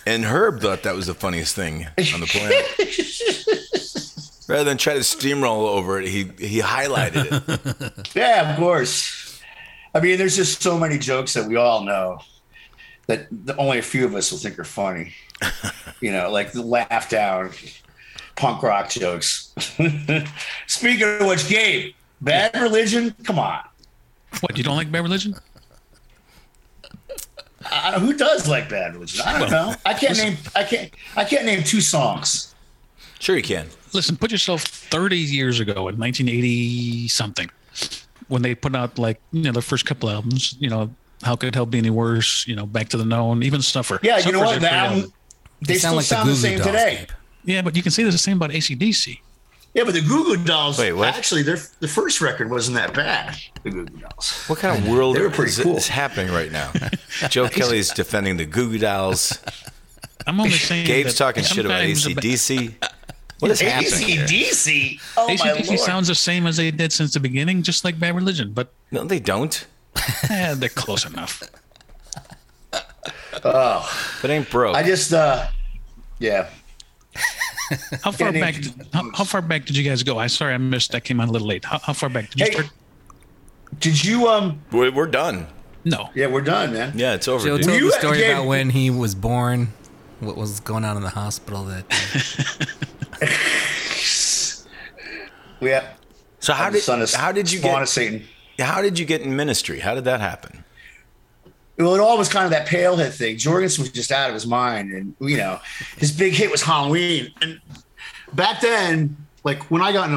And 0.05 0.25
Herb 0.25 0.61
thought 0.61 0.83
that 0.83 0.95
was 0.95 1.07
the 1.07 1.13
funniest 1.13 1.55
thing 1.55 1.85
on 2.13 2.19
the 2.21 2.27
planet. 2.27 2.65
Rather 4.49 4.65
than 4.65 4.77
try 4.77 4.93
to 4.95 4.99
steamroll 4.99 5.67
over 5.67 5.99
it, 6.01 6.07
he 6.07 6.23
he 6.39 6.59
highlighted 6.59 7.27
it. 7.31 8.09
Yeah, 8.15 8.51
of 8.51 8.57
course. 8.57 9.41
I 9.95 9.99
mean, 9.99 10.17
there's 10.17 10.35
just 10.35 10.61
so 10.61 10.77
many 10.77 10.97
jokes 10.97 11.33
that 11.33 11.47
we 11.47 11.55
all 11.55 11.83
know 11.83 12.19
that 13.07 13.27
the, 13.31 13.55
only 13.57 13.79
a 13.79 13.81
few 13.81 14.05
of 14.05 14.15
us 14.15 14.31
will 14.31 14.39
think 14.39 14.57
are 14.59 14.63
funny. 14.63 15.13
you 16.01 16.11
know, 16.11 16.31
like 16.31 16.51
the 16.51 16.61
laugh 16.61 17.09
down 17.09 17.51
punk 18.35 18.63
rock 18.63 18.89
jokes. 18.89 19.53
Speaking 20.67 21.21
of 21.21 21.27
which, 21.27 21.47
Gabe, 21.47 21.93
Bad 22.21 22.59
Religion, 22.61 23.15
come 23.23 23.39
on. 23.39 23.59
What 24.39 24.57
you 24.57 24.63
don't 24.63 24.75
like 24.75 24.91
Bad 24.91 25.03
Religion? 25.03 25.35
I, 27.71 27.99
who 27.99 28.13
does 28.13 28.47
like 28.47 28.69
Bad 28.69 28.93
Religion? 28.93 29.21
I 29.25 29.39
don't 29.39 29.51
know. 29.51 29.73
I 29.85 29.93
can't 29.93 30.17
name. 30.17 30.37
I 30.55 30.63
can't. 30.63 30.93
I 31.15 31.23
can't 31.23 31.45
name 31.45 31.63
two 31.63 31.81
songs. 31.81 32.53
Sure, 33.19 33.37
you 33.37 33.43
can. 33.43 33.67
Listen, 33.93 34.17
put 34.17 34.31
yourself 34.31 34.63
30 34.63 35.17
years 35.17 35.59
ago 35.59 35.87
in 35.87 35.97
1980 35.97 37.07
something 37.07 37.49
when 38.27 38.41
they 38.41 38.55
put 38.55 38.75
out 38.75 38.97
like, 38.97 39.21
you 39.31 39.43
know, 39.43 39.51
their 39.51 39.61
first 39.61 39.85
couple 39.85 40.09
albums, 40.09 40.55
you 40.59 40.69
know, 40.69 40.93
How 41.23 41.35
Could 41.35 41.49
It 41.49 41.55
Hell 41.55 41.65
Be 41.65 41.77
Any 41.79 41.89
Worse, 41.89 42.45
you 42.47 42.55
know, 42.55 42.65
Back 42.65 42.89
to 42.89 42.97
the 42.97 43.05
Known, 43.05 43.43
even 43.43 43.61
Suffer. 43.61 43.99
Yeah, 44.03 44.19
you 44.19 44.31
know 44.31 44.39
what? 44.39 44.55
Um, 44.55 44.61
the 44.61 44.73
album, 44.73 45.13
they, 45.61 45.75
still 45.75 46.01
sound 46.01 46.29
the, 46.29 46.35
same 46.35 46.57
Dolls, 46.59 46.67
today. 46.67 46.95
Gabe. 46.99 47.09
Yeah, 47.45 47.61
but 47.61 47.75
you 47.75 47.81
can 47.83 47.91
say 47.91 48.03
there's 48.03 48.15
the 48.15 48.19
same 48.19 48.37
about 48.37 48.51
ACDC. 48.51 49.19
Yeah, 49.73 49.85
but 49.85 49.93
the 49.95 50.01
Goo 50.01 50.23
Goo 50.23 50.43
Dolls. 50.43 50.77
Wait, 50.77 50.93
what? 50.93 51.15
Actually, 51.15 51.41
their 51.41 51.57
the 51.79 51.87
first 51.87 52.21
record 52.21 52.51
wasn't 52.51 52.75
that 52.77 52.93
bad. 52.93 53.35
The 53.63 53.71
Goo 53.71 53.85
Goo 53.85 53.97
Dolls. 53.97 54.43
What 54.47 54.59
kind 54.59 54.77
of 54.77 54.87
world 54.87 55.15
They 55.15 55.21
were 55.21 55.31
pretty 55.31 55.49
is, 55.51 55.59
cool. 55.59 55.77
is 55.77 55.87
happening 55.87 56.31
right 56.31 56.51
now? 56.51 56.71
Joe 57.29 57.49
Kelly's 57.49 57.89
defending 57.89 58.37
the 58.37 58.45
Goo 58.45 58.69
Goo 58.69 58.77
Dolls. 58.77 59.39
I'm 60.27 60.39
only 60.39 60.51
saying 60.51 60.85
Gabe's 60.85 61.13
that 61.13 61.17
talking 61.17 61.43
shit 61.43 61.65
about 61.65 61.79
sometimes 61.81 62.03
the 62.05 62.13
ACDC. 62.15 62.73
What 63.39 63.51
is 63.51 63.61
happening 63.61 64.07
here? 64.07 64.25
ACDC. 64.25 65.01
Oh 65.17 65.27
my 65.27 65.35
ACDC 65.35 65.67
lord. 65.69 65.79
sounds 65.79 66.07
the 66.07 66.15
same 66.15 66.45
as 66.45 66.57
they 66.57 66.69
did 66.69 66.93
since 66.93 67.13
the 67.13 67.19
beginning, 67.19 67.63
just 67.63 67.83
like 67.83 67.99
Bad 67.99 68.15
Religion, 68.15 68.53
but 68.53 68.71
No, 68.91 69.03
they 69.03 69.19
don't. 69.19 69.65
eh, 70.29 70.53
they're 70.55 70.69
close 70.69 71.05
enough. 71.05 71.43
Oh. 73.45 73.89
But 74.21 74.31
ain't 74.31 74.49
broke. 74.49 74.75
I 74.75 74.83
just, 74.83 75.11
uh, 75.11 75.47
yeah. 76.19 76.47
How 78.03 78.11
far 78.11 78.31
Yeah, 78.31 78.39
back? 78.39 78.55
they- 78.55 78.71
How, 78.93 79.11
how 79.13 79.23
far 79.23 79.41
back 79.41 79.65
did 79.65 79.75
you 79.75 79.83
guys 79.83 80.03
go? 80.03 80.19
I 80.19 80.27
sorry, 80.27 80.53
I 80.53 80.57
missed. 80.57 80.91
That 80.91 81.03
came 81.03 81.19
on 81.19 81.29
a 81.29 81.31
little 81.31 81.47
late. 81.47 81.65
How, 81.65 81.79
how 81.79 81.93
far 81.93 82.09
back 82.09 82.29
did 82.29 82.39
you 82.39 82.45
Hey. 82.45 82.51
start? 82.53 82.69
Did 83.79 84.05
you 84.05 84.27
um? 84.29 84.61
we're, 84.71 84.91
we're 84.91 85.07
done. 85.07 85.47
No, 85.83 86.09
Yeah, 86.13 86.27
we're 86.27 86.41
done, 86.41 86.73
man. 86.73 86.93
Yeah, 86.95 87.15
it's 87.15 87.27
over. 87.27 87.43
Joe 87.43 87.57
dude. 87.57 87.65
told 87.65 87.79
you 87.79 87.91
the 87.91 87.99
story 87.99 88.17
gave- 88.19 88.37
about 88.37 88.45
when 88.47 88.69
he 88.69 88.89
was 88.91 89.15
born, 89.15 89.73
what 90.19 90.37
was 90.37 90.59
going 90.61 90.85
on 90.85 90.95
in 90.95 91.03
the 91.03 91.09
hospital. 91.09 91.63
That 91.65 91.83
We 95.59 95.75
So 96.39 96.53
how 96.53 96.69
did 96.69 96.81
son 96.83 97.01
of 97.01 97.11
how 97.13 97.31
did 97.31 97.51
you 97.51 97.59
spawn 97.59 97.81
of 97.81 97.87
get 97.87 97.89
Satan? 97.89 98.27
How 98.59 98.81
did 98.81 98.99
you 98.99 99.05
get 99.05 99.21
in 99.21 99.35
ministry? 99.35 99.79
How 99.79 99.95
did 99.95 100.05
that 100.05 100.19
happen? 100.21 100.63
Well, 101.77 101.95
it 101.95 101.99
all 101.99 102.17
was 102.17 102.29
kind 102.29 102.45
of 102.45 102.51
that 102.51 102.67
Pailhead 102.67 103.13
thing. 103.13 103.37
Jourgensen 103.37 103.79
was 103.79 103.91
just 103.91 104.11
out 104.11 104.29
of 104.29 104.33
his 104.35 104.45
mind, 104.45 104.91
and 104.91 105.15
you 105.19 105.37
know, 105.37 105.59
his 105.97 106.11
big 106.11 106.33
hit 106.33 106.51
was 106.51 106.61
Halloween. 106.61 107.31
And 107.41 107.59
back 108.33 108.61
then, 108.61 109.17
like 109.43 109.71
when 109.71 109.81
I 109.81 109.91
got 109.91 110.09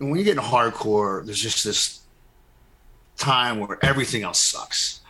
in, 0.00 0.08
when 0.08 0.18
you 0.18 0.24
get 0.24 0.36
into 0.36 0.42
hardcore, 0.42 1.24
there's 1.24 1.40
just 1.40 1.64
this 1.64 2.00
time 3.16 3.60
where 3.60 3.78
everything 3.84 4.22
else 4.22 4.40
sucks. 4.40 5.00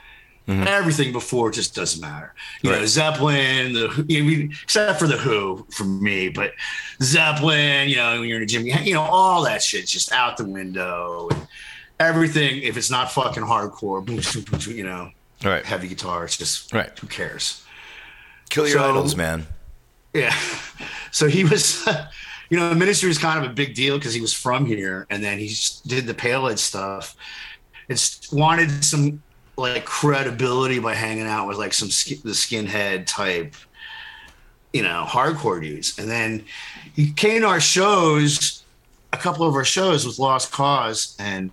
Mm-hmm. 0.46 0.66
Everything 0.66 1.12
before 1.12 1.50
just 1.50 1.74
doesn't 1.74 2.00
matter. 2.00 2.34
You 2.62 2.70
know, 2.70 2.86
Zeppelin, 2.86 3.74
the 3.74 3.88
I 3.90 4.22
mean, 4.22 4.54
except 4.62 4.98
for 4.98 5.06
the 5.06 5.18
Who 5.18 5.66
for 5.70 5.84
me, 5.84 6.30
but 6.30 6.54
Zeppelin, 7.02 7.90
you 7.90 7.96
know, 7.96 8.20
when 8.20 8.30
you're 8.30 8.38
in 8.38 8.44
a 8.44 8.46
gym, 8.46 8.66
you 8.66 8.94
know, 8.94 9.02
all 9.02 9.44
that 9.44 9.62
shit's 9.62 9.90
just 9.90 10.10
out 10.10 10.38
the 10.38 10.46
window. 10.46 11.28
And 11.30 11.46
everything, 12.00 12.62
if 12.62 12.76
it's 12.76 12.90
not 12.90 13.10
fucking 13.12 13.42
hardcore, 13.42 14.06
you 14.74 14.84
know, 14.84 15.10
All 15.44 15.50
right. 15.50 15.64
heavy 15.64 15.88
guitar. 15.88 16.24
It's 16.24 16.36
just 16.36 16.72
Right. 16.72 16.96
Who 16.98 17.06
cares? 17.06 17.64
Kill 18.50 18.66
your 18.68 18.78
So- 18.78 18.90
idols, 18.90 19.16
man. 19.16 19.46
Yeah. 20.14 20.34
So 21.10 21.26
he 21.26 21.42
was, 21.42 21.86
you 22.50 22.58
know, 22.58 22.68
the 22.68 22.74
ministry 22.74 23.08
was 23.08 23.16
kind 23.16 23.42
of 23.42 23.50
a 23.50 23.54
big 23.54 23.74
deal 23.74 23.96
because 23.96 24.12
he 24.12 24.20
was 24.20 24.34
from 24.34 24.66
here, 24.66 25.06
and 25.08 25.24
then 25.24 25.38
he 25.38 25.48
just 25.48 25.88
did 25.88 26.06
the 26.06 26.12
Pailhead 26.12 26.58
stuff. 26.58 27.16
It's 27.88 28.30
wanted 28.30 28.84
some 28.84 29.22
like 29.56 29.86
credibility 29.86 30.78
by 30.78 30.94
hanging 30.94 31.26
out 31.26 31.48
with 31.48 31.56
like 31.56 31.72
some 31.72 31.90
sk- 31.90 32.22
the 32.22 32.30
skinhead 32.32 33.06
type, 33.06 33.54
you 34.74 34.82
know, 34.82 35.06
hardcore 35.08 35.60
dudes. 35.62 35.98
And 35.98 36.10
then 36.10 36.44
he 36.94 37.10
came 37.10 37.40
to 37.40 37.48
our 37.48 37.58
shows, 37.60 38.62
a 39.14 39.16
couple 39.16 39.48
of 39.48 39.54
our 39.54 39.64
shows 39.64 40.06
with 40.06 40.18
Lost 40.18 40.52
Cause, 40.52 41.16
and 41.18 41.50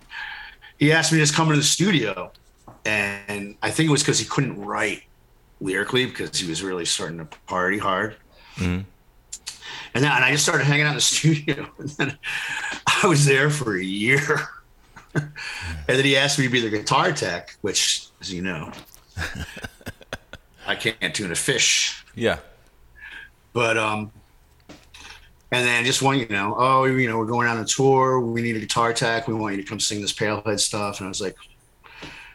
he 0.78 0.92
asked 0.92 1.12
me 1.12 1.18
to 1.18 1.22
just 1.22 1.34
come 1.34 1.48
into 1.48 1.58
the 1.58 1.66
studio. 1.66 2.32
And 2.84 3.56
I 3.62 3.70
think 3.70 3.88
it 3.88 3.92
was 3.92 4.02
because 4.02 4.18
he 4.18 4.26
couldn't 4.26 4.60
write 4.60 5.02
lyrically 5.60 6.06
because 6.06 6.38
he 6.38 6.48
was 6.48 6.62
really 6.62 6.84
starting 6.84 7.18
to 7.18 7.24
party 7.46 7.78
hard. 7.78 8.16
And 8.58 10.04
then 10.04 10.12
and 10.12 10.24
I 10.24 10.30
just 10.30 10.44
started 10.44 10.64
hanging 10.64 10.86
out 10.86 10.90
in 10.90 10.94
the 10.96 11.00
studio. 11.00 11.68
And 11.78 11.88
then 11.90 12.18
I 13.02 13.06
was 13.06 13.24
there 13.24 13.50
for 13.50 13.76
a 13.76 13.82
year. 13.82 14.48
and 15.14 15.32
then 15.86 16.04
he 16.04 16.16
asked 16.16 16.38
me 16.38 16.44
to 16.44 16.50
be 16.50 16.60
the 16.60 16.70
guitar 16.70 17.12
tech, 17.12 17.56
which, 17.62 18.08
as 18.20 18.32
you 18.32 18.42
know, 18.42 18.70
I 20.66 20.74
can't 20.74 21.14
tune 21.14 21.32
a 21.32 21.36
fish. 21.36 22.04
Yeah. 22.14 22.38
But 23.52 23.78
um, 23.78 24.12
And 25.52 25.64
then 25.64 25.84
just 25.84 26.02
want 26.02 26.18
you 26.18 26.26
know, 26.28 26.54
oh, 26.58 26.84
you 26.84 27.08
know, 27.08 27.18
we're 27.18 27.26
going 27.26 27.48
on 27.48 27.58
a 27.58 27.64
tour. 27.64 28.20
We 28.20 28.42
need 28.42 28.56
a 28.56 28.60
guitar 28.60 28.92
tech. 28.92 29.28
We 29.28 29.34
want 29.34 29.56
you 29.56 29.62
to 29.62 29.68
come 29.68 29.78
sing 29.78 30.00
this 30.00 30.12
Pailhead 30.12 30.58
stuff. 30.58 30.98
And 30.98 31.06
I 31.06 31.08
was 31.08 31.20
like, 31.20 31.36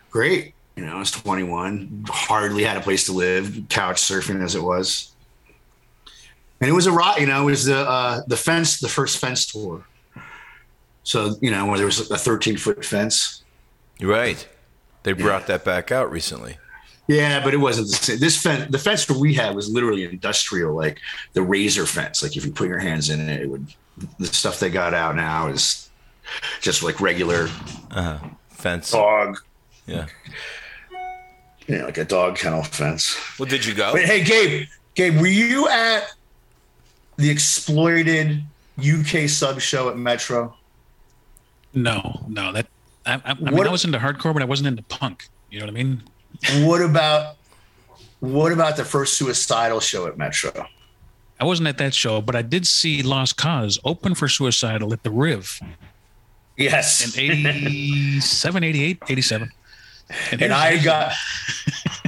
great. 0.09 0.53
You 0.75 0.85
know, 0.85 0.95
I 0.95 0.99
was 0.99 1.11
21, 1.11 2.05
hardly 2.07 2.63
had 2.63 2.77
a 2.77 2.81
place 2.81 3.05
to 3.05 3.11
live, 3.11 3.63
couch 3.67 3.97
surfing 3.97 4.41
as 4.41 4.55
it 4.55 4.63
was. 4.63 5.11
And 6.61 6.69
it 6.69 6.73
was 6.73 6.87
a 6.87 6.91
rock, 6.91 7.19
you 7.19 7.25
know, 7.25 7.41
it 7.41 7.45
was 7.45 7.65
the 7.65 7.77
uh, 7.77 8.21
the 8.27 8.37
fence, 8.37 8.79
the 8.79 8.87
first 8.87 9.17
fence 9.17 9.45
tour. 9.45 9.83
So, 11.03 11.35
you 11.41 11.51
know, 11.51 11.65
where 11.65 11.77
there 11.77 11.85
was 11.85 12.11
a 12.11 12.17
13 12.17 12.57
foot 12.57 12.85
fence. 12.85 13.43
Right. 13.99 14.47
They 15.03 15.13
brought 15.13 15.47
that 15.47 15.65
back 15.65 15.91
out 15.91 16.11
recently. 16.11 16.57
Yeah, 17.07 17.43
but 17.43 17.53
it 17.53 17.57
wasn't 17.57 17.87
the 17.87 17.95
same. 17.95 18.19
This 18.19 18.41
fence, 18.41 18.71
the 18.71 18.79
fence 18.79 19.05
that 19.05 19.17
we 19.17 19.33
had 19.33 19.55
was 19.55 19.69
literally 19.69 20.03
industrial, 20.05 20.75
like 20.75 20.99
the 21.33 21.41
razor 21.41 21.85
fence. 21.85 22.23
Like 22.23 22.37
if 22.37 22.45
you 22.45 22.51
put 22.51 22.67
your 22.67 22.79
hands 22.79 23.09
in 23.09 23.19
it, 23.27 23.41
it 23.41 23.49
would. 23.49 23.67
The 24.19 24.27
stuff 24.27 24.59
they 24.59 24.69
got 24.69 24.93
out 24.93 25.15
now 25.15 25.47
is 25.47 25.89
just 26.61 26.81
like 26.83 27.01
regular 27.01 27.49
uh-huh. 27.91 28.17
Fence. 28.49 28.91
dog, 28.91 29.37
Yeah. 29.85 30.07
you 31.67 31.77
know, 31.77 31.85
like 31.85 31.97
a 31.97 32.05
dog 32.05 32.37
kennel 32.37 32.63
fence. 32.63 33.17
Well, 33.37 33.49
did 33.49 33.65
you 33.65 33.73
go? 33.73 33.93
Wait, 33.93 34.05
hey, 34.05 34.23
Gabe, 34.23 34.67
Gabe, 34.95 35.19
were 35.19 35.27
you 35.27 35.67
at 35.67 36.13
the 37.17 37.29
exploited 37.29 38.41
UK 38.79 39.27
sub 39.29 39.59
show 39.59 39.89
at 39.89 39.97
Metro? 39.97 40.55
No, 41.73 42.23
no, 42.27 42.51
that 42.53 42.67
I, 43.05 43.15
I, 43.15 43.21
I 43.25 43.33
mean, 43.35 43.55
What- 43.55 43.67
I 43.67 43.71
was 43.71 43.85
into 43.85 43.99
hardcore, 43.99 44.33
but 44.33 44.41
I 44.41 44.45
wasn't 44.45 44.67
into 44.67 44.83
punk. 44.83 45.27
You 45.49 45.59
know 45.59 45.65
what 45.65 45.71
I 45.71 45.75
mean? 45.75 46.03
What 46.61 46.81
about 46.81 47.35
what 48.19 48.51
about 48.51 48.77
the 48.77 48.85
first 48.85 49.15
suicidal 49.17 49.79
show 49.79 50.07
at 50.07 50.17
Metro? 50.17 50.67
I 51.39 51.43
wasn't 51.45 51.67
at 51.69 51.77
that 51.79 51.93
show, 51.93 52.21
but 52.21 52.35
I 52.35 52.41
did 52.43 52.67
see 52.67 53.01
Lost 53.01 53.35
Cause 53.37 53.79
open 53.83 54.13
for 54.13 54.27
Suicidal 54.27 54.93
at 54.93 55.01
the 55.03 55.09
Riv 55.09 55.59
Yes, 56.57 57.17
in 57.17 57.19
87, 57.19 58.63
88, 58.63 58.99
87. 59.09 59.51
and 60.31 60.39
here's- 60.41 60.51
I 60.53 60.75
had 60.75 60.83
got 60.83 61.13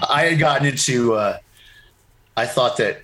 I 0.10 0.24
had 0.26 0.38
gotten 0.40 0.68
into 0.68 1.14
uh 1.16 1.38
I 2.38 2.46
thought 2.46 2.78
that 2.78 3.02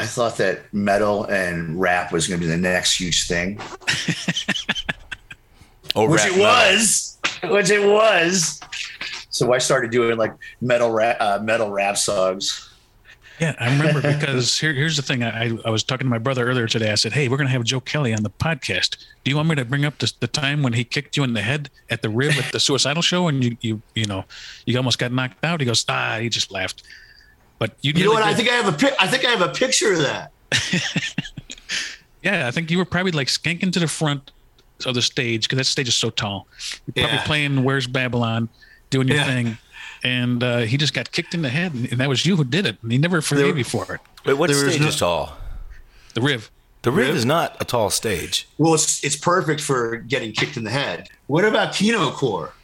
I 0.00 0.06
thought 0.06 0.36
that 0.38 0.72
metal 0.72 1.24
and 1.24 1.80
rap 1.80 2.12
was 2.12 2.26
going 2.28 2.40
to 2.40 2.46
be 2.46 2.50
the 2.50 2.56
next 2.56 2.98
huge 3.00 3.26
thing, 3.26 3.60
Oh, 5.96 6.08
which 6.08 6.20
rap 6.20 6.28
it 6.28 6.36
metal. 6.38 6.44
was, 6.44 7.18
which 7.44 7.70
it 7.70 7.84
was. 7.86 8.60
So 9.38 9.52
I 9.52 9.58
started 9.58 9.90
doing 9.92 10.16
like 10.18 10.34
metal 10.60 10.90
rap, 10.90 11.16
uh, 11.20 11.38
metal 11.42 11.70
rap 11.70 11.96
songs. 11.96 12.64
Yeah, 13.40 13.54
I 13.60 13.70
remember 13.70 14.02
because 14.02 14.58
here, 14.58 14.72
here's 14.72 14.96
the 14.96 15.02
thing. 15.02 15.22
I, 15.22 15.44
I- 15.44 15.58
I 15.66 15.70
was 15.70 15.84
talking 15.84 16.06
to 16.06 16.10
my 16.10 16.18
brother 16.18 16.44
earlier 16.48 16.66
today. 16.66 16.90
I 16.90 16.96
said, 16.96 17.12
"Hey, 17.12 17.28
we're 17.28 17.36
going 17.36 17.46
to 17.46 17.52
have 17.52 17.62
Joe 17.62 17.78
Kelly 17.78 18.12
on 18.12 18.24
the 18.24 18.30
podcast. 18.30 18.96
Do 19.22 19.30
you 19.30 19.36
want 19.36 19.48
me 19.48 19.54
to 19.54 19.64
bring 19.64 19.84
up 19.84 19.96
the, 19.98 20.12
the 20.18 20.26
time 20.26 20.64
when 20.64 20.72
he 20.72 20.82
kicked 20.82 21.16
you 21.16 21.22
in 21.22 21.34
the 21.34 21.42
head 21.42 21.70
at 21.88 22.02
the 22.02 22.08
Riv 22.10 22.36
at 22.36 22.50
the 22.50 22.58
suicidal 22.58 23.00
show 23.00 23.28
and 23.28 23.44
you 23.44 23.56
you 23.60 23.80
you 23.94 24.06
know 24.06 24.24
you 24.66 24.76
almost 24.76 24.98
got 24.98 25.12
knocked 25.12 25.44
out?" 25.44 25.60
He 25.60 25.66
goes, 25.66 25.84
"Ah," 25.88 26.18
he 26.20 26.28
just 26.28 26.50
laughed. 26.50 26.82
But 27.60 27.76
you, 27.80 27.92
You 27.94 28.06
know 28.06 28.10
really 28.10 28.22
what? 28.22 28.22
I 28.24 28.34
think 28.34 28.48
I 28.48 28.54
have 28.54 28.74
a 28.74 28.76
pic. 28.76 28.92
I 28.98 29.06
think 29.06 29.24
I 29.24 29.30
have 29.30 29.40
a 29.42 29.52
picture 29.52 29.92
of 29.92 29.98
that. 30.00 30.32
Yeah, 32.22 32.48
I 32.48 32.50
think 32.50 32.70
you 32.72 32.78
were 32.78 32.84
probably 32.84 33.12
like 33.12 33.28
skanking 33.28 33.72
to 33.72 33.78
the 33.78 33.86
front 33.86 34.32
of 34.84 34.94
the 34.96 35.02
stage 35.02 35.42
because 35.44 35.58
that 35.58 35.64
stage 35.66 35.86
is 35.86 35.94
so 35.94 36.10
tall. 36.10 36.48
You're 36.86 37.04
probably 37.04 37.18
Yeah. 37.18 37.24
playing 37.24 37.62
"Where's 37.64 37.86
Babylon," 37.86 38.48
doing 38.90 39.08
your 39.08 39.16
Yeah. 39.18 39.24
thing, 39.26 39.58
and 40.02 40.42
uh, 40.42 40.58
he 40.58 40.76
just 40.76 40.94
got 40.94 41.10
kicked 41.12 41.34
in 41.34 41.42
the 41.42 41.48
head, 41.48 41.72
and 41.74 41.98
that 42.00 42.08
was 42.08 42.24
you 42.26 42.36
who 42.36 42.44
did 42.44 42.66
it. 42.66 42.78
And 42.82 42.92
he 42.92 42.98
never 42.98 43.20
forgave 43.20 43.46
There- 43.48 43.58
you 43.58 43.64
for 43.64 43.94
it. 43.94 44.00
Wait, 44.24 44.34
what 44.34 44.50
There 44.50 44.68
stage 44.68 44.80
no- 44.80 44.88
is 44.88 44.96
tall? 44.96 45.36
The 46.14 46.20
Riv. 46.20 46.50
The 46.82 46.90
Riv 46.92 47.14
is 47.16 47.24
not 47.24 47.56
a 47.60 47.64
tall 47.64 47.90
stage. 47.90 48.48
Well, 48.56 48.74
it's 48.74 49.02
it's 49.04 49.16
perfect 49.16 49.60
for 49.60 49.96
getting 49.96 50.32
kicked 50.32 50.56
in 50.56 50.64
the 50.64 50.70
head. 50.70 51.08
What 51.26 51.44
about 51.44 51.74
Kino 51.74 52.10
Core? 52.12 52.54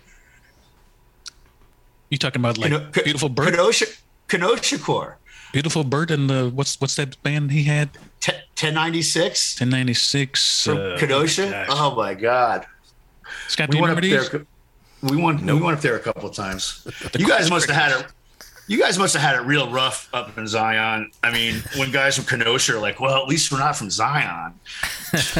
You 2.11 2.18
talking 2.18 2.41
about 2.41 2.59
like 2.59 2.70
Keno- 2.70 2.91
beautiful 2.91 3.29
bird? 3.29 3.51
Kenosha, 3.55 3.87
Kenosha 4.29 4.79
Core. 4.79 5.18
Beautiful 5.53 5.85
Bird 5.85 6.11
and 6.11 6.29
the 6.29 6.51
what's 6.51 6.81
what's 6.81 6.97
that 6.97 7.20
band 7.22 7.53
he 7.53 7.64
had? 7.64 7.91
Te- 8.20 8.33
1096 8.57 9.61
1096. 9.61 10.64
from 10.64 10.79
uh, 10.79 10.99
Kenosha. 10.99 11.51
gosh. 11.51 11.66
Oh 11.70 11.95
my 11.95 12.14
God. 12.14 12.66
Scott, 13.49 13.68
We 13.68 13.72
do 13.72 13.79
you 13.79 13.83
remember 13.85 14.01
these? 14.03 14.31
there. 14.31 14.47
We 15.05 15.17
went. 15.17 15.43
We 15.43 15.53
went 15.53 15.77
up 15.77 15.83
there 15.83 15.97
a 15.97 16.01
couple 16.01 16.29
of 16.29 16.35
times. 16.35 16.87
You 17.19 17.29
guys 17.29 17.51
must 17.51 17.69
have 17.69 17.77
had 17.77 18.01
it. 18.01 18.07
You 18.67 18.79
guys 18.79 18.99
must 18.99 19.13
have 19.13 19.23
had 19.23 19.37
it 19.37 19.47
real 19.47 19.71
rough 19.71 20.09
up 20.15 20.39
in 20.39 20.47
Zion. 20.47 21.11
I 21.23 21.31
mean, 21.31 21.63
when 21.77 21.93
guys 21.93 22.17
from 22.17 22.25
Kenosha 22.25 22.77
are 22.77 22.81
like, 22.81 22.99
"Well, 22.99 23.23
at 23.23 23.29
least 23.29 23.53
we're 23.53 23.59
not 23.59 23.77
from 23.77 23.91
Zion." 23.91 24.55
the 25.13 25.37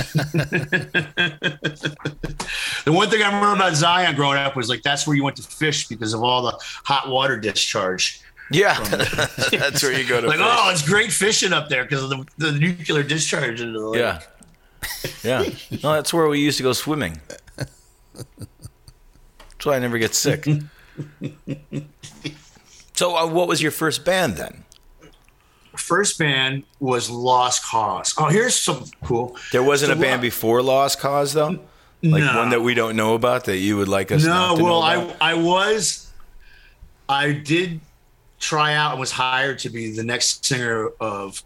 one 2.87 3.09
thing 3.09 3.23
I 3.23 3.27
remember 3.27 3.55
about 3.55 3.75
Zion 3.75 4.15
growing 4.15 4.37
up 4.37 4.55
was 4.55 4.69
like 4.69 4.83
that's 4.83 5.07
where 5.07 5.17
you 5.17 5.25
went 5.25 5.37
to 5.37 5.43
fish 5.43 5.89
because 5.89 6.13
of 6.13 6.23
all 6.23 6.43
the 6.43 6.59
hot 6.85 7.09
water 7.09 7.39
discharge. 7.39 8.21
Yeah, 8.51 8.79
that's 8.85 9.83
where 9.83 9.99
you 9.99 10.07
go 10.07 10.21
to. 10.21 10.27
Like, 10.27 10.37
fish. 10.37 10.47
oh, 10.47 10.71
it's 10.71 10.87
great 10.87 11.11
fishing 11.11 11.55
up 11.55 11.71
there 11.71 11.85
because 11.85 12.03
of 12.03 12.11
the, 12.11 12.27
the 12.37 12.53
nuclear 12.53 13.03
discharge 13.03 13.63
into 13.63 13.81
the 13.81 13.89
lake. 13.89 14.01
yeah, 14.01 14.21
yeah. 15.23 15.45
No, 15.83 15.95
that's 15.95 16.13
where 16.13 16.29
we 16.29 16.41
used 16.41 16.59
to 16.59 16.63
go 16.63 16.75
swimming. 16.75 17.19
That's 19.65 19.71
why 19.71 19.77
I 19.77 19.79
never 19.79 19.97
get 19.97 20.15
sick. 20.15 20.45
so, 22.95 23.17
uh, 23.17 23.27
what 23.27 23.49
was 23.49 23.63
your 23.63 23.71
first 23.71 24.05
band 24.05 24.37
then? 24.37 24.63
First 25.75 26.19
band 26.19 26.65
was 26.81 27.09
Lost 27.09 27.65
Cause. 27.65 28.13
Oh, 28.19 28.29
here's 28.29 28.55
some 28.55 28.85
cool. 29.05 29.39
There 29.53 29.63
wasn't 29.63 29.93
So 29.93 29.99
a 29.99 30.03
band 30.03 30.21
before 30.21 30.61
Lost 30.61 31.01
Cause 31.01 31.33
though, 31.33 31.61
like 32.03 32.23
No. 32.23 32.37
one 32.37 32.51
that 32.51 32.61
we 32.61 32.75
don't 32.75 32.95
know 32.95 33.15
about 33.15 33.47
that 33.47 33.57
you 33.57 33.79
would 33.79 33.89
like 33.89 34.13
us. 34.13 34.23
No, 34.23 34.55
well, 34.55 34.83
know 34.83 35.15
I? 35.19 35.31
I 35.31 35.35
was, 35.35 36.13
I 37.09 37.33
did 37.33 37.81
try 38.39 38.75
out 38.75 38.91
and 38.91 39.01
was 39.01 39.13
hired 39.13 39.61
to 39.61 39.71
be 39.71 39.93
the 39.93 40.05
next 40.05 40.45
singer 40.45 40.91
of 41.01 41.43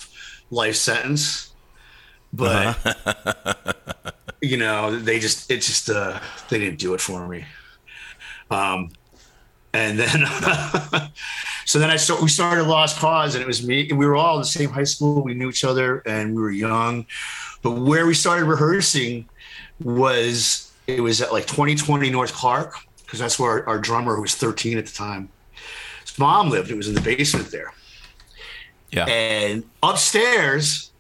Life 0.51 0.75
Sentence, 0.75 1.53
but 2.33 2.77
you 4.43 4.57
know 4.57 4.99
they 4.99 5.21
just 5.21 5.49
it 5.53 5.59
just 5.63 5.89
uh 5.89 6.19
they 6.49 6.59
didn't 6.59 6.81
do 6.81 6.95
it 6.95 7.01
for 7.01 7.29
me. 7.29 7.45
Um, 8.51 8.91
and 9.73 9.99
then 9.99 10.25
so 11.67 11.79
then 11.79 11.91
I 11.91 11.97
start, 11.97 12.23
we 12.23 12.29
started 12.29 12.65
Lost 12.65 12.99
Cause 12.99 13.35
and 13.35 13.43
it 13.43 13.47
was 13.47 13.67
me 13.67 13.93
we 13.93 14.07
were 14.07 14.17
all 14.17 14.37
in 14.37 14.41
the 14.41 14.47
same 14.47 14.71
high 14.71 14.85
school. 14.85 15.23
We 15.23 15.35
knew 15.35 15.49
each 15.51 15.65
other 15.65 15.99
and 16.07 16.35
we 16.35 16.41
were 16.41 16.51
young, 16.51 17.07
but 17.63 17.73
where 17.73 18.07
we 18.07 18.15
started 18.15 18.47
rehearsing 18.47 19.29
was 19.83 20.73
it 20.87 21.01
was 21.01 21.21
at 21.21 21.33
like 21.33 21.47
2020 21.47 22.11
North 22.11 22.33
Clark 22.33 22.75
because 23.09 23.19
that's 23.19 23.39
where 23.39 23.51
our, 23.51 23.67
our 23.69 23.79
drummer 23.79 24.15
who 24.15 24.23
was 24.23 24.35
13 24.35 24.77
at 24.77 24.87
the 24.87 24.93
time 24.93 25.31
his 26.05 26.19
mom 26.19 26.51
lived 26.51 26.71
it 26.71 26.77
was 26.77 26.89
in 26.89 26.95
the 26.95 27.01
basement 27.01 27.51
there 27.51 27.73
yeah. 28.91 29.07
and 29.07 29.65
upstairs 29.83 30.91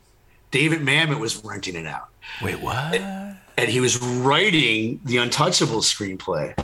david 0.50 0.80
mamet 0.80 1.20
was 1.20 1.44
renting 1.44 1.76
it 1.76 1.86
out 1.86 2.08
Wait, 2.42 2.58
what? 2.60 2.94
and 2.94 3.68
he 3.68 3.80
was 3.80 4.00
writing 4.00 5.00
the 5.04 5.18
untouchable 5.18 5.80
screenplay 5.80 6.54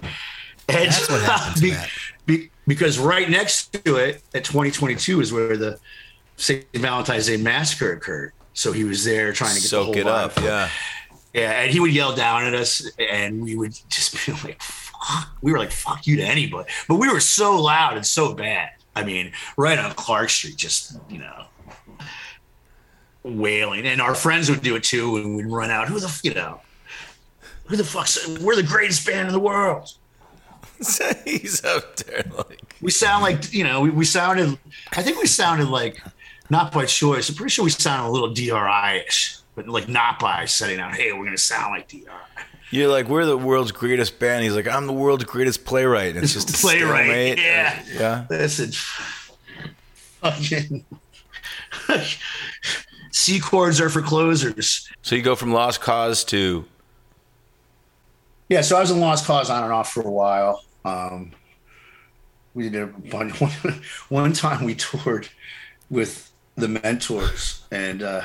and 0.68 0.88
That's 0.88 1.10
what 1.10 1.22
happened 1.22 1.62
be- 1.62 1.74
be- 2.26 2.50
because 2.66 2.98
right 2.98 3.28
next 3.28 3.72
to 3.84 3.96
it 3.96 4.22
at 4.34 4.44
2022 4.44 5.20
is 5.20 5.32
where 5.32 5.56
the 5.56 5.78
st 6.36 6.64
valentine's 6.74 7.26
day 7.26 7.36
massacre 7.36 7.92
occurred 7.92 8.32
so 8.54 8.72
he 8.72 8.84
was 8.84 9.04
there 9.04 9.32
trying 9.32 9.50
to 9.50 9.56
get 9.56 9.62
the 9.62 9.68
Soak 9.68 9.86
whole 9.86 9.96
it 9.96 10.06
up. 10.06 10.40
Yeah. 10.40 10.68
Yeah, 11.34 11.50
and 11.50 11.70
he 11.72 11.80
would 11.80 11.92
yell 11.92 12.14
down 12.14 12.44
at 12.44 12.54
us, 12.54 12.88
and 13.00 13.42
we 13.42 13.56
would 13.56 13.76
just 13.88 14.24
be 14.24 14.32
like, 14.44 14.62
"Fuck!" 14.62 15.28
We 15.42 15.50
were 15.50 15.58
like, 15.58 15.72
"Fuck 15.72 16.06
you" 16.06 16.14
to 16.18 16.22
anybody, 16.22 16.70
but 16.86 16.94
we 16.94 17.08
were 17.08 17.18
so 17.18 17.60
loud 17.60 17.96
and 17.96 18.06
so 18.06 18.32
bad. 18.34 18.70
I 18.94 19.02
mean, 19.02 19.32
right 19.56 19.76
on 19.76 19.90
Clark 19.94 20.30
Street, 20.30 20.54
just 20.56 20.96
you 21.10 21.18
know, 21.18 21.46
wailing, 23.24 23.86
and 23.86 24.00
our 24.00 24.14
friends 24.14 24.48
would 24.50 24.62
do 24.62 24.76
it 24.76 24.84
too, 24.84 25.16
and 25.16 25.36
we'd 25.36 25.46
run 25.46 25.72
out. 25.72 25.88
Who 25.88 25.98
the 25.98 26.20
you 26.22 26.34
know, 26.34 26.60
who 27.64 27.76
the 27.76 27.82
fuck's? 27.84 28.28
We're 28.38 28.54
the 28.56 28.62
greatest 28.62 29.04
band 29.06 29.26
in 29.26 29.32
the 29.32 29.40
world. 29.40 29.92
He's 31.24 31.64
up 31.64 31.96
there 31.96 32.24
like. 32.36 32.60
We 32.80 32.90
sound 32.90 33.22
like 33.22 33.52
you 33.52 33.64
know, 33.64 33.80
we, 33.80 33.90
we 33.90 34.04
sounded. 34.04 34.58
I 34.92 35.02
think 35.02 35.20
we 35.20 35.26
sounded 35.26 35.68
like 35.68 36.02
not 36.50 36.72
quite 36.72 36.90
sure 36.90 37.16
I'm 37.16 37.22
pretty 37.34 37.50
sure 37.50 37.64
we 37.64 37.70
sounded 37.70 38.08
a 38.08 38.12
little 38.12 38.32
DRI-ish, 38.34 39.38
but 39.54 39.68
like 39.68 39.88
not 39.88 40.18
by 40.18 40.44
setting 40.44 40.78
out. 40.80 40.94
Hey, 40.94 41.12
we're 41.12 41.24
gonna 41.24 41.38
sound 41.38 41.72
like 41.74 41.88
DRI. 41.88 42.04
You're 42.70 42.88
like, 42.88 43.08
we're 43.08 43.24
the 43.24 43.38
world's 43.38 43.70
greatest 43.72 44.18
band. 44.18 44.42
He's 44.42 44.54
like, 44.56 44.66
I'm 44.66 44.86
the 44.86 44.92
world's 44.92 45.24
greatest 45.24 45.64
playwright. 45.64 46.16
And 46.16 46.24
it's 46.24 46.32
just 46.32 46.50
a 46.50 46.52
Playwright, 46.60 47.04
stalemate. 47.06 47.38
yeah. 47.38 47.84
Yeah. 47.92 48.26
Listen, 48.28 48.72
fucking 50.20 50.84
C 53.12 53.38
chords 53.38 53.80
are 53.80 53.88
for 53.88 54.02
closers. 54.02 54.88
So 55.02 55.14
you 55.14 55.22
go 55.22 55.36
from 55.36 55.52
Lost 55.52 55.80
Cause 55.80 56.24
to 56.24 56.64
Yeah, 58.48 58.60
so 58.60 58.76
I 58.76 58.80
was 58.80 58.90
in 58.90 59.00
Lost 59.00 59.26
Cause 59.26 59.50
on 59.50 59.64
and 59.64 59.72
off 59.72 59.92
for 59.92 60.02
a 60.02 60.10
while. 60.10 60.62
Um, 60.84 61.32
we 62.54 62.68
did 62.68 62.82
a 62.82 62.86
bunch. 62.86 63.40
One, 63.40 63.50
one 64.08 64.32
time 64.32 64.64
we 64.64 64.74
toured 64.74 65.28
with 65.90 66.30
the 66.56 66.68
Mentors, 66.68 67.62
and 67.70 68.02
uh, 68.02 68.22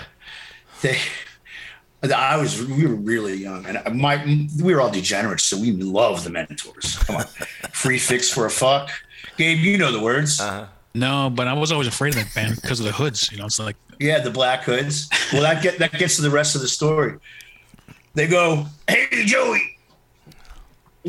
they 0.82 0.98
I 2.02 2.38
was 2.38 2.66
we 2.66 2.86
were 2.86 2.96
really 2.96 3.36
young, 3.36 3.66
and 3.66 4.00
my 4.00 4.24
we 4.64 4.74
were 4.74 4.80
all 4.80 4.90
degenerates, 4.90 5.44
so 5.44 5.60
we 5.60 5.72
love 5.72 6.24
the 6.24 6.30
mentors. 6.30 6.98
Come 7.00 7.18
on, 7.18 7.26
free 7.74 7.98
fix 7.98 8.32
for 8.32 8.46
a 8.46 8.50
fuck, 8.50 8.90
Gabe. 9.38 9.58
You 9.60 9.78
know 9.78 9.92
the 9.92 10.00
words. 10.00 10.40
No, 10.96 11.30
but 11.30 11.48
I 11.48 11.54
was 11.54 11.72
always 11.72 11.88
afraid 11.88 12.16
of 12.16 12.24
that 12.24 12.34
band 12.34 12.56
because 12.56 12.80
of 12.80 12.86
the 12.86 12.94
hoods. 12.94 13.30
You 13.32 13.38
know, 13.38 13.46
it's 13.46 13.60
like 13.60 13.76
Yeah, 14.00 14.20
the 14.20 14.32
black 14.32 14.64
hoods. 14.64 15.10
Well, 15.34 15.42
that 15.42 15.62
get 15.62 15.78
that 15.80 15.92
gets 15.92 16.16
to 16.16 16.22
the 16.22 16.30
rest 16.30 16.56
of 16.56 16.62
the 16.62 16.70
story. 16.70 17.18
They 18.14 18.28
go, 18.28 18.66
"Hey, 18.88 19.26
Joey, 19.26 19.78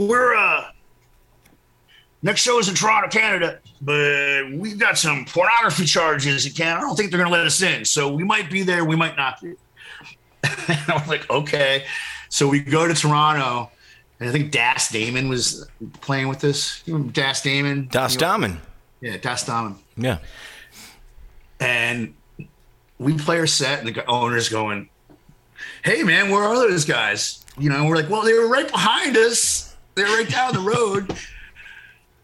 we're 0.09 0.35
uh 0.35 0.65
next 2.23 2.41
show 2.43 2.59
is 2.59 2.69
in 2.69 2.75
Toronto, 2.75 3.09
Canada, 3.09 3.61
but 3.81 4.51
we've 4.53 4.79
got 4.79 4.99
some 4.99 5.25
pornography 5.27 5.85
charges 5.85 6.47
in 6.47 6.53
Canada. 6.53 6.79
I 6.79 6.81
don't 6.81 6.97
think 6.97 7.11
they're 7.11 7.19
gonna 7.21 7.31
let 7.35 7.47
us 7.47 7.61
in, 7.63 7.85
so 7.85 8.13
we 8.13 8.25
might 8.25 8.51
be 8.51 8.63
there, 8.63 8.85
we 8.85 8.97
might 8.97 9.17
not 9.17 9.41
be." 9.41 9.49
and 10.69 10.79
I 10.89 10.95
was 10.95 11.09
like, 11.09 11.29
"Okay." 11.31 11.85
So 12.29 12.49
we 12.49 12.61
go 12.61 12.87
to 12.87 12.95
Toronto, 12.95 13.71
and 14.21 14.29
I 14.29 14.33
think 14.33 14.53
Das 14.53 14.89
Damen 14.91 15.29
was 15.29 15.67
playing 16.01 16.29
with 16.29 16.41
this. 16.41 16.83
You 16.87 16.95
remember 16.95 17.13
Das 17.13 17.43
Damen? 17.43 17.89
Das 17.91 18.15
You 18.15 18.21
know- 18.21 18.27
Damen. 18.27 18.61
Yeah, 19.01 19.17
Das 19.17 19.45
Damen 19.45 19.77
Yeah. 19.97 20.19
and 21.59 22.15
we 22.99 23.17
play 23.17 23.39
our 23.39 23.47
set, 23.47 23.81
and 23.85 23.89
the 23.95 24.05
owner's 24.07 24.49
going, 24.49 24.89
"Hey, 25.83 26.03
man, 26.03 26.31
where 26.31 26.43
are 26.45 26.55
those 26.57 26.85
guys?" 26.85 27.45
You 27.59 27.69
know, 27.71 27.77
and 27.77 27.89
we're 27.89 27.97
like, 27.97 28.09
"Well, 28.11 28.23
they 28.23 28.33
were 28.35 28.49
right 28.49 28.71
behind 28.71 29.17
us. 29.17 29.70
They're 29.95 30.07
right 30.07 30.29
down 30.29 30.55
the 30.55 30.61
road." 30.61 31.15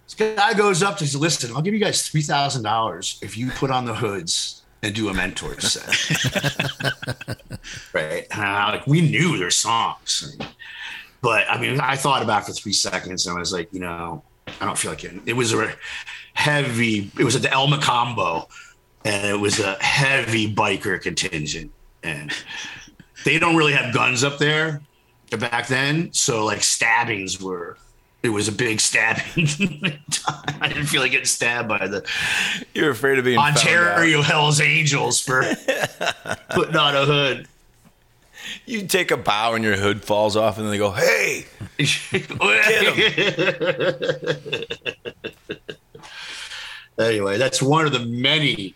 This 0.05 0.15
guy 0.37 0.55
goes 0.55 0.83
up 0.83 0.99
to 0.99 1.07
says, 1.07 1.21
"Listen, 1.21 1.55
I'll 1.55 1.63
give 1.63 1.75
you 1.75 1.81
guys 1.81 2.09
three 2.09 2.23
thousand 2.23 2.63
dollars 2.63 3.19
if 3.23 3.37
you 3.37 3.51
put 3.51 3.71
on 3.71 3.85
the 3.85 3.95
hoods 3.95 4.63
and 4.83 4.95
do 4.95 5.09
a 5.09 5.15
mentor 5.15 5.59
set." 5.61 5.89
right? 7.93 8.27
And 8.31 8.43
I, 8.43 8.71
like 8.71 8.87
we 8.87 9.01
knew 9.01 9.37
their 9.39 9.51
songs, 9.51 10.37
but 11.23 11.45
I 11.51 11.61
mean, 11.61 11.81
I 11.81 11.97
thought 11.97 12.23
about 12.23 12.43
it 12.43 12.47
for 12.47 12.53
three 12.53 12.73
seconds, 12.73 13.27
and 13.27 13.37
I 13.37 13.41
was 13.41 13.53
like, 13.53 13.73
you 13.73 13.81
know, 13.81 14.23
I 14.61 14.65
don't 14.65 14.79
feel 14.79 14.93
like 14.93 15.05
it. 15.05 15.21
It 15.27 15.35
was 15.35 15.53
a 15.53 15.75
heavy. 16.35 17.11
It 17.19 17.25
was 17.25 17.35
at 17.35 17.43
the 17.43 17.53
El 17.53 17.67
Mocambo 17.67 18.49
and 19.07 19.25
it 19.25 19.39
was 19.39 19.61
a 19.61 19.75
heavy 19.81 20.53
biker 20.53 21.01
contingent 21.01 21.71
and 22.03 22.33
they 23.25 23.39
don't 23.39 23.55
really 23.55 23.73
have 23.73 23.95
guns 23.95 24.25
up 24.25 24.39
there 24.39 24.81
back 25.31 25.67
then 25.67 26.13
so 26.13 26.45
like 26.45 26.63
stabbings 26.63 27.43
were 27.43 27.77
it 28.23 28.29
was 28.31 28.49
a 28.49 28.53
big 28.53 28.81
stabbing 28.81 29.47
time. 30.11 30.57
i 30.61 30.69
didn't 30.69 30.87
feel 30.87 31.01
like 31.01 31.11
getting 31.11 31.27
stabbed 31.27 31.69
by 31.69 31.87
the 31.87 32.07
You're 32.75 32.91
afraid 32.91 33.19
of 33.19 33.25
being 33.25 33.39
ontario 33.39 34.23
hells 34.23 34.61
angels 34.61 35.21
for 35.21 35.43
putting 36.51 36.77
on 36.77 36.97
a 36.97 37.05
hood. 37.05 37.49
You 38.65 38.87
take 38.87 39.11
a 39.11 39.17
bow 39.17 39.55
and 39.55 39.65
your 39.65 39.77
hood 39.77 40.05
falls 40.05 40.37
off, 40.37 40.57
and 40.57 40.67
then 40.67 40.71
they 40.71 40.79
go, 40.79 40.93
"Hey, 40.93 41.47
anyway 46.99 47.39
that's 47.39 47.61
one 47.61 47.87
of 47.87 47.93
the 47.93 47.99
many 47.99 48.75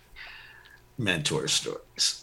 mentor 0.99 1.49
stories 1.49 2.20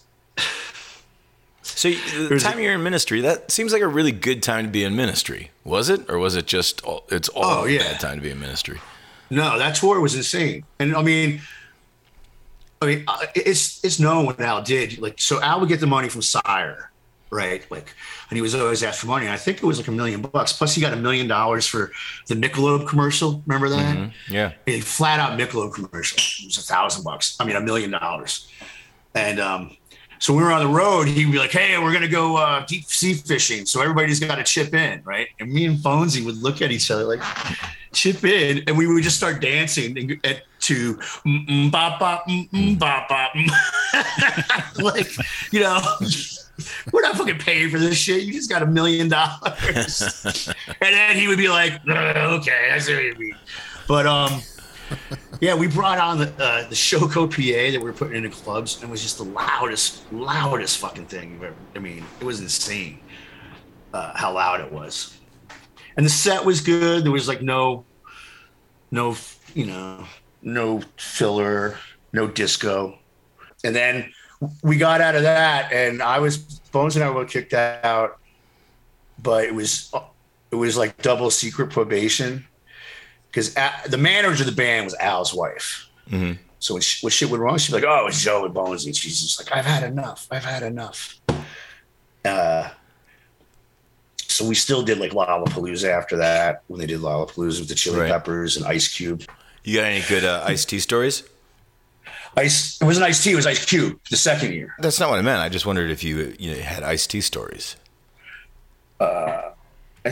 So 1.78 1.90
the 1.92 2.40
time 2.40 2.60
you're 2.60 2.74
in 2.74 2.82
ministry, 2.82 3.22
that 3.22 3.52
seems 3.52 3.72
like 3.72 3.84
a 3.84 3.88
really 3.88 4.12
good 4.12 4.42
time 4.42 4.66
to 4.66 4.72
be 4.72 4.84
in 4.84 4.96
ministry. 4.96 5.52
Was 5.64 5.90
it, 5.90 6.10
or 6.10 6.18
was 6.18 6.36
it 6.36 6.48
just 6.48 6.84
all, 6.84 7.04
it's 7.10 7.30
all 7.30 7.44
Oh, 7.62 7.66
a 7.66 7.70
yeah. 7.70 7.84
bad 7.84 8.00
time 8.00 8.16
to 8.18 8.22
be 8.22 8.32
in 8.32 8.40
ministry? 8.40 8.80
No, 9.30 9.60
that 9.60 9.76
tour 9.76 10.00
was 10.02 10.16
insane, 10.16 10.64
and 10.80 10.96
I 10.96 11.04
mean, 11.04 11.40
I 12.82 12.86
mean, 12.88 13.04
uh, 13.08 13.20
it's 13.36 13.84
it's 13.84 14.00
known 14.00 14.26
what 14.26 14.40
Al 14.42 14.64
did. 14.64 14.98
Like, 15.00 15.20
so 15.20 15.40
Al 15.42 15.60
would 15.60 15.70
get 15.70 15.80
the 15.80 15.86
money 15.88 16.10
from 16.10 16.22
Sire, 16.24 16.92
right? 17.30 17.70
Like, 17.70 17.94
and 18.30 18.38
he 18.38 18.42
was 18.42 18.56
always 18.56 18.82
asked 18.84 19.02
for 19.02 19.08
money. 19.08 19.26
And 19.26 19.34
I 19.34 19.38
think 19.38 19.58
it 19.58 19.64
was 19.64 19.78
like 19.78 19.88
a 19.88 19.92
million 19.92 20.22
bucks. 20.22 20.54
Plus, 20.54 20.74
he 20.76 20.82
got 20.82 20.94
a 20.94 20.98
million 20.98 21.28
dollars 21.28 21.68
for 21.68 21.92
the 22.28 22.36
Michelob 22.36 22.88
commercial. 22.88 23.44
Remember 23.46 23.70
that? 23.70 24.12
Yeah. 24.30 24.54
A 24.68 24.80
flat 24.82 25.20
out 25.20 25.38
Michelob 25.38 25.74
commercial. 25.74 26.18
It 26.18 26.48
was 26.48 26.58
a 26.58 26.62
thousand 26.62 27.04
bucks. 27.04 27.36
I 27.40 27.46
mean, 27.46 27.56
a 27.56 27.62
million 27.62 27.92
dollars. 27.92 28.48
And 29.16 29.40
um, 29.40 29.76
so 30.20 30.34
when 30.34 30.44
we 30.44 30.48
were 30.48 30.54
on 30.54 30.64
the 30.64 30.74
road, 30.74 31.08
he'd 31.08 31.32
be 31.32 31.38
like, 31.38 31.52
"Hey, 31.52 31.78
we're 31.78 31.94
gonna 31.94 32.08
go 32.08 32.38
uh, 32.38 32.66
deep 32.66 32.86
sea 32.86 33.14
fishing." 33.14 33.66
So 33.66 33.82
everybody's 33.82 34.20
got 34.20 34.36
to 34.36 34.44
chip 34.44 34.74
in, 34.74 35.02
right? 35.04 35.28
And 35.40 35.52
me 35.52 35.66
and 35.66 35.78
Bonesy 35.78 36.26
would 36.26 36.38
look 36.38 36.62
at 36.62 36.72
each 36.72 36.90
other 36.90 37.04
like, 37.04 37.22
"Chip 37.94 38.24
in," 38.24 38.64
and 38.68 38.78
we 38.78 38.88
would 38.88 39.04
just 39.04 39.18
start 39.18 39.42
dancing 39.42 40.20
at, 40.24 40.44
to 40.62 40.96
mm, 40.96 41.72
bop 41.72 42.00
bop 42.00 42.28
mm, 42.28 42.80
bop 42.80 43.08
bop. 43.08 43.34
like, 44.78 45.08
you 45.52 45.60
know, 45.60 45.82
we're 46.92 47.02
not 47.02 47.16
fucking 47.16 47.38
paying 47.38 47.70
for 47.70 47.80
this 47.80 47.98
shit. 47.98 48.24
You 48.24 48.34
just 48.34 48.50
got 48.50 48.64
a 48.64 48.68
million 48.68 49.10
dollars. 49.10 50.54
And 50.82 50.94
then 50.94 51.16
he 51.16 51.28
would 51.28 51.38
be 51.38 51.50
like, 51.50 51.74
"Uh, 51.88 52.38
"Okay, 52.40 52.72
I 52.72 52.80
see 52.80 52.94
what 52.94 53.04
you 53.04 53.16
mean," 53.16 53.36
but 53.88 54.06
um. 54.06 54.42
Yeah, 55.40 55.54
we 55.54 55.68
brought 55.68 56.00
on 56.00 56.18
the 56.18 56.34
uh, 56.44 56.68
the 56.68 56.74
Showco 56.74 57.30
PA 57.30 57.72
that 57.72 57.80
we 57.80 57.86
were 57.86 57.94
putting 57.94 58.16
into 58.16 58.30
clubs, 58.30 58.76
and 58.76 58.86
it 58.86 58.90
was 58.90 59.04
just 59.04 59.20
the 59.20 59.24
loudest, 59.24 60.12
loudest 60.12 60.80
fucking 60.80 61.06
thing 61.06 61.34
you've 61.34 61.44
ever. 61.44 61.56
I 61.76 61.80
mean, 61.80 62.04
it 62.20 62.24
was 62.24 62.42
insane 62.42 63.00
uh, 63.94 64.14
how 64.16 64.34
loud 64.34 64.62
it 64.62 64.72
was, 64.72 65.16
and 65.96 66.04
the 66.04 66.10
set 66.10 66.44
was 66.44 66.62
good. 66.62 67.04
There 67.04 67.12
was 67.12 67.28
like 67.28 67.44
no, 67.44 67.86
no, 68.90 69.16
you 69.54 69.68
know, 69.68 70.06
no 70.42 70.82
filler, 70.98 71.78
no 72.14 72.26
disco, 72.26 72.98
and 73.64 73.76
then 73.76 74.12
we 74.64 74.78
got 74.78 75.02
out 75.02 75.14
of 75.14 75.22
that, 75.22 75.72
and 75.72 76.02
I 76.02 76.18
was 76.18 76.38
Bones 76.72 76.96
and 76.96 77.06
I 77.06 77.12
were 77.12 77.26
kicked 77.26 77.54
out, 77.54 78.18
but 79.22 79.44
it 79.44 79.54
was 79.54 79.94
it 80.52 80.56
was 80.56 80.78
like 80.78 81.00
double 81.04 81.30
secret 81.30 81.70
probation 81.70 82.47
because 83.32 83.54
the 83.90 83.98
manager 83.98 84.44
of 84.44 84.48
the 84.50 84.56
band 84.56 84.86
was 84.86 84.96
Al's 84.96 85.34
wife. 85.34 85.90
So 86.60 86.74
when, 86.74 86.82
sh 86.82 87.04
when 87.04 87.12
shit 87.12 87.30
went 87.30 87.42
wrong, 87.44 87.58
she'd 87.58 87.72
be 87.72 87.82
like, 87.82 87.88
"Oh, 87.88 88.08
it's 88.08 88.22
Joe 88.22 88.46
and 88.46 88.54
Bones," 88.54 88.86
and 88.86 88.96
she's 88.96 89.22
just 89.22 89.40
like, 89.40 89.56
"I've 89.56 89.66
had 89.66 89.84
enough. 89.84 90.28
I've 90.32 90.44
had 90.46 90.64
enough." 90.64 91.20
Uh, 92.26 92.70
so 94.18 94.46
we 94.48 94.56
still 94.56 94.82
did 94.84 94.98
like 95.00 95.12
Lollapalooza 95.12 95.88
after 95.90 96.18
that 96.18 96.64
when 96.68 96.80
they 96.80 96.88
did 96.88 97.00
Lollapalooza 97.00 97.60
with 97.60 97.70
the 97.70 97.76
Chili 97.76 98.00
Right. 98.00 98.12
Peppers 98.12 98.58
and 98.58 98.66
Ice 98.66 98.88
Cube. 98.88 99.24
You 99.64 99.78
got 99.78 99.86
any 99.86 100.04
good 100.08 100.24
uh, 100.24 100.44
iced 100.46 100.70
tea 100.70 100.80
stories? 100.80 101.24
Ice. 102.36 102.80
It 102.82 102.86
wasn't 102.86 103.06
Ice 103.06 103.24
Tea. 103.24 103.32
It 103.32 103.36
was 103.36 103.48
Ice 103.48 103.66
Cube. 103.66 104.00
The 104.10 104.18
second 104.18 104.54
year. 104.54 104.76
That's 104.80 105.00
not 105.00 105.10
what 105.10 105.20
I 105.20 105.22
meant. 105.24 105.40
I 105.42 105.50
just 105.50 105.66
wondered 105.66 105.90
if 105.92 106.04
you 106.04 106.36
you 106.40 106.52
know, 106.54 106.60
had 106.62 106.84
iced 106.84 107.10
tea 107.10 107.22
stories. 107.22 107.76
Ice 109.00 109.47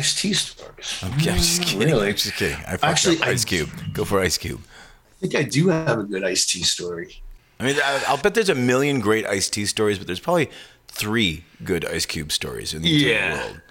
T 0.02 0.34
stories. 0.34 1.00
I'm, 1.04 1.14
I'm 1.14 1.20
just 1.20 1.62
kidding. 1.64 1.88
Really? 1.88 2.10
I'm 2.10 2.16
just 2.16 2.34
kidding. 2.36 2.58
I 2.68 2.78
Actually, 2.84 3.22
Ice 3.22 3.46
Cube. 3.46 3.70
Go 3.93 4.04
for 4.06 4.20
Ice 4.20 4.38
Cube. 4.38 4.62
I 4.66 5.28
think 5.28 5.36
I 5.36 5.43
do 5.43 5.70
have 5.70 6.00
a 6.00 6.04
good 6.04 6.24
Ice 6.24 6.46
T 6.46 6.62
story. 6.64 7.22
I 7.60 7.64
mean, 7.64 7.78
I'll 8.08 8.18
bet 8.18 8.34
there's 8.36 8.50
a 8.50 8.56
million 8.56 9.00
great 9.00 9.26
iced 9.26 9.54
tea 9.54 9.66
stories, 9.66 9.98
but 9.98 10.08
there's 10.08 10.20
probably 10.20 10.50
three 10.89 11.46
good 11.64 11.86
Ice 11.86 12.06
Cube 12.06 12.32
stories 12.34 12.74
in 12.74 12.82
the 12.82 12.93
entire 12.96 13.10
Yeah. 13.14 13.43
world. 13.46 13.62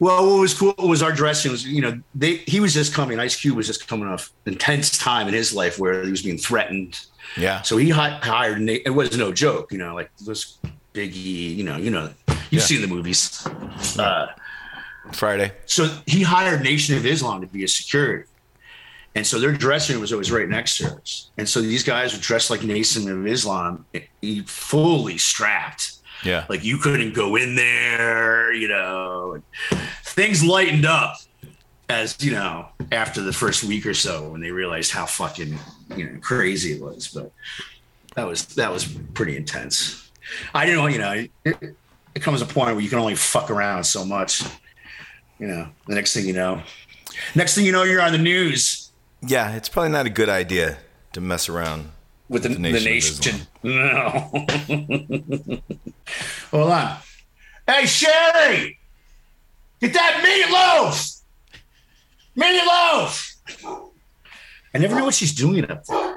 Well, 0.00 0.30
what 0.30 0.40
was 0.40 0.54
cool 0.54 0.74
was 0.78 1.02
our 1.02 1.12
dressing 1.12 1.50
was, 1.52 1.66
you 1.66 1.82
know, 1.82 2.00
they 2.14 2.36
he 2.46 2.58
was 2.60 2.72
just 2.72 2.94
coming. 2.94 3.18
Ice 3.20 3.36
Cube 3.36 3.56
was 3.56 3.66
just 3.66 3.86
coming 3.86 4.08
off 4.08 4.32
intense 4.46 4.96
time 4.96 5.28
in 5.28 5.34
his 5.34 5.52
life 5.52 5.78
where 5.78 6.02
he 6.02 6.10
was 6.10 6.22
being 6.22 6.38
threatened. 6.38 6.98
Yeah. 7.36 7.60
So 7.60 7.76
he 7.76 7.90
hi- 7.90 8.18
hired. 8.22 8.62
Na- 8.62 8.78
it 8.86 8.90
was 8.94 9.14
no 9.18 9.30
joke, 9.32 9.70
you 9.72 9.76
know, 9.78 9.94
like 9.94 10.10
this 10.24 10.56
Biggie. 10.94 11.54
You 11.56 11.64
know, 11.64 11.76
you 11.76 11.90
know, 11.90 12.10
you've 12.28 12.52
Yeah. 12.52 12.60
seen 12.60 12.80
the 12.80 12.88
movies. 12.88 13.46
Uh, 13.98 14.28
Friday. 15.12 15.52
so 15.66 15.84
he 16.06 16.22
hired 16.22 16.62
Nation 16.62 16.96
of 16.96 17.06
Islam 17.06 17.40
to 17.40 17.46
be 17.46 17.60
his 17.60 17.74
security. 17.74 18.24
And 19.14 19.26
so 19.26 19.40
their 19.40 19.52
dressing 19.52 19.94
room 19.94 20.02
was 20.02 20.12
always 20.12 20.30
right 20.30 20.48
next 20.48 20.78
to 20.78 20.94
us. 20.94 21.30
And 21.36 21.48
so 21.48 21.60
these 21.60 21.82
guys 21.82 22.14
were 22.14 22.20
dressed 22.20 22.48
like 22.48 22.62
Nation 22.62 23.10
of 23.10 23.26
Islam, 23.26 23.84
eh, 23.94 24.42
fully 24.46 25.18
strapped. 25.18 25.94
Yeah. 26.22 26.44
Like 26.48 26.62
you 26.62 26.78
couldn't 26.78 27.14
go 27.14 27.36
in 27.36 27.56
there, 27.56 28.52
you 28.52 28.68
know. 28.68 29.42
Things 30.04 30.44
lightened 30.44 30.86
up 30.86 31.16
as, 31.88 32.22
you 32.22 32.30
know, 32.30 32.68
after 32.92 33.20
the 33.20 33.32
first 33.32 33.64
week 33.64 33.84
or 33.84 33.94
so 33.94 34.30
when 34.30 34.40
they 34.40 34.52
realized 34.52 34.92
how 34.92 35.06
fucking, 35.06 35.58
you 35.96 36.04
know, 36.04 36.20
crazy 36.20 36.74
it 36.74 36.82
was. 36.82 37.08
But 37.08 37.32
that 38.14 38.26
was 38.26 38.46
that 38.54 38.72
was 38.72 38.84
pretty 39.14 39.36
intense. 39.36 40.10
I 40.54 40.66
didn't 40.66 40.80
know, 40.80 40.86
you 40.86 40.98
know, 40.98 41.26
it, 41.44 41.76
it 42.14 42.22
comes 42.22 42.42
a 42.42 42.46
point 42.46 42.74
where 42.74 42.80
you 42.80 42.88
can 42.88 42.98
only 42.98 43.16
fuck 43.16 43.50
around 43.50 43.84
so 43.84 44.04
much. 44.04 44.42
You 45.40 45.48
know, 45.48 45.68
the 45.88 45.94
next 45.96 46.12
thing 46.14 46.26
you 46.26 46.34
know, 46.34 46.62
next 47.34 47.54
thing 47.56 47.64
you 47.66 47.72
know, 47.72 47.82
you're 47.82 48.00
on 48.02 48.12
the 48.12 48.18
news 48.18 48.90
yeah, 49.26 49.52
it's 49.54 49.68
probably 49.68 49.90
not 49.90 50.06
a 50.06 50.10
good 50.10 50.28
idea 50.28 50.78
to 51.12 51.20
mess 51.20 51.48
around. 51.48 51.90
with 52.28 52.44
the, 52.44 52.50
The 52.50 52.54
the 52.54 52.60
Nation 52.60 53.18
of 53.18 53.24
nation. 53.24 53.46
No. 53.62 55.60
Hold 56.50 56.72
on. 56.72 56.96
Hey, 57.66 57.86
Sherry, 57.86 58.78
get 59.80 59.92
that 59.92 60.22
meatloaf. 60.24 61.20
Meatloaf. 62.36 63.36
I 64.74 64.78
never 64.78 64.94
know 64.94 65.04
what 65.04 65.14
she's 65.14 65.34
doing 65.34 65.70
up 65.70 65.84
there. 65.84 66.16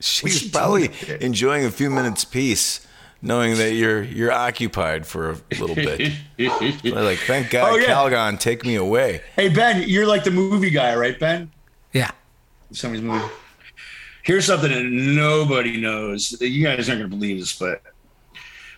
She's 0.00 0.38
she 0.40 0.50
probably 0.50 0.90
enjoying 1.20 1.64
a 1.64 1.70
few 1.70 1.90
minutes 1.90 2.24
peace 2.24 2.86
knowing 3.22 3.56
that 3.56 3.72
you're 3.72 4.02
you're 4.02 4.32
occupied 4.32 5.06
for 5.06 5.30
a 5.30 5.36
little 5.58 5.74
bit. 5.74 6.12
They're 6.36 6.92
like, 7.02 7.18
thank 7.18 7.50
God, 7.50 7.72
Oh, 7.72 7.76
yeah. 7.76 7.88
Calgon, 7.88 8.38
take 8.38 8.64
me 8.64 8.76
away. 8.76 9.22
Hey 9.36 9.48
Ben, 9.48 9.88
you're 9.88 10.06
like 10.06 10.24
the 10.24 10.30
movie 10.30 10.70
guy, 10.70 10.94
right, 10.96 11.18
Ben? 11.18 11.50
Yeah. 11.92 12.10
Somebody's 12.72 13.02
movie. 13.04 13.24
Here's 14.22 14.44
something 14.44 14.70
that 14.70 14.84
nobody 14.84 15.80
knows. 15.80 16.38
You 16.40 16.62
guys 16.64 16.88
aren't 16.88 17.00
gonna 17.00 17.08
believe 17.08 17.40
this, 17.40 17.58
but 17.58 17.82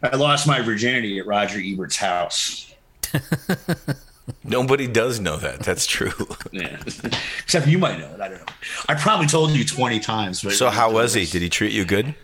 I 0.03 0.17
lost 0.17 0.47
my 0.47 0.61
virginity 0.63 1.19
at 1.19 1.27
Roger 1.27 1.59
Ebert's 1.59 1.97
house. 1.97 2.73
Nobody 4.45 4.87
does 4.87 5.19
know 5.19 5.37
that. 5.39 5.61
That's 5.61 5.87
true. 5.87 6.13
Yeah. 6.53 6.77
Except 7.43 7.67
you 7.69 7.79
might 7.79 7.99
know 7.99 8.13
it. 8.15 8.21
I 8.21 8.29
don't 8.29 8.39
know. 8.39 8.53
I 8.89 8.95
probably 8.95 9.27
told 9.27 9.51
you 9.53 9.65
20 9.65 10.01
times. 10.01 10.43
But 10.43 10.53
so 10.53 10.69
how 10.69 10.91
was 10.93 11.15
he? 11.15 11.25
Did 11.27 11.43
he 11.43 11.49
treat 11.49 11.73
you 11.73 11.85
good? 11.85 12.15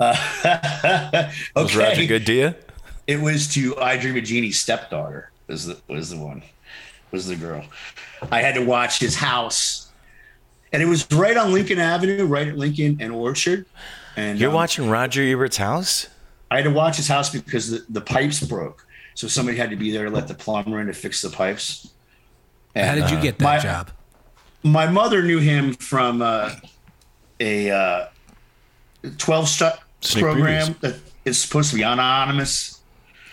Okay. 0.00 1.30
Was 1.56 1.76
Roger 1.76 2.06
good 2.06 2.26
to 2.26 2.32
you? 2.32 2.54
It 3.06 3.20
was 3.20 3.48
to 3.54 3.74
I 3.78 3.96
Dream 3.96 4.18
of 4.18 4.24
Jeannie's 4.24 4.60
stepdaughter. 4.60 5.30
Was 5.46 5.64
the 5.64 5.80
was 5.88 6.10
the 6.10 6.18
one? 6.18 6.42
Was 7.10 7.26
the 7.26 7.36
girl? 7.36 7.64
I 8.30 8.42
had 8.42 8.54
to 8.56 8.62
watch 8.62 8.98
his 8.98 9.16
house, 9.16 9.90
and 10.74 10.82
it 10.82 10.86
was 10.86 11.10
right 11.12 11.36
on 11.36 11.54
Lincoln 11.54 11.78
Avenue, 11.78 12.26
right 12.26 12.46
at 12.46 12.58
Lincoln 12.58 12.98
and 13.00 13.12
Orchard. 13.12 13.64
And 14.14 14.38
You're 14.38 14.50
um, 14.50 14.56
watching 14.56 14.90
Roger 14.90 15.22
Ebert's 15.22 15.56
house? 15.56 16.08
I 16.50 16.56
had 16.56 16.64
to 16.64 16.70
watch 16.70 16.96
his 16.96 17.08
house 17.08 17.30
because 17.30 17.70
the, 17.70 17.84
the 17.88 18.02
pipes 18.02 18.44
broke, 18.44 18.86
so 19.14 19.26
somebody 19.26 19.56
had 19.56 19.70
to 19.70 19.76
be 19.76 19.90
there 19.90 20.04
to 20.04 20.10
let 20.10 20.28
the 20.28 20.34
plumber 20.34 20.78
in 20.80 20.88
to 20.88 20.92
fix 20.92 21.22
the 21.22 21.30
pipes. 21.30 21.92
How 22.76 22.94
did 22.94 23.10
you 23.10 23.20
get 23.20 23.38
that 23.38 23.44
my- 23.44 23.58
job? 23.58 23.90
My 24.64 24.86
mother 24.86 25.22
knew 25.22 25.38
him 25.38 25.72
from 25.74 26.20
uh, 26.20 26.50
a 27.40 27.70
uh, 27.70 28.06
12 29.18 29.48
step 29.48 29.80
Sneak 30.00 30.22
program 30.22 30.76
that 30.80 30.96
is 31.24 31.40
supposed 31.40 31.70
to 31.70 31.76
be 31.76 31.82
anonymous. 31.82 32.80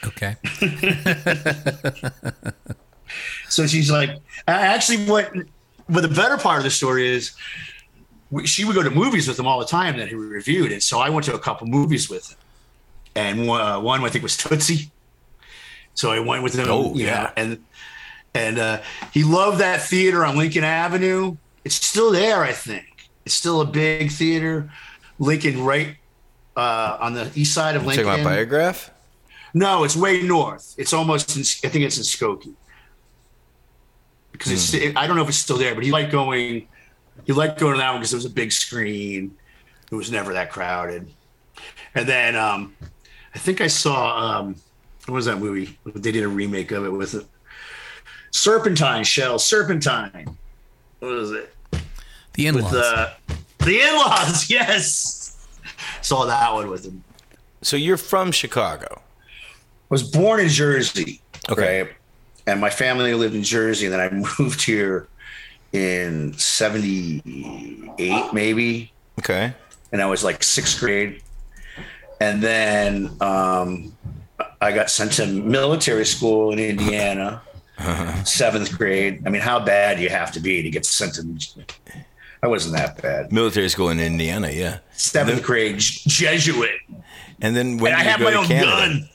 Okay. 0.03 0.36
So 3.49 3.68
she's 3.68 3.91
like, 3.91 4.09
actually, 4.47 5.05
what, 5.05 5.32
but 5.88 6.01
the 6.01 6.09
better 6.09 6.38
part 6.38 6.57
of 6.57 6.63
the 6.63 6.70
story 6.70 7.07
is 7.07 7.36
she 8.43 8.66
would 8.66 8.76
go 8.76 8.84
to 8.84 8.89
movies 8.89 9.28
with 9.28 9.39
him 9.39 9.47
all 9.47 9.59
the 9.59 9.66
time 9.66 9.97
that 9.97 10.07
he 10.07 10.16
reviewed. 10.16 10.72
And 10.72 10.82
so 10.82 10.99
I 10.99 11.09
went 11.09 11.26
to 11.28 11.36
a 11.36 11.39
couple 11.39 11.68
movies 11.68 12.09
with 12.09 12.32
him. 12.32 12.38
And 13.16 13.49
uh, 13.49 13.80
one, 13.80 14.03
I 14.03 14.09
think, 14.09 14.24
was 14.24 14.36
Tootsie. 14.36 14.91
So 15.93 16.11
I 16.11 16.20
went 16.20 16.43
with 16.43 16.55
him. 16.55 16.68
Oh, 16.68 16.89
know, 16.89 16.95
yeah. 16.95 17.32
and 17.38 17.63
and 18.34 18.59
uh, 18.59 18.82
he 19.13 19.24
loved 19.24 19.59
that 19.59 19.82
theater 19.82 20.26
on 20.26 20.36
Lincoln 20.36 20.66
Avenue. 20.66 21.38
It's 21.63 21.76
still 21.76 22.11
there, 22.11 22.43
I 22.43 22.51
think. 22.51 23.09
It's 23.26 23.34
still 23.34 23.61
a 23.61 23.66
big 23.66 24.11
theater. 24.11 24.70
Lincoln, 25.20 25.63
right 25.63 25.95
uh, 26.55 26.97
on 26.99 27.13
the 27.13 27.32
east 27.36 27.53
side 27.53 27.76
of 27.76 27.84
You 27.84 27.89
talking 27.89 28.05
Lincoln. 28.05 28.22
about 28.22 28.36
Biograph? 28.36 28.91
No, 29.53 29.84
it's 29.84 29.95
way 29.95 30.22
north. 30.22 30.76
It's 30.78 30.93
almost 30.93 31.36
in, 31.36 31.41
I 31.68 31.72
think 31.72 31.86
it's 31.86 31.97
in 31.97 32.03
Skokie. 32.03 32.53
Because 34.32 34.51
it's 34.51 34.74
it, 34.74 34.97
I 34.97 35.07
don't 35.07 35.16
know 35.16 35.24
if 35.24 35.30
it's 35.30 35.38
still 35.38 35.57
there, 35.57 35.74
but 35.74 35.84
he 35.84 35.91
liked 35.91 36.11
going 36.11 36.68
he 37.26 37.32
liked 37.32 37.57
going 37.57 37.74
to 37.74 37.78
that 37.78 37.91
one 37.91 37.99
because 38.01 38.11
it 38.11 38.18
was 38.18 38.26
a 38.26 38.30
big 38.30 38.51
screen. 38.51 39.36
It 39.89 39.95
was 39.95 40.11
never 40.11 40.34
that 40.34 40.51
crowded. 40.51 41.09
And 41.95 42.05
then 42.07 42.36
um 42.36 42.76
I 43.34 43.39
think 43.39 43.61
I 43.61 43.68
saw 43.68 44.18
um 44.18 44.55
what 45.05 45.16
was 45.16 45.26
that 45.26 45.38
movie? 45.38 45.80
They 45.86 46.11
did 46.11 46.24
a 46.24 46.28
remake 46.28 46.72
of 46.72 46.84
it 46.84 46.89
with 46.89 47.13
it. 47.13 47.26
Serpentine 48.32 49.05
Shell, 49.05 49.39
Serpentine. 49.39 50.38
What 50.99 51.11
was 51.11 51.32
it? 51.32 51.53
The 52.34 52.47
in 52.47 52.55
With 52.55 52.74
uh, 52.74 53.11
the 53.66 53.82
in-laws, 53.82 54.49
yes. 54.57 55.45
Saw 56.01 56.26
that 56.26 56.53
one 56.53 56.70
with 56.70 56.86
him. 56.86 57.03
So 57.61 57.76
you're 57.76 57.97
from 57.97 58.32
Chicago. 58.32 59.01
was 59.89 60.03
born 60.03 60.39
in 60.39 60.49
Jersey. 60.49 61.22
Okay. 61.49 61.82
Right? 61.82 61.91
And 62.47 62.61
my 62.61 62.70
family 62.70 63.13
lived 63.16 63.36
in 63.36 63.43
Jersey, 63.43 63.86
and 63.86 63.93
then 63.93 63.99
I 63.99 64.09
moved 64.39 64.61
here 64.61 65.07
in 65.74 66.34
78, 66.34 68.34
maybe. 68.34 68.91
Okay. 69.20 69.53
And 69.91 70.01
I 70.01 70.05
was 70.05 70.24
like 70.24 70.43
sixth 70.43 70.80
grade. 70.80 71.22
And 72.22 72.41
then 72.41 73.11
um, 73.20 73.95
I 74.61 74.72
got 74.72 74.89
sent 74.89 75.13
to 75.13 75.26
military 75.26 76.05
school 76.05 76.51
in 76.51 76.59
Indiana, 76.59 77.41
seventh 78.26 78.78
grade. 78.78 79.24
I 79.26 79.30
mean, 79.30 79.41
how 79.41 79.59
bad 79.59 79.97
do 79.97 80.03
you 80.03 80.09
have 80.09 80.32
to 80.34 80.39
be 80.39 80.61
to 80.63 80.70
get 80.70 80.86
sent 80.86 81.16
to? 81.16 81.26
I 82.45 82.47
wasn't 82.47 82.75
that 82.75 83.01
bad. 83.01 83.31
Military 83.31 83.67
school 83.69 83.89
in 83.89 83.99
Indiana, 83.99 84.51
yeah. 84.51 84.77
Seventh 84.93 85.41
grade 85.41 85.79
Jesuit. 85.79 86.79
And 87.41 87.55
then 87.55 87.77
when 87.79 87.91
and 87.91 87.99
I 88.01 88.03
have 88.03 88.19
my 88.19 88.35
own 88.35 88.45
Canada? 88.45 88.71
gun. 88.71 89.09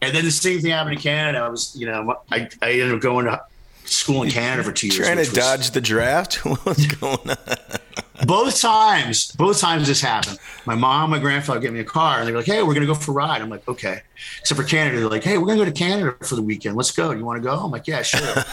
And 0.00 0.14
then 0.14 0.24
the 0.24 0.30
same 0.30 0.60
thing 0.60 0.70
happened 0.70 0.94
in 0.94 1.00
Canada. 1.00 1.38
I 1.38 1.48
was, 1.48 1.74
you 1.74 1.86
know, 1.86 2.20
I, 2.30 2.48
I 2.62 2.70
ended 2.70 2.92
up 2.92 3.00
going 3.00 3.26
to 3.26 3.42
school 3.86 4.22
in 4.22 4.30
Canada 4.30 4.62
for 4.62 4.70
two 4.70 4.86
years. 4.86 4.98
Trying 4.98 5.16
to 5.16 5.22
was- 5.22 5.32
dodge 5.32 5.72
the 5.72 5.80
draft? 5.80 6.36
What's 6.64 6.86
going 6.86 7.18
on? 7.28 7.36
both 8.24 8.60
times. 8.60 9.32
Both 9.32 9.58
times 9.60 9.88
this 9.88 10.00
happened. 10.00 10.38
My 10.64 10.76
mom, 10.76 11.10
my 11.10 11.18
grandfather 11.18 11.58
gave 11.58 11.72
me 11.72 11.80
a 11.80 11.84
car, 11.84 12.18
and 12.20 12.28
they're 12.28 12.36
like, 12.36 12.46
"Hey, 12.46 12.62
we're 12.62 12.74
gonna 12.74 12.86
go 12.86 12.94
for 12.94 13.10
a 13.10 13.14
ride." 13.14 13.42
I'm 13.42 13.50
like, 13.50 13.66
"Okay." 13.66 14.00
Except 14.38 14.60
for 14.60 14.66
Canada, 14.66 15.00
they're 15.00 15.08
like, 15.10 15.24
"Hey, 15.24 15.38
we're 15.38 15.46
gonna 15.46 15.58
go 15.58 15.64
to 15.64 15.72
Canada 15.72 16.14
for 16.22 16.36
the 16.36 16.42
weekend. 16.42 16.76
Let's 16.76 16.92
go. 16.92 17.10
You 17.10 17.24
want 17.24 17.42
to 17.42 17.48
go?" 17.48 17.56
I'm 17.58 17.72
like, 17.72 17.88
"Yeah, 17.88 18.02
sure." 18.02 18.44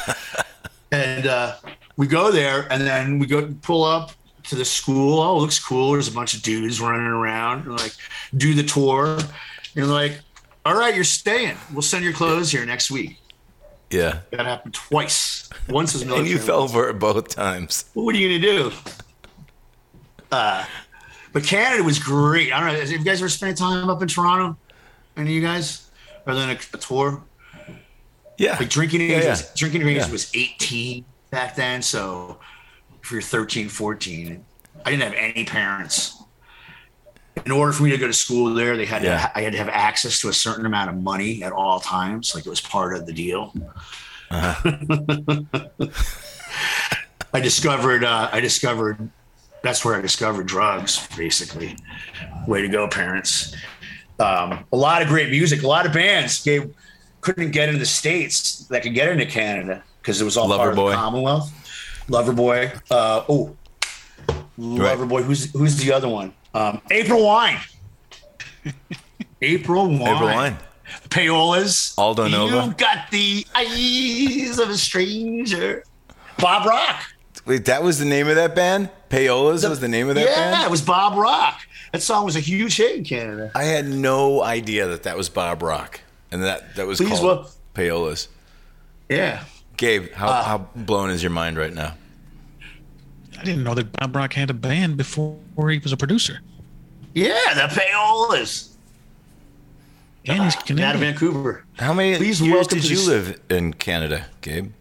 and 0.92 1.28
uh, 1.28 1.56
we 2.02 2.08
go 2.08 2.32
there, 2.32 2.66
and 2.72 2.82
then 2.82 3.20
we 3.20 3.28
go 3.28 3.48
pull 3.62 3.84
up 3.84 4.12
to 4.46 4.56
the 4.56 4.66
school. 4.66 5.20
Oh, 5.22 5.38
it 5.38 5.42
looks 5.42 5.60
cool. 5.60 5.92
There's 5.92 6.08
a 6.08 6.12
bunch 6.12 6.34
of 6.34 6.42
dudes 6.42 6.82
running 6.82 7.06
around. 7.06 7.68
And 7.68 7.78
like, 7.78 7.94
do 8.36 8.56
the 8.56 8.64
tour. 8.64 9.20
And 9.76 9.88
like, 9.92 10.20
"All 10.66 10.74
right, 10.74 10.96
you're 10.96 11.04
staying. 11.04 11.58
We'll 11.72 11.84
send 11.84 12.04
your 12.04 12.14
clothes 12.14 12.52
here 12.52 12.66
next 12.66 12.90
week." 12.90 13.20
Yeah. 13.92 14.22
That 14.32 14.48
happened 14.48 14.74
twice. 14.74 15.48
Once 15.70 15.94
was 15.94 16.02
And 16.18 16.26
you 16.26 16.40
fell 16.40 16.68
for 16.68 16.90
it 16.90 16.98
both 16.98 17.28
times. 17.28 17.86
Well, 17.94 18.06
what 18.06 18.16
are 18.16 18.18
you 18.18 18.40
gonna 18.40 18.52
do? 18.72 18.72
Uh, 20.32 20.66
but 21.34 21.44
Canada 21.44 21.84
was 21.84 22.00
great. 22.00 22.52
I 22.52 22.60
don't 22.62 22.74
know. 22.74 22.80
Have 22.80 22.90
you 22.90 23.04
guys 23.04 23.22
ever 23.22 23.30
spent 23.30 23.60
time 23.60 23.92
up 23.92 24.02
in 24.02 24.08
Toronto? 24.08 24.58
Any 25.16 25.30
of 25.30 25.36
you 25.36 25.42
guys? 25.42 25.92
Other 26.26 26.40
than 26.40 26.50
a, 26.50 26.60
a 26.74 26.78
tour? 26.80 27.22
Yeah. 28.40 28.58
Like 28.58 28.70
drinking 28.70 29.02
age, 29.02 29.12
Yeah, 29.12 29.20
yeah. 29.22 29.30
Was, 29.30 29.54
drinking 29.54 29.88
age 29.88 29.98
Yeah. 29.98 30.10
was 30.10 30.32
18 30.34 31.06
back 31.32 31.56
then. 31.56 31.82
So 31.82 32.38
if 33.02 33.12
you're 33.12 33.22
13, 33.22 33.68
14, 33.70 34.46
I 34.86 34.90
didn't 34.92 35.04
have 35.04 35.14
any 35.18 35.44
parents. 35.46 36.18
In 37.46 37.52
order 37.52 37.72
for 37.72 37.84
me 37.84 37.90
to 37.92 37.98
go 37.98 38.08
to 38.08 38.14
school 38.14 38.54
there, 38.54 38.76
they 38.78 38.86
had 38.86 39.04
Yeah. 39.04 39.28
to, 39.28 39.38
I 39.38 39.42
had 39.42 39.54
to 39.54 39.58
have 39.58 39.70
access 39.70 40.20
to 40.22 40.30
a 40.30 40.34
certain 40.34 40.66
amount 40.66 40.90
of 40.90 40.98
money 40.98 41.42
at 41.44 41.52
all 41.54 41.80
times. 41.80 42.36
Like 42.36 42.46
it 42.46 42.50
was 42.50 42.62
part 42.62 42.96
of 42.96 43.06
the 43.08 43.14
deal. 43.14 43.54
I 47.34 47.40
discovered. 47.42 48.04
Uh, 48.04 48.30
I 48.32 48.40
discovered. 48.42 49.10
That's 49.64 49.84
where 49.86 49.96
I 49.96 50.02
discovered 50.02 50.46
drugs. 50.48 51.08
Basically, 51.18 51.76
way 52.48 52.62
to 52.62 52.68
go, 52.68 52.88
parents. 52.88 53.56
Um, 54.20 54.66
a 54.72 54.78
lot 54.78 55.02
of 55.02 55.08
great 55.08 55.30
music. 55.32 55.64
A 55.64 55.68
lot 55.68 55.86
of 55.86 55.94
bands 55.94 56.44
gave 56.44 56.74
couldn't 57.22 57.52
get 57.52 57.70
into 57.70 57.80
the 57.80 57.86
states 57.86 58.66
that 58.68 58.84
could 58.84 58.94
get 58.94 59.10
into 59.10 59.26
Canada 59.26 59.84
because 60.02 60.20
it 60.22 60.26
was 60.26 60.38
all 60.38 60.48
part 60.48 60.70
of 60.70 60.76
the 60.76 60.92
Commonwealth. 60.92 61.52
Loverboy. 62.08 62.82
Uh, 62.90 63.24
oh, 63.30 63.56
Loverboy. 64.60 65.24
Who's 65.24 65.52
who's 65.52 65.78
the 65.78 65.94
other 65.94 66.10
one? 66.10 66.34
Um, 66.54 66.82
April 66.92 67.26
Wine. 67.26 67.60
April 69.42 69.88
Wine. 69.88 70.02
April 70.02 70.30
Wine. 70.30 70.58
Payolas. 71.10 71.98
Aldo 71.98 72.28
Nova. 72.28 72.66
You 72.68 72.74
got 72.74 73.10
the 73.12 73.46
eyes 73.56 74.60
of 74.60 74.70
a 74.70 74.78
stranger. 74.78 75.84
Bob 76.40 76.68
Rock. 76.68 77.04
Wait, 77.46 77.66
that 77.66 77.84
was 77.84 78.00
the 78.00 78.06
name 78.06 78.28
of 78.28 78.36
that 78.36 78.56
band? 78.56 78.90
Payolas 79.10 79.68
was 79.68 79.80
the 79.80 79.88
name 79.88 80.10
of 80.10 80.16
that 80.16 80.26
yeah, 80.26 80.52
band? 80.52 80.66
it 80.66 80.72
was 80.72 80.82
Bob 80.82 81.18
Rock. 81.18 81.60
That 81.92 82.02
song 82.02 82.26
was 82.26 82.36
a 82.36 82.40
huge 82.40 82.78
hit 82.78 82.96
in 82.96 83.04
Canada. 83.04 83.52
I 83.56 83.64
had 83.64 83.88
no 83.88 84.42
idea 84.44 84.88
that 84.88 85.04
that 85.04 85.18
was 85.18 85.28
Bob 85.28 85.62
Rock. 85.62 86.02
And 86.32 86.44
that, 86.44 86.76
that 86.76 86.88
was 86.88 87.00
Please, 87.00 87.20
called 87.20 87.24
well- 87.24 87.52
Payolas. 87.76 88.28
Yeah. 89.10 89.44
Gabe, 89.82 90.12
how, 90.12 90.28
Uh, 90.28 90.44
how 90.44 90.58
blown 90.76 91.10
is 91.10 91.24
your 91.24 91.32
mind 91.32 91.58
right 91.58 91.74
now? 91.74 91.96
I 93.40 93.44
didn't 93.44 93.64
know 93.64 93.74
that 93.74 93.92
Bob 93.94 94.16
Rock 94.16 94.34
had 94.34 94.52
a 94.52 94.54
band 94.54 94.96
before 94.96 95.40
he 95.72 95.80
was 95.80 95.92
a 95.92 95.98
producer. 95.98 96.40
Yeah, 97.16 97.56
the 97.56 97.62
Payolas. 97.62 98.74
And 100.28 100.44
he's 100.44 100.56
Canadian. 100.56 100.88
Out 100.88 100.94
of 100.94 101.02
Vancouver. 101.02 101.66
How 101.80 101.94
many 101.94 102.16
Please 102.16 102.40
years 102.40 102.54
welcome 102.54 102.78
did 102.78 102.90
you 102.92 103.08
live 103.08 103.42
in 103.50 103.74
Canada, 103.74 104.28
Gabe? 104.42 104.72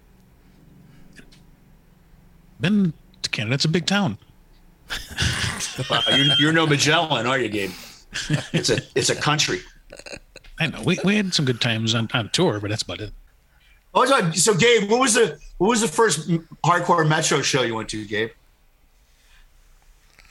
Been 2.60 2.92
to 3.22 3.30
Canada. 3.30 3.54
It's 3.54 3.64
a 3.64 3.68
big 3.68 3.86
town. 3.86 4.18
Wow, 5.88 6.02
you're, 6.10 6.34
you're 6.38 6.52
no 6.52 6.66
Magellan, 6.66 7.26
are 7.26 7.38
you, 7.38 7.48
Gabe? 7.48 7.70
It's 8.52 8.68
a 8.68 8.80
it's 8.94 9.08
a 9.08 9.14
country. 9.14 9.60
I 10.58 10.66
know. 10.66 10.82
We, 10.84 10.98
we 11.04 11.16
had 11.16 11.32
some 11.32 11.46
good 11.46 11.60
times 11.60 11.94
on, 11.94 12.08
on 12.12 12.28
tour, 12.30 12.60
but 12.60 12.68
that's 12.68 12.82
about 12.82 13.00
it. 13.00 13.12
Oh, 13.94 14.04
so- 14.06 14.30
so 14.32 14.54
Gabe, 14.54 14.88
what 14.90 15.00
was 15.00 15.14
the 15.14 15.38
what 15.58 15.68
was 15.68 15.80
the 15.80 15.88
first 15.88 16.28
hardcore 16.64 17.06
metro 17.08 17.42
show 17.42 17.62
you 17.62 17.74
went 17.74 17.88
to, 17.90 18.04
Gabe? 18.04 18.30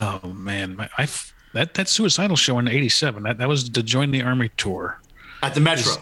Oh 0.01 0.27
man, 0.31 0.75
my, 0.77 0.89
I 0.97 1.07
That 1.53 1.73
that 1.73 1.87
suicidal 1.89 2.35
show 2.37 2.57
in 2.59 2.67
'87. 2.67 3.23
That 3.23 3.37
that 3.39 3.47
was 3.49 3.69
the 3.69 3.83
Join 3.83 4.11
the 4.11 4.21
Army 4.21 4.49
tour. 4.57 4.99
At 5.43 5.53
the 5.55 5.61
Metro. 5.61 5.93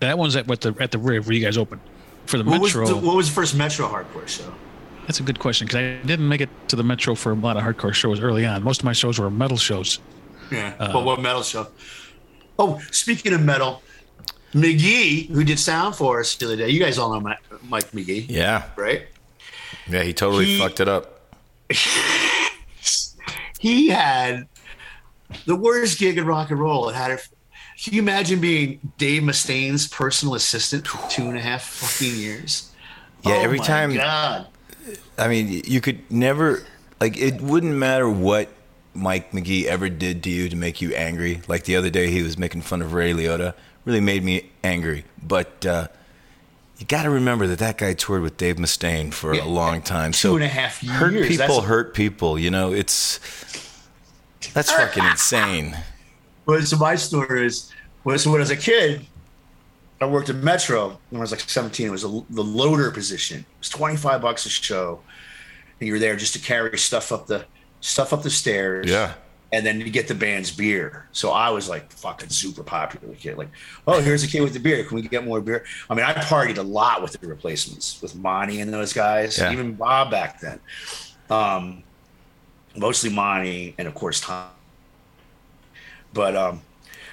That 0.00 0.18
one's 0.18 0.36
at 0.36 0.46
what 0.46 0.60
the 0.60 0.74
at 0.80 0.90
the 0.92 0.98
Riv 0.98 1.26
where 1.26 1.34
you 1.34 1.44
guys 1.44 1.58
opened 1.58 1.80
for 2.26 2.38
the 2.38 2.44
What 2.44 2.60
was, 2.60 2.74
Metro. 2.74 2.86
the, 2.86 2.96
what 3.06 3.16
was 3.16 3.28
the 3.28 3.34
first 3.34 3.54
Metro 3.56 3.88
hardcore 3.88 4.28
show? 4.28 4.52
That's 5.06 5.18
a 5.18 5.22
good 5.24 5.38
question 5.40 5.66
because 5.66 5.78
I 5.78 6.06
didn't 6.06 6.28
make 6.28 6.40
it 6.40 6.48
to 6.68 6.76
the 6.76 6.84
Metro 6.84 7.14
for 7.16 7.32
a 7.32 7.34
lot 7.34 7.56
of 7.56 7.64
hardcore 7.64 7.92
shows 7.94 8.20
early 8.20 8.46
on. 8.46 8.62
Most 8.62 8.80
of 8.80 8.84
my 8.84 8.92
shows 8.92 9.18
were 9.18 9.30
metal 9.30 9.56
shows. 9.56 9.98
Yeah. 10.50 10.74
Uh, 10.78 10.92
but 10.92 11.04
what 11.04 11.20
metal 11.20 11.42
show? 11.42 11.66
Oh, 12.58 12.80
speaking 12.92 13.32
of 13.32 13.40
metal, 13.42 13.82
McGee, 14.52 15.28
who 15.28 15.44
did 15.44 15.58
sound 15.58 15.94
for 15.94 16.20
us 16.20 16.34
the 16.36 16.46
other 16.46 16.56
day, 16.56 16.68
you 16.70 16.80
guys 16.80 16.98
all 16.98 17.12
know 17.12 17.20
Mike 17.68 17.90
McGee, 17.92 18.26
Yeah. 18.28 18.64
right? 18.76 19.02
Yeah, 19.88 20.02
he 20.02 20.12
totally 20.12 20.44
He- 20.46 20.58
fucked 20.58 20.80
it 20.80 20.88
up. 20.88 21.20
He 23.58 23.88
had 23.88 24.48
the 25.44 25.54
worst 25.54 25.98
gig 25.98 26.16
in 26.16 26.24
rock 26.24 26.50
and 26.50 26.58
roll. 26.58 26.88
It 26.88 26.94
had 26.94 27.10
a. 27.10 27.18
Can 27.82 27.92
you 27.92 28.00
imagine 28.00 28.40
being 28.40 28.80
Dave 28.96 29.22
Mustaine's 29.22 29.86
personal 29.86 30.34
assistant 30.34 30.86
for 30.88 31.10
two 31.10 31.28
and 31.28 31.36
a 31.36 31.40
half 31.42 31.62
fucking 31.62 32.16
years? 32.18 32.70
Yeah, 33.22 33.34
Oh 33.34 33.42
every 33.42 33.58
time 33.58 33.92
God. 33.94 34.46
I 35.18 35.28
mean, 35.28 35.62
you 35.66 35.82
could 35.82 36.10
never 36.10 36.62
like 37.02 37.18
it 37.18 37.42
wouldn't 37.42 37.74
matter 37.74 38.08
what 38.08 38.48
Mike 38.94 39.32
McGee 39.32 39.64
ever 39.66 39.90
did 39.90 40.22
to 40.24 40.30
you 40.30 40.48
to 40.48 40.56
make 40.56 40.80
you 40.80 40.94
angry. 40.94 41.42
Like 41.46 41.64
the 41.64 41.76
other 41.76 41.90
day, 41.90 42.10
he 42.10 42.22
was 42.22 42.38
making 42.38 42.62
fun 42.62 42.80
of 42.80 42.94
Ray 42.94 43.12
Liotta. 43.12 43.52
Really 43.84 44.00
made 44.00 44.22
me 44.24 44.50
angry. 44.62 45.04
But 45.22 45.64
uh, 45.66 45.88
you 46.78 46.86
got 46.86 47.04
to 47.04 47.10
remember 47.10 47.46
that 47.46 47.58
that 47.60 47.78
guy 47.78 47.94
toured 47.94 48.22
with 48.22 48.36
Dave 48.36 48.56
Mustaine 48.56 49.12
for 49.12 49.34
Yeah, 49.34 49.44
a 49.44 49.46
long 49.46 49.82
time. 49.82 50.12
two 50.12 50.16
so 50.28 50.34
and 50.36 50.44
a 50.44 50.48
half 50.48 50.80
hurt 50.86 51.12
years, 51.12 51.28
people 51.28 51.46
that's- 51.46 51.64
hurt 51.64 51.94
people. 51.94 52.38
You 52.38 52.50
know, 52.50 52.72
it's 52.72 53.18
that's 54.54 54.70
fucking 54.72 55.04
insane. 55.04 55.76
But 56.46 56.64
so 56.66 56.76
my 56.78 56.94
story 56.96 57.46
is, 57.46 57.70
well, 58.04 58.18
so 58.18 58.30
when 58.30 58.40
I 58.40 58.42
was 58.42 58.50
a 58.50 58.56
kid, 58.56 59.06
I 60.00 60.06
worked 60.06 60.30
at 60.30 60.36
Metro 60.36 60.98
when 61.10 61.20
I 61.20 61.22
was 61.22 61.30
like 61.30 61.40
17. 61.40 61.86
It 61.86 61.90
was 61.90 62.04
a, 62.04 62.08
the 62.30 62.42
loader 62.42 62.90
position. 62.90 63.40
It 63.40 63.46
was 63.58 63.68
25 63.68 64.22
bucks 64.22 64.46
a 64.46 64.48
show, 64.48 65.00
and 65.78 65.86
you 65.86 65.92
were 65.92 65.98
there 65.98 66.16
just 66.16 66.32
to 66.32 66.38
carry 66.40 66.76
stuff 66.78 67.12
up 67.12 67.26
the 67.26 67.44
stuff 67.80 68.12
up 68.12 68.22
the 68.22 68.30
stairs. 68.30 68.86
Yeah. 68.90 69.12
And 69.52 69.66
then 69.66 69.80
you 69.80 69.90
get 69.90 70.06
the 70.06 70.14
band's 70.14 70.50
beer. 70.52 71.06
So 71.10 71.32
I 71.32 71.50
was 71.50 71.68
like 71.68 71.90
fucking 71.90 72.28
super 72.28 72.62
popular 72.62 73.14
kid. 73.16 73.36
Like, 73.36 73.48
oh, 73.86 74.00
here's 74.00 74.22
a 74.22 74.28
kid 74.28 74.42
with 74.42 74.52
the 74.52 74.60
beer. 74.60 74.84
Can 74.84 74.94
we 74.94 75.02
get 75.02 75.24
more 75.24 75.40
beer? 75.40 75.64
I 75.88 75.94
mean, 75.94 76.04
I 76.04 76.12
partied 76.14 76.58
a 76.58 76.62
lot 76.62 77.02
with 77.02 77.12
the 77.18 77.26
replacements, 77.26 78.00
with 78.00 78.14
Monty 78.14 78.60
and 78.60 78.72
those 78.72 78.92
guys, 78.92 79.38
Yeah. 79.38 79.52
even 79.52 79.74
Bob 79.74 80.10
back 80.12 80.40
then. 80.40 80.60
Um, 81.30 81.82
mostly 82.76 83.10
Monty 83.10 83.74
and 83.76 83.88
of 83.88 83.94
course 83.94 84.20
Tom. 84.20 84.50
But 86.12 86.36
um, 86.36 86.60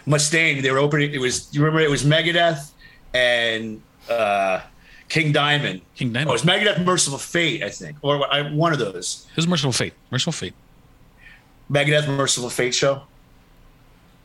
Mustaine, 0.06 0.62
they 0.62 0.70
were 0.72 0.78
opening. 0.80 1.14
It 1.14 1.20
was 1.20 1.54
you 1.54 1.62
remember 1.64 1.82
it 1.82 1.90
was 1.90 2.04
Megadeth 2.04 2.72
and 3.16 3.82
uh, 4.10 4.62
King 5.10 5.32
Diamond. 5.32 5.82
King 5.96 6.14
Diamond. 6.14 6.30
Oh, 6.30 6.34
it 6.34 6.34
was 6.34 6.44
Megadeth, 6.44 6.84
Mercyful 6.86 7.18
Fate, 7.20 7.64
I 7.64 7.70
think, 7.70 7.98
or 8.04 8.32
I, 8.32 8.52
one 8.52 8.74
of 8.74 8.80
those. 8.80 9.26
It 9.32 9.36
was 9.38 9.48
Mercyful 9.48 9.72
Fate. 9.72 9.94
Mercyful 10.12 10.34
Fate. 10.34 10.54
Megadeth, 11.72 12.08
Mercyful 12.08 12.50
Fate 12.50 12.74
show. 12.76 13.04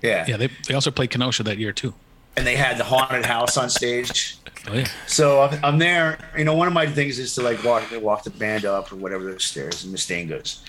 Yeah. 0.01 0.25
Yeah, 0.27 0.37
they, 0.37 0.49
they 0.69 0.75
also 0.75 0.91
played 0.91 1.11
Kenosha 1.11 1.43
that 1.45 1.59
year 1.59 1.73
too. 1.73 1.95
and 2.37 2.47
they 2.47 2.57
had 2.57 2.79
the 2.79 2.85
haunted 2.85 3.25
house 3.27 3.57
on 3.57 3.71
stage. 3.71 4.37
Oh 4.69 4.75
yeah. 4.75 4.89
So 5.07 5.43
I'm, 5.43 5.65
I'm 5.65 5.79
there. 5.79 6.19
You 6.37 6.45
know, 6.45 6.55
one 6.55 6.69
of 6.69 6.75
my 6.75 6.87
things 6.87 7.19
is 7.19 7.35
to 7.35 7.43
like 7.43 7.63
walk 7.65 7.85
walk 8.01 8.23
the 8.25 8.31
band 8.31 8.65
up 8.65 8.93
or 8.93 8.97
whatever 8.97 9.33
the 9.33 9.41
stairs, 9.41 9.85
and 9.85 9.95
Mustaine 9.95 10.29
goes. 10.29 10.63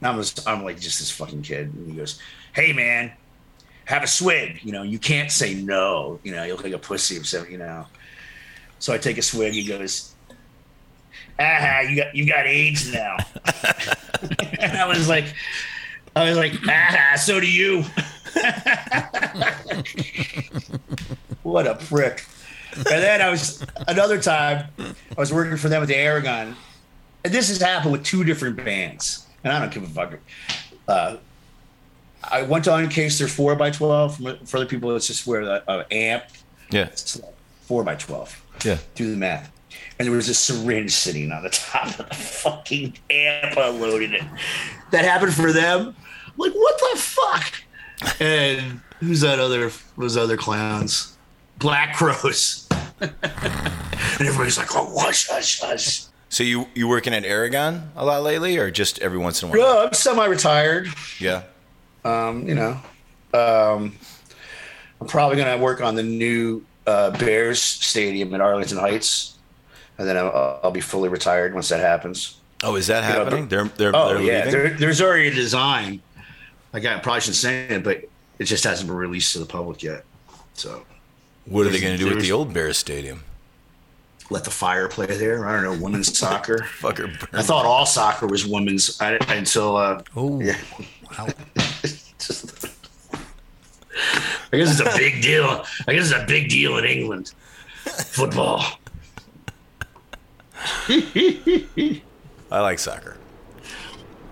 And 0.00 0.06
I'm 0.08 0.16
just, 0.18 0.46
I'm 0.46 0.64
like 0.64 0.78
just 0.78 0.98
this 1.00 1.10
fucking 1.10 1.42
kid, 1.42 1.72
and 1.72 1.90
he 1.90 1.96
goes, 1.96 2.20
"Hey 2.52 2.72
man, 2.72 3.10
have 3.86 4.02
a 4.02 4.06
swig." 4.06 4.60
You 4.62 4.72
know, 4.72 4.82
you 4.82 4.98
can't 4.98 5.30
say 5.32 5.54
no. 5.54 6.20
You 6.24 6.32
know, 6.34 6.44
you 6.44 6.52
look 6.52 6.62
like 6.64 6.74
a 6.74 6.78
pussy 6.78 7.16
if 7.16 7.26
so, 7.26 7.44
you 7.44 7.56
know. 7.58 7.86
So 8.80 8.92
I 8.92 8.98
take 8.98 9.16
a 9.18 9.22
swig. 9.22 9.54
He 9.54 9.64
goes, 9.64 10.14
"Ah, 11.38 11.80
you 11.80 11.96
got 11.96 12.14
you 12.14 12.26
got 12.26 12.46
AIDS 12.46 12.92
now." 12.92 13.16
and 14.60 14.76
I 14.76 14.86
was 14.86 15.08
like, 15.08 15.24
I 16.18 16.28
was 16.28 16.36
like, 16.36 16.52
"Ah, 16.68 17.16
so 17.16 17.40
do 17.40 17.50
you." 17.50 17.84
what 21.42 21.66
a 21.66 21.74
prick. 21.74 22.24
And 22.76 22.86
then 22.86 23.20
I 23.22 23.30
was 23.30 23.64
another 23.88 24.20
time 24.20 24.68
I 24.78 24.94
was 25.16 25.32
working 25.32 25.56
for 25.56 25.68
them 25.68 25.82
at 25.82 25.88
the 25.88 25.96
Aragon, 25.96 26.54
and 27.24 27.32
this 27.34 27.48
has 27.48 27.60
happened 27.60 27.92
with 27.92 28.04
two 28.04 28.24
different 28.24 28.56
bands, 28.62 29.26
and 29.42 29.52
I 29.52 29.58
don't 29.58 29.72
give 29.72 29.82
a 29.82 29.86
fuck. 29.86 30.18
Uh, 30.86 31.16
I 32.30 32.42
went 32.42 32.64
to 32.64 32.70
Uncase 32.74 33.18
their 33.18 33.28
four 33.28 33.54
by 33.56 33.70
twelve. 33.70 34.16
For 34.18 34.56
other 34.58 34.66
people, 34.66 34.94
it's 34.94 35.06
just 35.06 35.26
where 35.26 35.44
the 35.44 35.70
uh, 35.70 35.84
amp 35.90 36.24
Yeah. 36.70 36.88
four 37.62 37.82
by 37.84 37.94
twelve. 37.96 38.40
Yeah. 38.64 38.78
Do 38.94 39.10
the 39.10 39.16
math. 39.16 39.50
And 39.98 40.06
there 40.06 40.14
was 40.14 40.28
a 40.28 40.34
syringe 40.34 40.92
sitting 40.92 41.32
on 41.32 41.42
the 41.42 41.50
top 41.50 41.86
of 41.98 42.08
the 42.08 42.14
fucking 42.14 42.96
amp 43.10 43.56
unloading 43.56 44.12
it. 44.12 44.22
That 44.92 45.04
happened 45.04 45.34
for 45.34 45.52
them. 45.52 45.96
Like 46.38 46.52
what 46.54 46.78
the 46.78 46.98
fuck? 46.98 47.54
And 48.20 48.80
who's 49.00 49.20
that 49.20 49.38
other 49.38 49.70
those 49.98 50.16
other 50.16 50.36
clowns? 50.36 51.16
Black 51.58 51.94
Crowes. 51.96 52.66
and 53.00 53.12
everybody's 54.20 54.56
like, 54.56 54.74
oh 54.74 54.98
hush, 54.98 55.28
hush, 55.28 55.60
hush. 55.60 56.04
So 56.30 56.44
you 56.44 56.66
you 56.74 56.88
working 56.88 57.12
at 57.12 57.24
Aragon 57.24 57.90
a 57.96 58.04
lot 58.04 58.22
lately, 58.22 58.56
or 58.56 58.70
just 58.70 58.98
every 59.00 59.18
once 59.18 59.42
in 59.42 59.48
a 59.48 59.52
while? 59.52 59.60
Well, 59.60 59.86
I'm 59.86 59.92
semi-retired. 59.94 60.88
Yeah. 61.18 61.42
Um, 62.04 62.48
you 62.48 62.54
know. 62.54 62.80
Um, 63.34 63.96
I'm 65.00 65.06
probably 65.06 65.36
gonna 65.36 65.58
work 65.58 65.80
on 65.80 65.94
the 65.94 66.02
new 66.02 66.64
uh, 66.86 67.10
Bears 67.18 67.60
stadium 67.60 68.34
in 68.34 68.40
Arlington 68.40 68.78
Heights. 68.78 69.34
And 69.98 70.06
then 70.06 70.16
I'll, 70.16 70.60
I'll 70.62 70.70
be 70.70 70.80
fully 70.80 71.08
retired 71.08 71.54
once 71.54 71.68
that 71.70 71.80
happens. 71.80 72.38
Oh, 72.62 72.76
is 72.76 72.86
that 72.86 73.00
know, 73.00 73.24
happening? 73.24 73.48
They're 73.48 73.64
they're 73.64 73.94
Oh 73.94 74.14
they're 74.14 74.22
yeah, 74.22 74.44
leaving. 74.44 74.52
there, 74.52 74.70
there's 74.70 75.00
already 75.00 75.28
a 75.28 75.34
design. 75.34 76.00
Like 76.72 76.84
I 76.84 76.98
probably 76.98 77.20
shouldn't 77.20 77.36
say 77.36 77.66
it, 77.68 77.82
but 77.84 78.04
it 78.38 78.44
just 78.44 78.64
hasn't 78.64 78.88
been 78.88 78.96
released 78.96 79.32
to 79.32 79.38
the 79.38 79.46
public 79.46 79.82
yet. 79.82 80.04
So 80.54 80.84
What 81.46 81.66
are 81.66 81.70
they 81.70 81.80
going 81.80 81.96
to 81.96 82.04
do 82.04 82.10
with 82.14 82.20
the 82.22 82.32
old 82.32 82.52
Bears 82.52 82.78
stadium? 82.78 83.24
let 84.30 84.44
the 84.44 84.50
fire 84.50 84.88
play 84.88 85.06
there. 85.06 85.46
I 85.46 85.52
don't 85.58 85.62
know, 85.64 85.82
women's 85.82 86.18
soccer. 86.18 86.58
Fucker. 86.80 87.10
I 87.32 87.40
thought 87.42 87.64
all 87.64 87.86
soccer 87.86 88.26
was 88.26 88.46
women's 88.46 89.00
I, 89.00 89.12
until 89.34 89.74
uh, 89.76 90.02
Oh, 90.14 90.38
yeah. 90.42 90.58
wow. 91.18 91.28
Just- 91.82 92.66
I 94.52 94.56
guess 94.58 94.78
it's 94.78 94.80
a 94.80 94.96
big 94.98 95.22
deal. 95.22 95.64
I 95.88 95.94
guess 95.94 96.10
it's 96.10 96.22
a 96.22 96.26
big 96.26 96.50
deal 96.50 96.76
in 96.78 96.84
England. 96.84 97.32
Football. 97.84 98.62
I 102.50 102.60
like 102.60 102.78
soccer. 102.78 103.16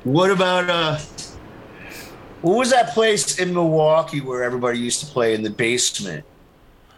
What 0.04 0.30
about 0.30 0.70
uh 0.70 0.98
what 2.46 2.58
was 2.58 2.70
that 2.70 2.90
place 2.94 3.40
in 3.40 3.52
Milwaukee 3.52 4.20
where 4.20 4.44
everybody 4.44 4.78
used 4.78 5.00
to 5.00 5.06
play 5.06 5.34
in 5.34 5.42
the 5.42 5.50
basement? 5.50 6.24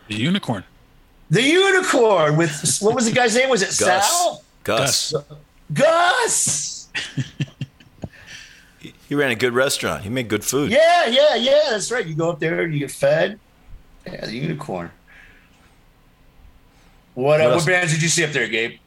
The 0.08 0.16
unicorn. 0.16 0.62
The 1.30 1.42
unicorn 1.42 2.36
with 2.36 2.78
what 2.80 2.94
was 2.94 3.06
the 3.06 3.12
guy's 3.12 3.34
name? 3.34 3.48
Was 3.48 3.62
it 3.62 3.68
Gus. 3.82 4.10
Sal? 4.10 4.42
Gus. 4.64 5.14
Gus. 5.72 6.88
He 9.08 9.14
ran 9.14 9.30
a 9.30 9.34
good 9.34 9.54
restaurant. 9.54 10.02
He 10.02 10.10
made 10.10 10.28
good 10.28 10.44
food. 10.44 10.70
Yeah, 10.70 11.06
yeah, 11.06 11.34
yeah. 11.34 11.62
That's 11.70 11.90
right. 11.90 12.04
You 12.04 12.14
go 12.14 12.28
up 12.30 12.40
there 12.40 12.60
and 12.60 12.74
you 12.74 12.80
get 12.80 12.90
fed. 12.90 13.38
Yeah, 14.06 14.26
the 14.26 14.32
unicorn. 14.32 14.90
What, 17.14 17.40
uh, 17.40 17.44
What 17.44 17.56
what 17.56 17.66
bands 17.66 17.92
did 17.94 18.02
you 18.02 18.08
see 18.08 18.22
up 18.24 18.32
there, 18.32 18.48
Gabe? 18.48 18.78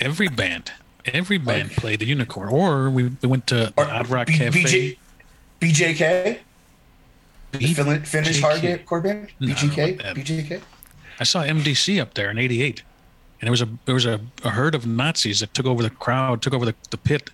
Every 0.00 0.28
band. 0.28 0.72
Every 1.04 1.36
band 1.36 1.72
played 1.72 2.00
the 2.00 2.06
unicorn. 2.06 2.48
Or 2.48 2.88
we, 2.88 3.04
we 3.20 3.28
went 3.28 3.46
to 3.48 3.72
the 3.74 3.74
Odd 3.76 4.08
Rock 4.08 4.26
B- 4.28 4.38
Cafe. 4.38 4.62
BJ, 4.62 4.96
BJK? 5.68 6.38
The 7.52 7.74
Fin- 7.74 8.02
Finnish 8.04 8.40
BJK. 8.42 8.84
hardcore 8.84 9.02
band? 9.02 9.28
No, 9.40 9.52
I 9.52 9.54
don't 9.54 9.68
know 9.68 9.74
BGK? 9.74 9.94
about 10.00 10.14
that. 10.14 10.24
BJK? 10.24 10.60
I 11.20 11.24
saw 11.24 11.42
MDC 11.42 12.00
up 12.00 12.14
there 12.14 12.30
in 12.30 12.38
'88, 12.38 12.82
and 13.40 13.46
there 13.46 13.52
was 13.52 13.62
a 13.62 13.68
there 13.86 13.94
was 13.94 14.06
a, 14.06 14.20
a 14.44 14.50
herd 14.50 14.74
of 14.74 14.86
Nazis 14.86 15.40
that 15.40 15.54
took 15.54 15.66
over 15.66 15.82
the 15.82 15.90
crowd, 15.90 16.42
took 16.42 16.52
over 16.54 16.64
the, 16.66 16.74
the 16.90 16.98
pit, 16.98 17.30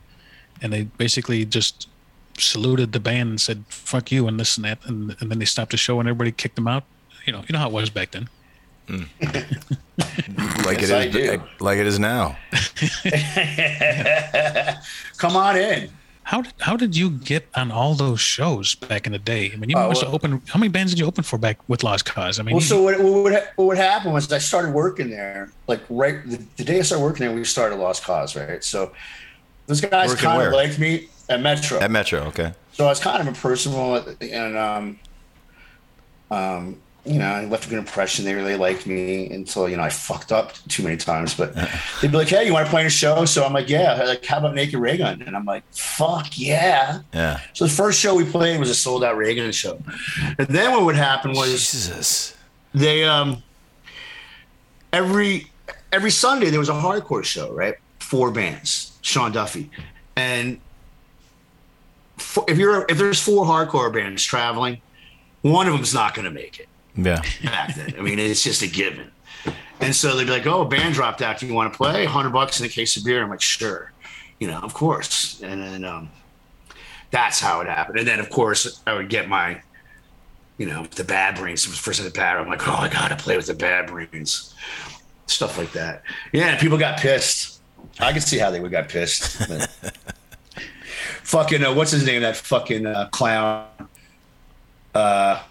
and 0.60 0.72
they 0.72 0.82
basically 0.82 1.44
just 1.46 1.88
saluted 2.38 2.92
the 2.92 3.00
band 3.00 3.30
and 3.30 3.40
said 3.40 3.64
"fuck 3.68 4.12
you" 4.12 4.28
and 4.28 4.38
this 4.38 4.56
and 4.56 4.64
that, 4.66 4.78
and, 4.84 5.16
and 5.20 5.30
then 5.30 5.38
they 5.38 5.44
stopped 5.46 5.70
the 5.70 5.76
show 5.78 5.98
and 6.00 6.08
everybody 6.08 6.30
kicked 6.32 6.56
them 6.56 6.68
out. 6.68 6.84
You 7.26 7.32
know, 7.32 7.40
you 7.48 7.52
know 7.54 7.58
how 7.58 7.68
it 7.68 7.72
was 7.72 7.88
back 7.90 8.10
then. 8.12 8.28
Hmm. 8.86 9.04
Like 10.64 10.80
Yes, 10.80 10.90
it 10.90 10.96
I 10.96 11.08
do. 11.08 11.42
Like 11.58 11.78
it 11.78 11.86
is 11.86 11.98
now. 11.98 12.36
Come 15.18 15.36
on 15.36 15.56
in. 15.56 15.90
How 16.30 16.42
did 16.42 16.52
how 16.60 16.76
did 16.76 16.96
you 16.96 17.10
get 17.10 17.48
on 17.56 17.72
all 17.72 17.96
those 17.96 18.20
shows 18.20 18.76
back 18.76 19.04
in 19.04 19.10
the 19.10 19.18
day? 19.18 19.50
I 19.52 19.56
mean, 19.56 19.68
you 19.68 19.76
Oh, 19.76 19.88
must 19.88 20.02
well- 20.02 20.12
have 20.12 20.14
opened. 20.14 20.42
How 20.46 20.60
many 20.60 20.68
bands 20.70 20.92
did 20.92 21.00
you 21.00 21.06
open 21.06 21.24
for 21.24 21.38
back 21.38 21.58
with 21.66 21.82
Lost 21.82 22.04
Cause? 22.04 22.38
I 22.38 22.44
mean, 22.44 22.54
Well, 22.54 22.62
so 22.62 22.80
what, 22.80 23.00
what, 23.00 23.32
what 23.56 23.64
would 23.66 23.76
happen 23.76 24.12
was 24.12 24.32
I 24.32 24.38
started 24.38 24.72
working 24.72 25.10
there, 25.10 25.50
like 25.66 25.80
right 25.90 26.24
the, 26.24 26.40
the 26.56 26.62
day 26.62 26.78
I 26.78 26.82
started 26.82 27.02
working 27.02 27.26
there, 27.26 27.34
we 27.34 27.42
started 27.42 27.80
Lost 27.80 28.04
Cause, 28.04 28.36
right? 28.36 28.62
So 28.62 28.92
those 29.66 29.80
guys 29.80 30.14
kind 30.14 30.40
of 30.40 30.52
liked 30.52 30.78
me 30.78 31.08
at 31.28 31.40
Metro. 31.40 31.80
At 31.80 31.90
Metro, 31.90 32.20
okay. 32.26 32.52
So 32.74 32.84
I 32.84 32.90
was 32.90 33.00
kind 33.00 33.20
of 33.20 33.26
impersonal, 33.26 33.96
and 34.20 34.56
um, 34.56 34.98
um, 36.30 36.76
you 37.04 37.18
know, 37.18 37.26
I 37.26 37.44
left 37.46 37.66
a 37.66 37.70
good 37.70 37.78
impression. 37.78 38.24
They 38.24 38.34
really 38.34 38.56
liked 38.56 38.86
me 38.86 39.30
until 39.30 39.68
you 39.68 39.76
know 39.76 39.82
I 39.82 39.88
fucked 39.88 40.32
up 40.32 40.52
too 40.68 40.82
many 40.82 40.96
times. 40.96 41.34
But 41.34 41.54
they'd 42.02 42.10
be 42.10 42.16
like, 42.16 42.28
"Hey, 42.28 42.44
you 42.46 42.52
want 42.52 42.66
to 42.66 42.70
play 42.70 42.82
in 42.82 42.86
a 42.86 42.90
show?" 42.90 43.24
So 43.24 43.44
I'm 43.44 43.52
like, 43.52 43.68
"Yeah." 43.68 43.94
They're 43.94 44.06
Like, 44.06 44.24
how 44.24 44.38
about 44.38 44.54
Naked 44.54 44.78
Raygun? 44.78 45.22
And 45.22 45.34
I'm 45.34 45.44
like, 45.44 45.64
"Fuck 45.72 46.38
yeah!" 46.38 47.00
Yeah. 47.14 47.40
So 47.54 47.64
the 47.64 47.70
first 47.70 47.98
show 48.00 48.14
we 48.14 48.24
played 48.24 48.60
was 48.60 48.68
a 48.70 48.74
sold 48.74 49.02
out 49.02 49.16
Raygun 49.16 49.52
show. 49.52 49.82
And 50.38 50.48
then 50.48 50.72
what 50.72 50.84
would 50.84 50.96
happen 50.96 51.32
was 51.32 51.50
Jesus. 51.50 52.36
they 52.74 53.04
um 53.04 53.42
every 54.92 55.50
every 55.92 56.10
Sunday 56.10 56.50
there 56.50 56.60
was 56.60 56.68
a 56.68 56.72
hardcore 56.74 57.24
show, 57.24 57.52
right? 57.52 57.74
Four 57.98 58.30
bands, 58.30 58.98
Sean 59.02 59.32
Duffy, 59.32 59.70
and 60.16 60.60
if 62.46 62.58
you're 62.58 62.84
if 62.88 62.98
there's 62.98 63.20
four 63.22 63.46
hardcore 63.46 63.92
bands 63.92 64.22
traveling, 64.22 64.80
one 65.42 65.66
of 65.66 65.72
them's 65.72 65.94
not 65.94 66.14
going 66.14 66.24
to 66.26 66.30
make 66.30 66.58
it 66.58 66.68
Yeah. 67.04 67.22
back 67.44 67.74
then. 67.74 67.94
I 67.98 68.02
mean, 68.02 68.18
it's 68.18 68.42
just 68.42 68.62
a 68.62 68.66
given. 68.68 69.10
And 69.80 69.94
so 69.94 70.14
they'd 70.16 70.24
be 70.24 70.30
like, 70.30 70.46
"Oh, 70.46 70.60
a 70.62 70.68
band 70.68 70.94
dropped 70.94 71.22
out. 71.22 71.38
Do 71.38 71.46
you 71.46 71.54
want 71.54 71.72
to 71.72 71.76
play? 71.76 72.04
Hundred 72.04 72.30
bucks 72.30 72.60
in 72.60 72.66
a 72.66 72.68
case 72.68 72.96
of 72.96 73.04
beer." 73.04 73.22
I'm 73.22 73.30
like, 73.30 73.40
"Sure," 73.40 73.92
you 74.38 74.46
know, 74.46 74.58
of 74.58 74.74
course. 74.74 75.40
And 75.42 75.62
then 75.62 75.84
um, 75.84 76.10
that's 77.10 77.40
how 77.40 77.60
it 77.62 77.66
happened. 77.66 77.98
And 77.98 78.06
then, 78.06 78.20
of 78.20 78.28
course, 78.28 78.82
I 78.86 78.92
would 78.92 79.08
get 79.08 79.28
my, 79.28 79.62
you 80.58 80.66
know, 80.66 80.84
the 80.96 81.04
Bad 81.04 81.36
Brains. 81.36 81.64
First 81.64 81.98
of 81.98 82.04
the 82.04 82.10
Bad. 82.10 82.36
I'm 82.36 82.48
like, 82.48 82.68
"Oh, 82.68 82.72
I 82.74 82.88
gotta 82.88 83.16
play 83.16 83.36
with 83.36 83.46
the 83.46 83.54
Bad 83.54 83.86
Brains," 83.86 84.54
stuff 85.26 85.56
like 85.56 85.72
that. 85.72 86.02
Yeah, 86.32 86.58
people 86.60 86.76
got 86.76 86.98
pissed. 87.00 87.60
I 87.98 88.12
can 88.12 88.20
see 88.20 88.38
how 88.38 88.50
they 88.50 88.60
would 88.60 88.70
got 88.70 88.88
pissed. 88.90 89.42
fucking, 91.22 91.64
uh, 91.64 91.72
what's 91.72 91.90
his 91.90 92.04
name? 92.04 92.22
That 92.22 92.36
fucking 92.36 92.84
uh, 92.86 93.08
clown. 93.10 93.66
Uh, 94.94 95.42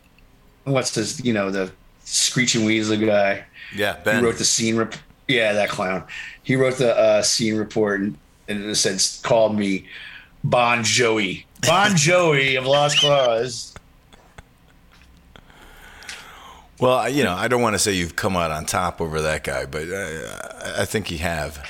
what's 0.72 0.92
this? 0.96 1.24
You 1.24 1.34
know, 1.34 1.52
the 1.52 1.72
screeching 2.04 2.66
weasel 2.66 2.98
guy. 2.98 3.46
Yeah. 3.76 3.98
He 4.04 4.24
wrote 4.24 4.38
the 4.38 4.46
scene. 4.46 4.78
Rep- 4.78 4.96
yeah, 5.28 5.54
that 5.54 5.70
clown. 5.70 6.04
He 6.44 6.56
wrote 6.56 6.78
the 6.78 6.98
uh, 6.98 7.22
scene 7.22 7.56
report 7.56 8.02
and, 8.02 8.18
and 8.48 8.64
in 8.64 8.70
a 8.70 8.76
sense 8.76 9.22
called 9.22 9.58
me 9.58 9.88
Bon 10.44 10.84
Joey. 10.84 11.46
Bon 11.62 11.92
Joey 11.96 12.56
of 12.56 12.66
Lost 12.66 13.00
Cause. 13.02 13.76
Well, 16.80 17.10
you 17.10 17.24
know, 17.24 17.34
I 17.34 17.48
don't 17.50 17.62
want 17.62 17.74
to 17.76 17.80
say 17.80 17.94
you've 17.94 18.16
come 18.16 18.38
out 18.38 18.52
on 18.52 18.66
top 18.66 19.02
over 19.02 19.22
that 19.22 19.44
guy, 19.44 19.66
but 19.66 19.90
uh, 19.90 20.74
I 20.78 20.86
think 20.86 21.12
you 21.12 21.18
have. 21.18 21.64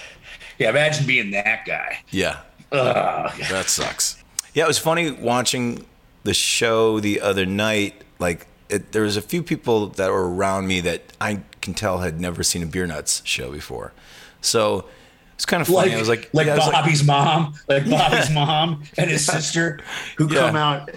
Yeah, 0.59 0.69
imagine 0.69 1.07
being 1.07 1.31
that 1.31 1.65
guy. 1.65 1.99
Yeah. 2.11 2.41
Ugh. 2.71 3.31
That 3.49 3.69
sucks. 3.69 4.23
Yeah, 4.53 4.65
it 4.65 4.67
was 4.67 4.77
funny 4.77 5.09
watching 5.11 5.85
the 6.23 6.33
show 6.33 6.99
the 6.99 7.21
other 7.21 7.45
night. 7.45 8.03
Like, 8.19 8.45
it, 8.70 8.91
there 8.91 9.03
was 9.03 9.17
a 9.17 9.22
few 9.22 9.41
people 9.43 9.88
that 9.88 10.11
were 10.11 10.34
around 10.34 10.67
me 10.67 10.80
that 10.82 11.01
I 11.20 11.41
can 11.61 11.74
tell 11.74 11.99
had 11.99 12.20
never 12.20 12.43
seen 12.43 12.63
a 12.63 12.65
Beer 12.65 12.86
Nuts 12.88 13.22
show 13.26 13.51
before. 13.51 13.93
So 14.41 14.86
it's 15.34 15.45
kind 15.45 15.61
of 15.61 15.67
funny. 15.67 15.89
Like, 15.89 15.95
I 15.95 15.99
was 15.99 16.09
like, 16.09 16.30
like 16.34 16.47
yeah, 16.47 16.55
was 16.55 16.65
like- 16.65 16.74
Bobby's 16.74 17.03
mom, 17.03 17.55
like 17.67 17.89
Bobby's 17.89 18.30
mom 18.30 18.84
and 18.97 19.09
his 19.09 19.26
sister, 19.36 19.80
who 20.17 20.32
Yeah. 20.32 20.39
come 20.41 20.55
out 20.55 20.89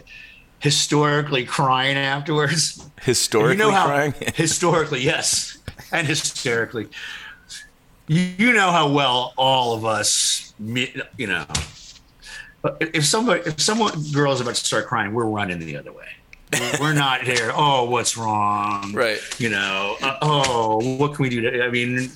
historically 0.59 1.45
crying 1.45 1.97
afterwards. 1.97 2.89
historically 3.03 3.57
you 3.57 3.59
know 3.59 3.71
how, 3.73 3.87
crying. 3.87 4.15
historically, 4.35 5.01
yes, 5.03 5.59
and 5.91 6.07
hysterically. 6.07 6.89
You, 8.09 8.53
know 8.53 8.71
how 8.71 8.91
well 8.93 9.33
all 9.39 9.75
of 9.75 9.85
us, 9.87 10.53
you 10.61 11.27
know. 11.27 11.47
If 12.81 13.07
somebody, 13.07 13.43
if 13.47 13.61
someone 13.61 13.93
girl's 14.13 14.41
about 14.41 14.55
to 14.57 14.65
start 14.65 14.87
crying, 14.87 15.15
we're 15.15 15.25
running 15.25 15.59
the 15.61 15.77
other 15.77 15.93
way. 15.93 16.09
We're- 16.81 16.93
not 16.95 17.23
here. 17.23 17.51
Oh, 17.55 17.85
what's 17.85 18.17
wrong? 18.17 18.93
Right. 18.93 19.21
You 19.39 19.49
know. 19.49 19.97
Uh, 20.03 20.17
oh, 20.23 20.97
what 20.99 21.15
can 21.15 21.23
we 21.23 21.29
do? 21.31 21.41
To, 21.41 21.65
I 21.65 21.71
mean, 21.71 22.11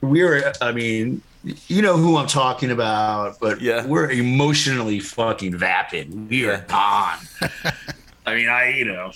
we're. 0.00 0.52
I 0.60 0.72
mean, 0.72 1.20
you 1.68 1.82
know 1.82 1.96
who 1.96 2.16
I'm 2.16 2.26
talking 2.26 2.70
about, 2.70 3.38
but 3.40 3.60
Yeah. 3.60 3.84
we're 3.86 4.10
emotionally 4.10 5.00
fucking 5.00 5.56
vapid. 5.58 6.30
We 6.30 6.46
are 6.46 6.58
gone. 6.68 7.18
I 8.26 8.34
mean, 8.34 8.48
I, 8.48 8.70
you 8.70 8.86
know, 8.86 9.12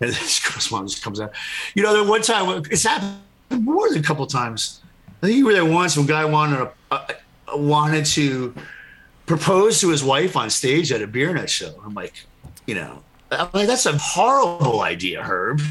and 0.00 0.10
this 0.12 0.70
mom 0.70 0.86
just 0.86 1.02
comes 1.02 1.20
out. 1.20 1.32
You 1.74 1.82
know, 1.82 2.04
the 2.04 2.08
one 2.10 2.20
time 2.22 2.62
it's 2.70 2.84
happened 2.84 3.16
more 3.50 3.88
than 3.88 3.98
a 3.98 4.02
couple 4.02 4.26
times. 4.26 4.80
I 5.22 5.26
think 5.26 5.38
you 5.38 5.46
were 5.46 5.52
there 5.54 5.64
once. 5.64 5.96
When 5.96 6.04
a 6.04 6.08
guy 6.08 6.24
wanted 6.26 6.68
uh, 6.90 7.06
wanted 7.54 8.04
to 8.06 8.54
propose 9.24 9.80
to 9.80 9.88
his 9.88 10.02
wife 10.04 10.36
on 10.36 10.50
stage 10.50 10.92
at 10.92 11.00
a 11.00 11.06
beer 11.06 11.32
nut 11.32 11.48
show. 11.48 11.80
I'm 11.84 11.94
like, 11.94 12.26
you 12.66 12.74
know, 12.74 13.02
I'm 13.30 13.48
like 13.52 13.66
that's 13.66 13.86
a 13.86 13.96
horrible 13.96 14.80
idea, 14.82 15.22
Herb. 15.22 15.60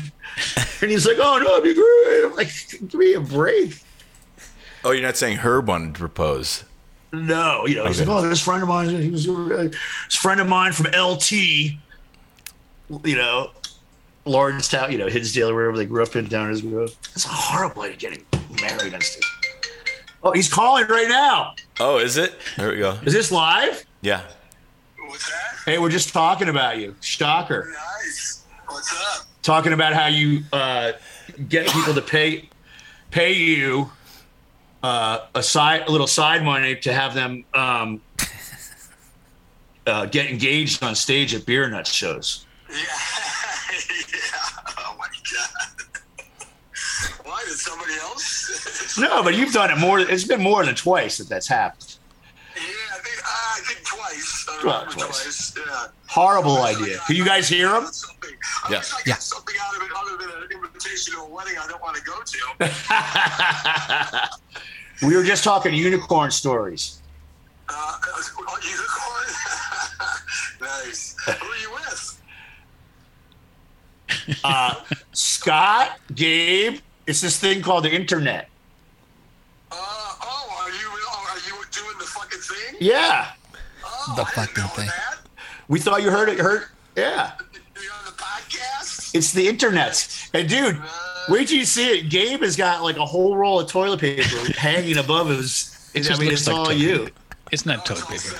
And 0.81 0.89
he's 0.89 1.05
like, 1.05 1.17
oh 1.19 1.37
no, 1.37 1.57
it'd 1.57 1.63
be 1.63 1.75
great. 1.75 2.25
I'm 2.25 2.35
like, 2.35 2.51
give 2.89 2.93
me 2.95 3.13
a 3.13 3.19
break. 3.19 3.83
oh, 4.83 4.89
you're 4.89 5.03
not 5.03 5.15
saying 5.15 5.37
Herb 5.37 5.67
wanted 5.67 5.93
to 5.93 5.99
propose. 5.99 6.63
No, 7.13 7.67
you 7.67 7.75
know, 7.75 7.85
he's 7.85 7.99
like, 7.99 8.09
oh, 8.09 8.27
this 8.27 8.41
friend 8.41 8.63
of 8.63 8.69
mine, 8.69 8.89
he 8.89 9.09
was 9.11 9.29
uh, 9.29 9.69
this 10.05 10.15
friend 10.15 10.39
of 10.41 10.47
mine 10.47 10.71
from 10.71 10.87
LT, 10.87 11.31
you 11.33 11.77
know, 13.03 13.51
Lawrencetown, 14.25 14.91
you 14.91 14.97
know, 14.97 15.07
Hinsdale 15.07 15.49
or 15.49 15.55
wherever 15.55 15.77
they 15.77 15.85
grew 15.85 16.01
up 16.01 16.15
in 16.15 16.25
Downers 16.27 16.67
Grove. 16.67 16.95
It's 17.13 17.25
a 17.25 17.29
horrible 17.29 17.83
idea 17.83 17.97
getting 17.97 18.25
married 18.61 18.93
on 18.95 19.01
stage. 19.01 19.23
Oh, 20.23 20.31
he's 20.31 20.51
calling 20.51 20.87
right 20.87 21.09
now. 21.09 21.55
Oh, 21.79 21.97
is 21.97 22.17
it? 22.17 22.33
There 22.57 22.69
we 22.69 22.77
go. 22.77 22.97
Is 23.05 23.13
this 23.13 23.31
live? 23.31 23.85
Yeah. 24.01 24.21
What's 25.07 25.29
that? 25.29 25.50
Hey, 25.65 25.77
we're 25.77 25.89
just 25.89 26.11
talking 26.11 26.49
about 26.49 26.79
you. 26.79 26.95
Shocker. 27.01 27.71
Nice. 27.71 28.45
What's 28.67 29.19
up? 29.19 29.27
Talking 29.43 29.73
about 29.73 29.93
how 29.93 30.07
you 30.07 30.41
uh, 30.51 30.93
get 31.49 31.67
people 31.67 31.93
to 31.93 32.01
pay 32.01 32.49
pay 33.11 33.33
you 33.33 33.91
uh, 34.81 35.27
a 35.35 35.43
side 35.43 35.87
a 35.87 35.91
little 35.91 36.07
side 36.07 36.43
money 36.43 36.75
to 36.77 36.91
have 36.93 37.13
them 37.13 37.45
um, 37.53 38.01
uh, 39.85 40.05
get 40.07 40.31
engaged 40.31 40.81
on 40.83 40.95
stage 40.95 41.35
at 41.35 41.45
beer 41.45 41.69
nut 41.69 41.87
shows. 41.87 42.45
Yeah. 42.71 42.77
yeah. 44.13 44.73
Oh 44.77 44.95
my 44.97 45.07
god. 45.07 45.85
Why 47.25 47.43
did 47.45 47.57
somebody 47.57 47.93
else? 47.95 48.97
No, 48.97 49.23
but 49.23 49.35
you've 49.35 49.53
done 49.53 49.71
it 49.71 49.77
more. 49.77 49.99
It's 49.99 50.23
been 50.23 50.41
more 50.41 50.65
than 50.65 50.75
twice 50.75 51.17
that 51.17 51.27
that's 51.29 51.47
happened. 51.47 51.90
Yeah, 53.41 53.47
I 53.55 53.59
think 53.61 53.69
I 53.69 53.73
think 53.73 53.85
twice. 53.87 54.45
I 54.49 54.65
Well, 54.65 54.85
twice. 54.85 55.51
twice. 55.53 55.53
Yeah. 55.57 55.87
Horrible 56.07 56.61
idea. 56.63 56.99
Can 57.07 57.15
you 57.15 57.25
guys 57.25 57.47
hear 57.47 57.73
him? 57.75 57.85
Something. 57.87 58.35
I 58.65 58.71
Yeah. 58.71 58.77
I 58.79 59.01
Yeah. 59.05 59.15
something 59.15 59.55
out 59.61 59.75
of 59.75 59.81
it 59.83 59.91
other 59.95 60.17
than 60.17 60.29
an 60.43 60.51
invitation 60.51 61.13
to 61.15 61.21
a 61.21 61.29
wedding 61.29 61.57
I 61.57 61.67
don't 61.67 61.81
want 61.81 61.95
to 61.97 62.03
go 62.03 62.21
to. 62.21 62.39
we 65.07 65.15
were 65.15 65.23
just 65.23 65.43
talking 65.43 65.73
unicorn 65.73 66.31
stories. 66.31 67.01
Uh, 67.69 67.97
unicorn. 68.63 69.27
nice. 70.61 71.15
Who 71.25 71.47
are 71.47 71.57
you 71.57 71.71
with? 71.73 72.21
Uh, 74.43 74.75
Scott, 75.13 75.99
Gabe, 76.13 76.79
it's 77.07 77.21
this 77.21 77.37
thing 77.39 77.61
called 77.61 77.85
the 77.85 77.91
internet. 77.93 78.49
Uh, 79.71 79.75
oh, 79.77 80.57
are 80.61 80.69
you 80.69 80.89
oh, 80.91 81.27
are 81.31 81.39
you 81.47 81.63
doing 81.71 81.97
the 81.97 82.05
fucking 82.05 82.39
thing? 82.39 82.70
Yeah, 82.81 83.27
Oh, 83.85 84.13
The 84.17 84.25
fucking 84.25 84.63
thing. 84.75 84.87
That. 84.87 85.17
we 85.67 85.79
thought 85.79 86.01
you 86.01 86.09
heard 86.09 86.29
it. 86.29 86.39
Heard? 86.39 86.63
Yeah, 86.97 87.33
You're 87.79 87.93
on 87.93 88.05
the 88.05 88.11
podcast. 88.13 89.13
it's 89.13 89.31
the 89.33 89.47
internet. 89.47 90.29
And 90.33 90.49
dude, 90.49 90.81
wait 91.29 91.47
till 91.49 91.57
you 91.59 91.65
see 91.65 91.99
it. 91.99 92.09
Gabe 92.09 92.41
has 92.41 92.55
got 92.55 92.81
like 92.81 92.97
a 92.97 93.05
whole 93.05 93.35
roll 93.37 93.59
of 93.59 93.69
toilet 93.69 93.99
paper 93.99 94.23
hanging 94.57 94.97
above 94.97 95.29
his. 95.29 95.91
It 95.93 95.99
I 95.99 96.01
just 96.07 96.19
mean, 96.19 96.29
looks 96.29 96.41
it's 96.41 96.47
like 96.47 96.57
all 96.57 96.65
toilet 96.65 96.77
you. 96.79 97.07
It's 97.51 97.67
not 97.67 97.85
toilet 97.85 98.07
paper. 98.07 98.35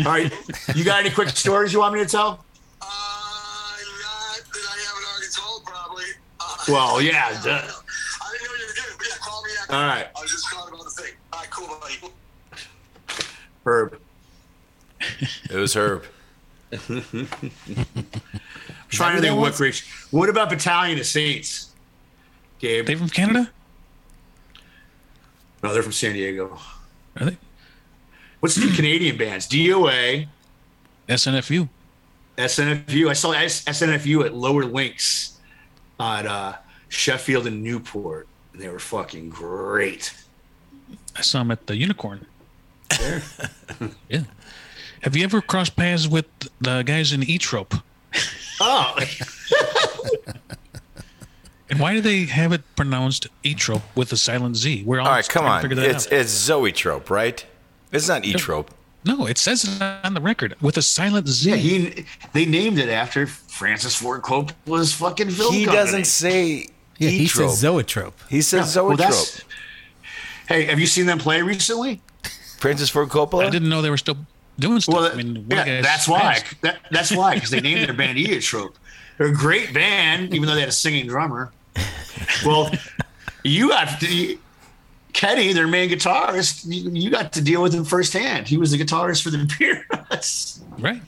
All 0.00 0.12
right, 0.14 0.30
you 0.74 0.84
got 0.84 1.00
any 1.00 1.10
quick 1.10 1.30
stories 1.30 1.72
you 1.72 1.78
want 1.78 1.94
me 1.94 2.00
to 2.00 2.06
tell? 2.06 2.44
Uh, 2.82 2.84
not 2.84 4.42
that 4.52 4.66
I 4.68 4.82
haven't 4.84 5.08
already 5.14 5.32
told, 5.34 5.64
probably. 5.64 6.04
Uh, 6.40 6.56
Well, 6.68 7.00
yeah, 7.00 7.24
I 7.28 7.32
didn't 7.32 7.46
know 7.46 7.50
you 7.50 8.50
were 8.50 8.74
doing 8.74 8.96
but 8.98 9.06
yeah, 9.08 9.14
call 9.22 9.42
me 9.44 9.50
after. 9.62 9.74
All 9.74 9.86
right. 9.86 10.08
I 10.14 10.20
was 10.20 10.30
just 10.30 10.50
calling 10.50 10.74
about 10.74 10.84
the 10.84 10.90
thing. 10.90 11.12
All 11.32 11.40
right, 11.40 11.50
cool, 11.50 11.78
buddy. 11.80 12.12
Herb. 13.66 13.98
It 15.50 15.56
was 15.56 15.74
Herb. 15.74 16.04
trying 18.88 19.16
to 19.16 19.20
think 19.20 19.32
of 19.32 19.38
what 19.38 19.54
great. 19.54 19.84
What 20.10 20.28
about 20.28 20.48
Battalion 20.48 20.98
of 20.98 21.06
Saints? 21.06 21.72
Gabe. 22.58 22.86
They 22.86 22.94
from 22.94 23.08
Canada? 23.08 23.50
No, 25.62 25.72
they're 25.74 25.82
from 25.82 25.92
San 25.92 26.12
Diego. 26.14 26.58
Are 27.20 27.26
they? 27.26 27.36
What's 28.40 28.54
the 28.54 28.72
Canadian 28.76 29.16
bands? 29.16 29.48
DOA, 29.48 30.28
SNFU. 31.08 31.68
SNFU. 32.38 33.08
I 33.08 33.12
saw 33.14 33.34
SNFU 33.34 34.24
at 34.24 34.34
Lower 34.34 34.64
Links 34.64 35.38
at 35.98 36.26
uh, 36.26 36.54
Sheffield 36.88 37.46
and 37.46 37.62
Newport. 37.62 38.28
And 38.52 38.62
they 38.62 38.68
were 38.68 38.78
fucking 38.78 39.30
great. 39.30 40.14
I 41.16 41.22
saw 41.22 41.38
them 41.38 41.50
at 41.50 41.66
the 41.66 41.76
Unicorn. 41.76 42.26
yeah. 44.08 44.22
Have 45.02 45.14
you 45.16 45.24
ever 45.24 45.40
crossed 45.40 45.76
paths 45.76 46.08
with 46.08 46.26
the 46.60 46.82
guys 46.82 47.12
in 47.12 47.22
E 47.22 47.38
Trope? 47.38 47.74
Oh, 48.60 48.96
And 51.68 51.80
why 51.80 51.94
do 51.94 52.00
they 52.00 52.26
have 52.26 52.52
it 52.52 52.62
pronounced 52.76 53.26
E 53.42 53.52
Trope 53.54 53.82
with 53.96 54.12
a 54.12 54.16
silent 54.16 54.56
Z? 54.56 54.84
We're 54.86 55.00
all, 55.00 55.08
All 55.08 55.12
right, 55.14 55.28
come 55.28 55.46
on. 55.46 55.60
figure 55.62 55.74
that 55.76 55.90
It's 55.90 56.06
out. 56.06 56.12
it's 56.12 56.30
Zoetrope, 56.30 57.10
right? 57.10 57.44
It's 57.90 58.06
not 58.08 58.24
Etrope. 58.24 58.70
no, 59.04 59.26
it 59.26 59.36
says 59.36 59.64
it 59.64 59.82
on 59.82 60.14
the 60.14 60.20
record 60.20 60.54
with 60.60 60.76
a 60.76 60.82
silent 60.82 61.26
Z. 61.28 61.50
yeah. 61.50 61.56
He 61.56 62.04
they 62.32 62.46
named 62.46 62.78
it 62.78 62.88
after 62.88 63.26
Francis 63.26 63.96
Ford 63.96 64.22
Coppola's 64.22 64.92
fucking 64.92 65.30
film. 65.30 65.52
He 65.54 65.64
company. 65.64 65.84
doesn't 65.84 66.04
say 66.06 66.68
Yeah, 66.98 67.08
he 67.10 67.26
says 67.26 67.58
zoetrope. 67.58 68.14
He 68.30 68.42
says 68.42 68.66
Yeah, 68.66 68.82
Zoetrope. 68.82 68.98
that's- 68.98 69.42
Hey, 70.48 70.66
have 70.66 70.78
you 70.78 70.86
seen 70.86 71.06
them 71.06 71.18
play 71.18 71.42
recently? 71.42 72.00
Francis 72.58 72.90
Ford 72.90 73.08
Coppola. 73.08 73.46
I 73.46 73.50
didn't 73.50 73.68
know 73.68 73.82
they 73.82 73.90
were 73.90 73.96
still 73.96 74.16
doing 74.58 74.80
stuff. 74.80 74.94
Well, 74.94 75.12
I 75.12 75.14
mean, 75.14 75.46
yeah, 75.50 75.64
guy's 75.64 75.84
that's 75.84 76.08
why. 76.08 76.40
That, 76.62 76.78
that's 76.90 77.12
why, 77.12 77.34
because 77.34 77.50
they 77.50 77.60
named 77.60 77.88
their 77.88 77.94
band 77.94 78.18
Trope. 78.42 78.76
They're 79.18 79.28
a 79.28 79.34
great 79.34 79.72
band, 79.72 80.34
even 80.34 80.48
though 80.48 80.54
they 80.54 80.60
had 80.60 80.68
a 80.68 80.72
singing 80.72 81.06
drummer. 81.06 81.52
Well, 82.44 82.70
you 83.44 83.68
got 83.68 84.00
to, 84.00 84.38
Kenny, 85.12 85.52
their 85.52 85.66
main 85.66 85.90
guitarist. 85.90 86.64
You, 86.66 86.90
you 86.90 87.10
got 87.10 87.32
to 87.34 87.42
deal 87.42 87.62
with 87.62 87.74
him 87.74 87.84
firsthand. 87.84 88.48
He 88.48 88.56
was 88.56 88.72
the 88.72 88.78
guitarist 88.78 89.22
for 89.22 89.30
the 89.30 89.46
Peanuts. 89.90 90.60
Right. 90.78 91.02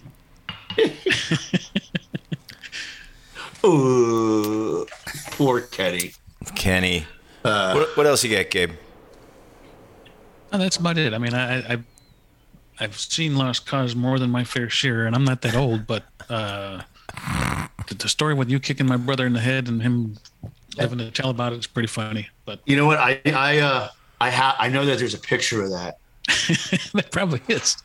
Ooh, 3.65 4.87
poor 5.33 5.61
Kenny. 5.61 6.13
Kenny. 6.55 7.07
Uh, 7.45 7.75
what, 7.75 7.97
what 7.97 8.07
else 8.07 8.25
you 8.25 8.35
got, 8.35 8.51
Gabe? 8.51 8.73
Oh, 10.53 10.59
that's 10.59 10.77
about 10.77 10.99
it. 10.99 11.13
I 11.13 11.19
mean, 11.19 11.35
I, 11.35 11.59
I, 11.59 11.73
I've, 11.73 11.85
I've 12.81 12.99
seen 12.99 13.37
Lost 13.37 13.67
Cause 13.67 13.95
more 13.95 14.19
than 14.19 14.31
my 14.31 14.45
fair 14.45 14.71
share, 14.71 15.07
and 15.07 15.15
I'm 15.15 15.25
not 15.25 15.43
that 15.43 15.55
old, 15.55 15.87
but 15.87 16.05
uh, 16.31 16.83
the, 17.89 17.95
the 17.95 18.09
story 18.09 18.35
with 18.35 18.49
you 18.49 18.59
kicking 18.61 18.87
my 18.87 18.97
brother 18.97 19.27
in 19.27 19.33
the 19.33 19.41
head 19.41 19.69
and 19.69 19.83
him 19.83 20.17
having 20.79 20.99
to 20.99 21.11
tell 21.11 21.31
about 21.31 21.53
it 21.53 21.59
is 21.59 21.67
pretty 21.67 21.89
funny. 21.89 22.29
But 22.45 22.61
You 22.67 22.77
know 22.77 22.87
what? 22.87 22.99
I 22.99 23.21
I 23.27 23.59
uh 23.59 23.89
I 24.21 24.31
have 24.31 24.55
I 24.59 24.69
know 24.69 24.85
that 24.85 24.99
there's 24.99 25.15
a 25.15 25.19
picture 25.19 25.63
of 25.63 25.71
that. 25.71 25.99
that 26.95 27.09
probably 27.11 27.41
is. 27.49 27.77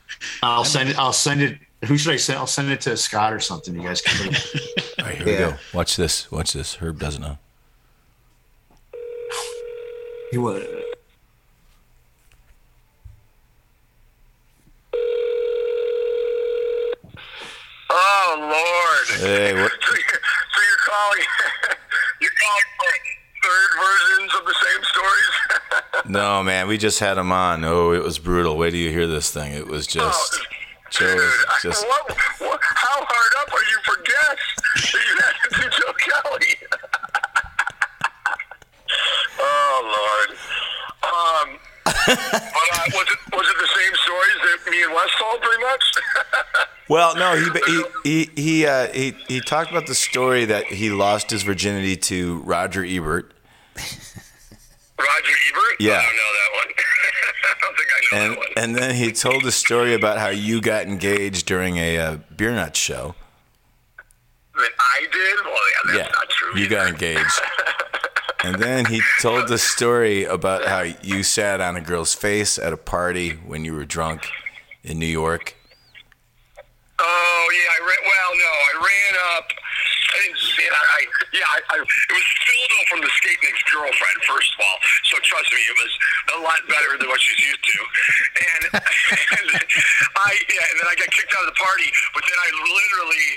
I'll 0.42 0.66
send 0.66 0.90
it. 0.90 1.00
I'll 1.00 1.14
send 1.14 1.42
it. 1.42 1.58
Who 1.86 1.98
should 1.98 2.14
I 2.14 2.18
send? 2.18 2.40
I'll 2.40 2.48
send 2.48 2.70
it 2.70 2.82
to 2.82 2.96
Scott 2.98 3.34
or 3.34 3.40
something. 3.40 3.76
You 3.76 3.82
guys 3.82 4.02
can. 4.02 4.30
Put 4.30 4.56
it. 4.56 4.94
All 5.00 5.06
right, 5.06 5.18
here 5.18 5.26
we 5.26 5.38
go. 5.38 5.56
Watch 5.74 5.96
this. 5.96 6.32
Watch 6.32 6.54
this. 6.54 6.76
Herb 6.76 7.00
doesn't 7.00 7.22
know. 7.22 7.38
You 10.32 10.42
would. 10.42 10.83
Oh 17.96 18.36
Lord. 18.40 19.20
Hey, 19.22 19.54
what? 19.54 19.72
So 19.84 19.94
you're, 19.94 20.22
so 20.54 20.60
you're 20.64 20.84
calling 20.86 21.20
you're 22.22 22.32
calling 22.42 22.70
for 22.80 22.92
third 23.44 23.72
versions 23.80 24.32
of 24.40 24.46
the 24.46 24.56
same 24.66 24.84
stories? 24.84 25.34
No, 26.10 26.44
man. 26.44 26.68
We 26.68 26.78
just 26.78 27.00
had 27.00 27.18
him 27.18 27.32
on. 27.32 27.64
Oh, 27.64 27.94
it 27.94 28.04
was 28.04 28.20
brutal. 28.20 28.58
Wait 28.58 28.72
till 28.72 28.80
you 28.80 28.92
hear 28.92 29.08
this 29.08 29.32
thing. 29.32 29.54
It 29.54 29.68
was 29.68 29.88
oh, 29.88 30.02
just. 30.02 30.40
Joe 30.92 31.08
Dude, 31.08 31.16
was 31.16 31.46
I- 31.48 31.60
just. 31.64 31.88
what, 31.88 32.08
what, 32.40 32.60
how 32.62 33.06
hard 33.08 33.34
up 33.40 33.54
are 33.54 33.66
you 33.72 33.80
for 33.86 33.96
guests? 34.04 34.94
You 34.94 35.00
had 35.22 35.34
to 35.44 35.50
do 35.62 35.70
Joe 35.70 35.94
Kelly. 35.94 36.56
oh 39.40 40.28
Lord. 40.28 40.38
Um, 41.04 41.58
but 41.86 42.20
uh, 42.20 42.86
was 42.92 43.08
it 43.08 43.20
was 43.36 43.48
it 43.48 43.58
the 43.58 43.72
same 43.80 43.96
stories 44.04 44.40
that 44.44 44.72
me 44.72 44.84
and 44.84 44.94
Wes 44.94 45.10
told, 45.20 45.42
pretty 45.42 45.64
much? 45.64 45.84
Well, 47.16 47.36
no, 47.36 47.52
he 47.52 47.84
he 48.04 48.26
he 48.36 48.42
he, 48.42 48.66
uh, 48.66 48.88
he 48.94 49.16
he 49.28 49.40
talked 49.42 49.72
about 49.72 49.88
the 49.88 49.96
story 49.96 50.46
that 50.46 50.66
he 50.66 50.90
lost 50.90 51.30
his 51.32 51.44
virginity 51.44 51.96
to 51.98 52.40
Roger 52.40 52.84
Ebert, 52.86 53.34
Roger 53.76 55.36
Ebert? 55.50 55.76
Yeah. 55.80 56.00
I 56.00 56.04
don't 56.04 56.16
know 56.16 56.34
that 56.34 56.52
one. 56.56 56.74
I 57.44 57.56
don't 57.62 57.78
think 57.78 57.90
I 57.90 58.16
know 58.16 58.24
and 58.24 58.32
that 58.34 58.38
one. 58.38 58.48
and 58.58 58.76
then 58.76 58.96
he 58.96 59.12
told 59.12 59.46
a 59.46 59.52
story 59.52 59.94
about 59.94 60.18
how 60.18 60.30
you 60.30 60.62
got 60.62 60.86
engaged 60.86 61.46
during 61.46 61.78
a 61.78 61.98
uh, 61.98 62.18
beer 62.36 62.52
nut 62.52 62.76
show. 62.76 63.16
that 64.56 64.72
I 64.80 65.08
did? 65.12 65.46
Well, 65.46 65.96
yeah, 65.96 66.04
Yeah, 66.04 66.10
not 66.12 66.30
true. 66.30 66.60
you 66.60 66.68
got 66.70 66.88
engaged. 66.90 67.42
And 68.46 68.56
then 68.62 68.84
he 68.88 69.02
told 69.22 69.48
the 69.48 69.58
story 69.58 70.26
about 70.26 70.66
how 70.66 70.82
you 71.02 71.24
sat 71.24 71.62
on 71.62 71.78
a 71.78 71.82
girl's 71.82 72.14
face 72.14 72.60
at 72.60 72.74
a 72.74 72.78
party 72.78 73.36
when 73.48 73.64
you 73.64 73.74
were 73.74 73.86
drunk 73.86 74.28
in 74.84 75.00
New 75.00 75.06
York. 75.06 75.56
Oh 77.00 77.50
yeah, 77.54 77.70
I 77.72 77.80
ran. 77.88 77.98
Well, 78.04 78.32
no, 78.38 78.46
I 78.46 78.74
ran 78.84 79.38
up. 79.38 79.48
I. 80.72 80.84
I, 80.94 81.02
yeah, 81.34 81.48
I, 81.50 81.60
I, 81.74 81.76
it 81.82 82.16
was 82.16 82.28
Phildo 82.46 82.80
from 82.88 83.00
the 83.02 83.12
Skate 83.18 83.42
Nick's 83.42 83.64
girlfriend. 83.68 84.18
First 84.24 84.54
of 84.56 84.60
all, 84.62 84.78
so 85.10 85.18
trust 85.26 85.50
me, 85.52 85.60
it 85.60 85.78
was 85.82 85.94
a 86.38 86.40
lot 86.46 86.62
better 86.70 86.96
than 87.02 87.10
what 87.10 87.20
she's 87.20 87.42
used 87.42 87.64
to. 87.64 87.80
And, 87.82 88.64
and 89.42 89.48
I 90.16 90.32
yeah, 90.48 90.66
and 90.72 90.76
then 90.80 90.88
I 90.88 90.96
got 90.96 91.10
kicked 91.12 91.34
out 91.34 91.44
of 91.44 91.52
the 91.52 91.60
party. 91.60 91.90
But 92.14 92.24
then 92.24 92.38
I 92.38 92.50
literally. 92.54 93.30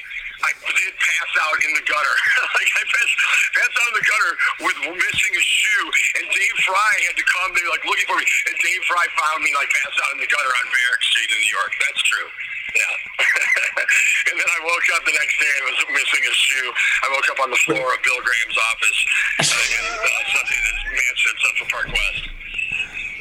I 0.44 0.52
did 0.52 0.92
pass 1.00 1.30
out 1.40 1.58
in 1.64 1.70
the 1.72 1.84
gutter. 1.88 2.16
like 2.60 2.70
I 2.76 2.82
passed, 2.84 3.16
passed 3.56 3.76
out 3.76 3.88
in 3.88 3.96
the 3.96 4.06
gutter 4.06 4.32
with 4.68 4.76
missing 5.00 5.32
a 5.32 5.44
shoe, 5.44 5.86
and 6.20 6.24
Dave 6.28 6.56
Fry 6.68 6.92
had 7.08 7.16
to 7.16 7.24
come. 7.24 7.56
They 7.56 7.64
were 7.64 7.72
like 7.72 7.86
looking 7.88 8.08
for 8.08 8.18
me, 8.20 8.26
and 8.26 8.54
Dave 8.60 8.82
Fry 8.84 9.04
found 9.16 9.40
me 9.40 9.52
like 9.56 9.70
passed 9.72 9.98
out 10.04 10.10
in 10.12 10.20
the 10.20 10.28
gutter 10.28 10.52
on 10.52 10.64
Barrack 10.68 11.02
Street 11.08 11.30
in 11.32 11.38
New 11.40 11.52
York. 11.56 11.72
That's 11.80 12.02
true. 12.04 12.28
Yeah. 12.76 12.96
and 14.28 14.36
then 14.36 14.48
I 14.52 14.58
woke 14.60 14.86
up 14.98 15.02
the 15.08 15.16
next 15.16 15.36
day 15.40 15.52
and 15.56 15.64
was 15.72 15.80
missing 15.96 16.22
a 16.28 16.34
shoe. 16.36 16.68
I 17.00 17.08
woke 17.16 17.28
up 17.32 17.40
on 17.40 17.48
the 17.48 17.60
floor 17.64 17.86
of 17.96 17.98
Bill 18.04 18.20
Graham's 18.20 18.58
office 18.68 18.98
uh, 19.40 19.76
in 19.80 19.84
uh, 19.96 20.06
something 20.36 20.60
his 20.60 20.80
mansion 20.92 21.30
in 21.32 21.38
Central 21.40 21.68
Park 21.72 21.88
West. 21.88 22.22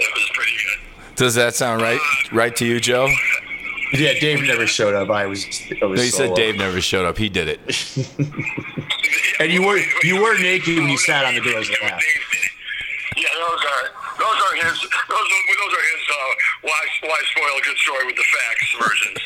It 0.03 0.11
was 0.11 0.27
pretty 0.35 0.57
good. 0.59 0.79
Does 1.15 1.35
that 1.39 1.55
sound 1.55 1.81
right? 1.81 2.01
Right 2.31 2.55
to 2.57 2.65
you, 2.65 2.83
Joe? 2.83 3.07
Yeah, 3.97 4.13
Dave 4.19 4.41
never 4.43 4.67
showed 4.67 4.93
up. 4.95 5.09
I 5.09 5.25
was. 5.25 5.45
I 5.81 5.85
was 5.85 5.97
No, 5.99 6.03
you 6.03 6.11
said. 6.11 6.35
Dave 6.35 6.57
never 6.57 6.81
showed 6.81 7.05
up. 7.05 7.17
He 7.17 7.29
did 7.29 7.47
it. 7.47 7.59
And 9.37 9.51
you 9.51 9.63
were 9.67 9.77
you 10.03 10.21
were 10.21 10.37
naked 10.39 10.77
when 10.79 10.87
you 10.87 10.97
sat 10.97 11.25
on 11.25 11.35
the 11.35 11.41
girl's 11.41 11.67
Yeah, 11.67 11.75
lap. 11.83 11.99
Dave. 11.99 12.23
Yeah, 13.17 13.27
those 13.35 13.63
are 13.67 13.83
those 14.17 14.39
are 14.47 14.55
his 14.55 14.79
those 14.79 15.27
are, 15.27 15.43
those 15.59 15.73
are 15.75 15.85
his 15.91 16.03
uh, 16.07 16.31
why 16.61 16.81
why 17.03 17.19
spoil 17.35 17.57
a 17.59 17.61
good 17.67 17.77
story 17.77 18.05
with 18.05 18.15
the 18.15 18.23
facts 18.31 18.75
versions. 18.79 19.19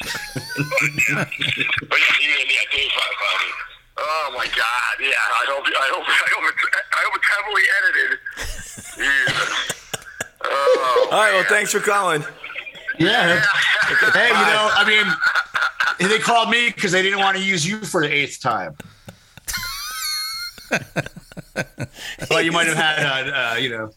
but 0.74 2.00
yeah, 2.02 2.26
yeah, 2.26 2.42
yeah, 2.42 2.66
Dave 2.74 2.90
found 2.90 3.40
me. 3.46 3.54
Oh 4.00 4.34
my 4.36 4.46
God! 4.48 4.96
Yeah, 5.00 5.14
I 5.14 5.46
hope 5.48 5.66
I 5.68 5.90
hope 5.94 6.04
I 6.08 6.30
hope 6.34 6.46
it's 6.50 6.64
I 6.74 7.02
hope 7.06 7.16
it's 7.16 7.30
heavily 7.30 7.66
edited. 7.78 8.20
Jesus. 8.98 9.76
Oh, 10.44 11.10
All 11.12 11.20
right. 11.20 11.34
Well, 11.34 11.46
thanks 11.50 11.72
for 11.72 11.80
calling. 11.82 12.24
Yeah. 13.00 13.42
Hey, 14.14 14.28
you 14.28 14.34
know, 14.34 14.70
I 14.74 14.84
mean, 14.88 16.10
they 16.10 16.20
called 16.20 16.50
me 16.50 16.70
because 16.70 16.92
they 16.92 17.02
didn't 17.02 17.20
want 17.20 17.38
to 17.38 17.44
use 17.44 17.66
you 17.68 17.80
for 17.80 18.02
the 18.02 18.12
eighth 18.14 18.40
time. 18.42 18.76
well, 22.30 22.42
you 22.42 22.52
might 22.52 22.68
have 22.68 22.78
had, 22.78 23.30
uh, 23.30 23.54
uh, 23.54 23.56
you 23.58 23.70
know, 23.70 23.92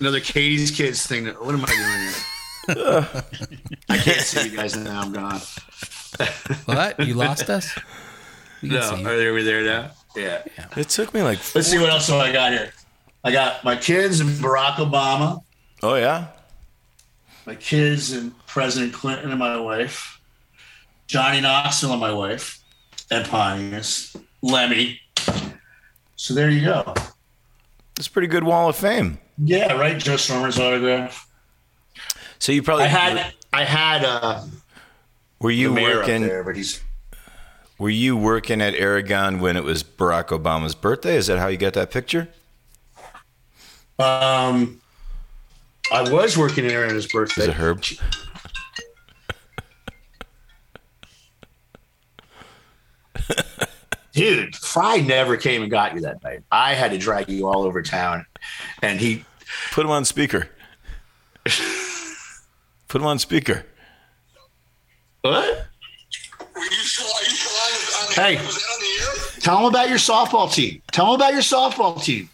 another 0.00 0.20
Katie's 0.20 0.70
Kids 0.70 1.06
thing. 1.06 1.24
That, 1.24 1.42
what 1.42 1.54
am 1.54 1.64
I 1.64 1.68
doing 1.68 2.00
here? 2.08 2.14
I 3.88 3.96
can't 3.96 4.20
see 4.20 4.48
you 4.50 4.56
guys 4.56 4.76
now. 4.76 5.00
I'm 5.02 5.12
gone. 5.12 5.40
What? 6.66 7.00
You 7.00 7.14
lost 7.14 7.48
us? 7.48 7.78
We 8.62 8.68
No, 8.70 8.80
see 8.82 9.00
you. 9.00 9.08
are 9.08 9.16
they 9.16 9.28
over 9.28 9.42
there 9.42 9.62
now? 9.64 9.90
Yeah. 10.16 10.42
It 10.76 10.88
took 10.88 11.14
me 11.14 11.22
like. 11.22 11.38
Let's 11.54 11.68
see 11.68 11.78
what 11.78 11.90
else 11.90 12.10
I 12.10 12.32
got 12.32 12.52
here. 12.52 12.72
I 13.24 13.32
got 13.32 13.64
my 13.64 13.76
kids 13.76 14.20
and 14.20 14.30
Barack 14.30 14.74
Obama, 14.74 15.42
Oh 15.82 15.94
yeah. 15.94 16.28
My 17.48 17.54
kids 17.54 18.12
and 18.12 18.34
President 18.46 18.92
Clinton 18.92 19.30
and 19.30 19.38
my 19.38 19.58
wife, 19.58 20.20
Johnny 21.06 21.40
Knoxville 21.40 21.92
and 21.92 22.00
my 22.00 22.12
wife, 22.12 22.62
Ed 23.10 23.26
Pontius, 23.26 24.14
Lemmy. 24.42 25.00
So 26.16 26.34
there 26.34 26.50
you 26.50 26.66
go. 26.66 26.92
It's 27.96 28.06
a 28.06 28.10
pretty 28.10 28.28
good 28.28 28.44
wall 28.44 28.68
of 28.68 28.76
fame. 28.76 29.18
Yeah, 29.38 29.72
right. 29.72 29.96
Joe 29.96 30.16
Strummer's 30.16 30.58
autograph. 30.58 31.26
So 32.38 32.52
you 32.52 32.62
probably 32.62 32.84
I 32.84 32.88
had 32.88 33.32
I 33.50 33.64
had 33.64 34.04
uh, 34.04 34.42
were 35.40 35.48
the 35.48 35.56
you 35.56 35.72
mayor 35.72 36.00
working 36.00 36.24
up 36.24 36.28
there, 36.28 36.44
but 36.44 36.54
he's 36.54 36.82
were 37.78 37.88
you 37.88 38.14
working 38.14 38.60
at 38.60 38.74
Aragon 38.74 39.40
when 39.40 39.56
it 39.56 39.64
was 39.64 39.82
Barack 39.82 40.26
Obama's 40.38 40.74
birthday? 40.74 41.16
Is 41.16 41.28
that 41.28 41.38
how 41.38 41.46
you 41.46 41.56
got 41.56 41.72
that 41.72 41.90
picture? 41.90 42.28
um. 43.98 44.82
I 45.92 46.10
was 46.10 46.36
working 46.36 46.66
there 46.66 46.86
on 46.86 46.94
his 46.94 47.06
birthday. 47.06 47.42
Is 47.42 47.48
it 47.48 47.54
Herb? 47.54 47.82
Dude, 54.12 54.54
Fry 54.56 54.96
never 54.98 55.36
came 55.36 55.62
and 55.62 55.70
got 55.70 55.94
you 55.94 56.00
that 56.00 56.22
night. 56.24 56.42
I 56.50 56.74
had 56.74 56.90
to 56.90 56.98
drag 56.98 57.28
you 57.28 57.46
all 57.46 57.62
over 57.62 57.82
town, 57.82 58.26
and 58.82 59.00
he 59.00 59.24
Put 59.72 59.84
him 59.86 59.90
on 59.90 60.04
speaker. 60.04 60.48
Put 62.88 63.00
him 63.00 63.06
on 63.06 63.18
speaker. 63.18 63.64
what? 65.22 65.66
Hey, 68.14 68.36
Was 68.36 68.56
that 68.56 68.64
on 68.74 68.80
the 68.80 69.04
air? 69.04 69.40
tell 69.40 69.56
them 69.58 69.64
about 69.66 69.88
your 69.88 69.98
softball 69.98 70.52
team. 70.52 70.82
Tell 70.90 71.06
them 71.06 71.14
about 71.14 71.32
your 71.32 71.42
softball 71.42 72.02
team. 72.02 72.28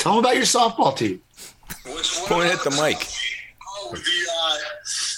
Tell 0.00 0.12
them 0.14 0.24
about 0.24 0.34
your 0.36 0.44
softball 0.44 0.96
team. 0.96 1.20
Which? 1.86 2.10
Point 2.26 2.50
at 2.50 2.64
the 2.64 2.70
mic. 2.70 3.06
Oh, 3.68 3.92
the 3.92 3.98
uh, 3.98 4.56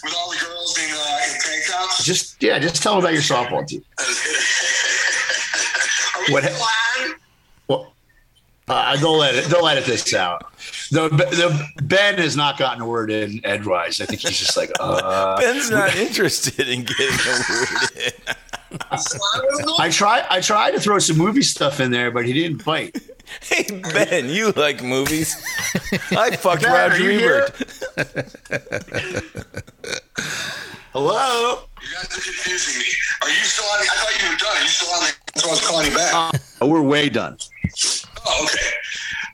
with 0.03 0.15
all 0.17 0.31
the 0.31 0.39
girls 0.45 0.77
in, 0.79 0.91
uh, 0.91 1.19
in 1.25 1.41
tank 1.41 1.65
tops. 1.71 2.05
Just 2.05 2.43
yeah, 2.43 2.59
just 2.59 2.83
tell 2.83 2.95
them 2.97 3.05
about 3.05 3.13
your 3.15 3.23
softball 3.23 3.65
team. 3.67 3.83
Are 3.99 4.05
we 6.27 6.33
What- 6.35 6.45
still 6.45 6.63
on? 7.07 7.15
Well, 7.69 7.93
uh, 8.69 8.97
they'll 8.97 9.23
edit. 9.23 9.47
They'll 9.47 9.67
edit 9.67 9.85
this 9.85 10.15
out. 10.15 10.53
The, 10.91 11.09
the 11.09 11.69
Ben 11.83 12.19
has 12.19 12.37
not 12.37 12.59
gotten 12.59 12.83
a 12.83 12.87
word 12.87 13.11
in 13.11 13.41
edgewise. 13.45 14.01
I 14.01 14.07
think 14.07 14.21
he's 14.21 14.39
just 14.39 14.57
like, 14.57 14.71
uh, 14.81 15.39
Ben's 15.39 15.71
not 15.71 15.95
interested 15.97 16.69
in 16.69 16.85
getting 16.85 17.09
a 17.09 17.43
word 17.51 17.69
in. 17.97 18.13
I 19.79 19.91
try. 19.91 20.25
I 20.31 20.41
tried 20.41 20.71
to 20.73 20.81
throw 20.81 20.99
some 20.99 21.19
movie 21.19 21.43
stuff 21.43 21.81
in 21.81 21.91
there, 21.91 22.11
but 22.11 22.25
he 22.25 22.33
didn't 22.33 22.65
bite. 22.65 22.97
Hey 23.41 23.65
Ben, 23.95 24.29
you 24.29 24.51
like 24.53 24.83
movies? 24.83 25.37
I 26.11 26.37
fucked 26.37 26.63
Ben, 26.63 26.73
Roger? 26.73 27.11
Ebert. 27.11 27.55
Hello. 30.93 31.63
You 31.81 31.89
guys 31.95 32.05
are 32.05 32.21
confusing 32.21 32.79
me. 32.81 32.87
Are 33.23 33.29
you 33.29 33.45
still 33.45 33.65
on? 33.67 33.81
I 33.81 33.85
thought 33.87 34.23
you 34.23 34.29
were 34.31 34.37
done. 34.37 34.57
Are 34.57 34.63
you 34.63 34.69
still 34.69 34.93
on? 34.95 35.01
The, 35.01 35.15
that's 35.33 35.45
why 35.45 35.51
I 35.51 35.53
was 35.53 35.67
calling 35.67 35.87
you 35.91 35.97
back. 35.97 36.41
Oh, 36.61 36.67
we're 36.69 36.83
way 36.83 37.09
done. 37.09 37.39
Oh, 38.27 38.45
okay. 38.45 38.67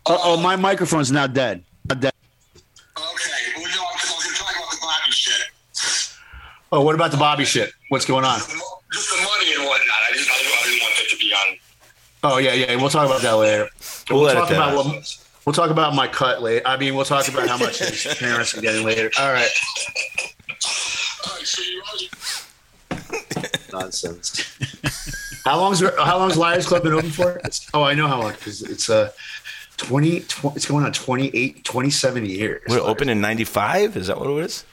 Uh, 0.07 0.19
oh, 0.23 0.37
my 0.41 0.57
microphone's 0.57 1.13
now 1.13 1.27
dead. 1.27 1.63
Not 1.89 2.01
dead. 2.01 2.13
Okay. 2.97 3.31
Well, 3.57 3.65
no, 3.65 3.83
I 3.83 3.95
was 3.95 4.25
going 4.25 4.35
to 4.35 4.41
talk 4.41 4.57
about 4.57 4.71
the 4.71 4.79
Bobby 4.81 5.13
shit. 5.13 5.49
Oh, 6.73 6.83
what 6.83 6.95
about 6.95 7.11
the 7.11 7.17
Bobby 7.17 7.45
shit? 7.45 7.73
What's 7.89 8.05
going 8.05 8.25
on? 8.25 8.39
The 8.39 8.63
Just 8.93 9.11
the 9.11 9.17
money 9.17 9.55
and 9.55 9.65
whatnot. 9.65 9.89
I 10.09 10.13
didn't, 10.13 10.29
I 10.31 10.65
didn't, 10.65 10.81
want 10.83 10.95
that 10.97 11.09
to 11.11 11.17
be 11.17 11.33
on. 11.33 11.57
Oh 12.25 12.39
yeah, 12.39 12.53
yeah. 12.53 12.77
We'll 12.77 12.91
talk 12.91 13.07
about 13.07 13.23
that 13.23 13.33
later. 13.33 13.69
We'll 14.11 14.29
edit 14.29 14.43
talk 14.43 14.51
about 14.51 14.75
what, 14.75 15.17
we'll 15.47 15.53
talk 15.53 15.71
about 15.71 15.95
my 15.95 16.09
cut 16.09 16.43
later. 16.43 16.67
I 16.67 16.77
mean, 16.77 16.95
we'll 16.95 17.05
talk 17.05 17.29
about 17.29 17.49
how 17.49 17.57
much 17.57 17.79
his 17.79 18.15
parents 18.19 18.57
are 18.57 18.61
getting 18.61 18.85
later. 18.85 19.11
All 19.19 19.33
right. 19.33 19.51
All 21.27 21.37
right. 21.37 21.47
So 21.47 21.63
you 21.63 21.83
already. 21.83 23.49
Nonsense. 23.73 25.15
how 25.49 25.59
long's 25.59 25.81
how 25.81 26.19
long's 26.19 26.37
Liars 26.37 26.67
Club 26.67 26.83
been 26.83 26.93
open 26.93 27.11
for? 27.11 27.41
It's, 27.45 27.69
oh, 27.75 27.83
I 27.83 27.95
know 27.95 28.07
how 28.07 28.21
long 28.21 28.33
because 28.33 28.63
it's 28.63 28.91
uh 28.91 29.11
20, 29.79 30.21
20 30.21 30.57
It's 30.57 30.67
going 30.67 30.85
on 30.85 30.93
28, 30.93 31.65
27 31.65 32.27
years. 32.27 32.63
We're 32.69 32.81
open 32.81 33.09
in 33.09 33.21
'95. 33.21 33.97
Is 33.97 34.09
that 34.09 34.19
what 34.19 34.29
it 34.29 34.45
is? 34.45 34.65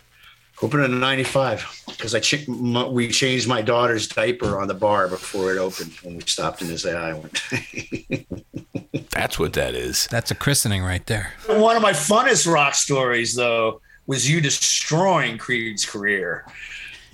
Open 0.61 0.81
in 0.81 0.99
'95 0.99 1.83
because 1.87 2.15
I 2.15 2.19
ch- 2.19 2.47
m- 2.49 2.91
we 2.93 3.09
changed 3.09 3.47
my 3.47 3.61
daughter's 3.61 4.07
diaper 4.07 4.59
on 4.59 4.67
the 4.67 4.73
bar 4.73 5.07
before 5.07 5.53
it 5.53 5.57
opened 5.57 5.91
when 6.01 6.17
we 6.17 6.21
stopped 6.21 6.61
in 6.61 6.67
this 6.67 6.85
island. 6.85 7.41
That's 9.11 9.37
what 9.39 9.53
that 9.53 9.75
is. 9.75 10.07
That's 10.07 10.31
a 10.31 10.35
christening 10.35 10.83
right 10.83 11.05
there. 11.05 11.33
One 11.47 11.75
of 11.75 11.81
my 11.81 11.93
funnest 11.93 12.51
rock 12.51 12.73
stories, 12.73 13.33
though, 13.35 13.81
was 14.07 14.29
you 14.29 14.41
destroying 14.41 15.37
Creed's 15.37 15.85
career. 15.85 16.45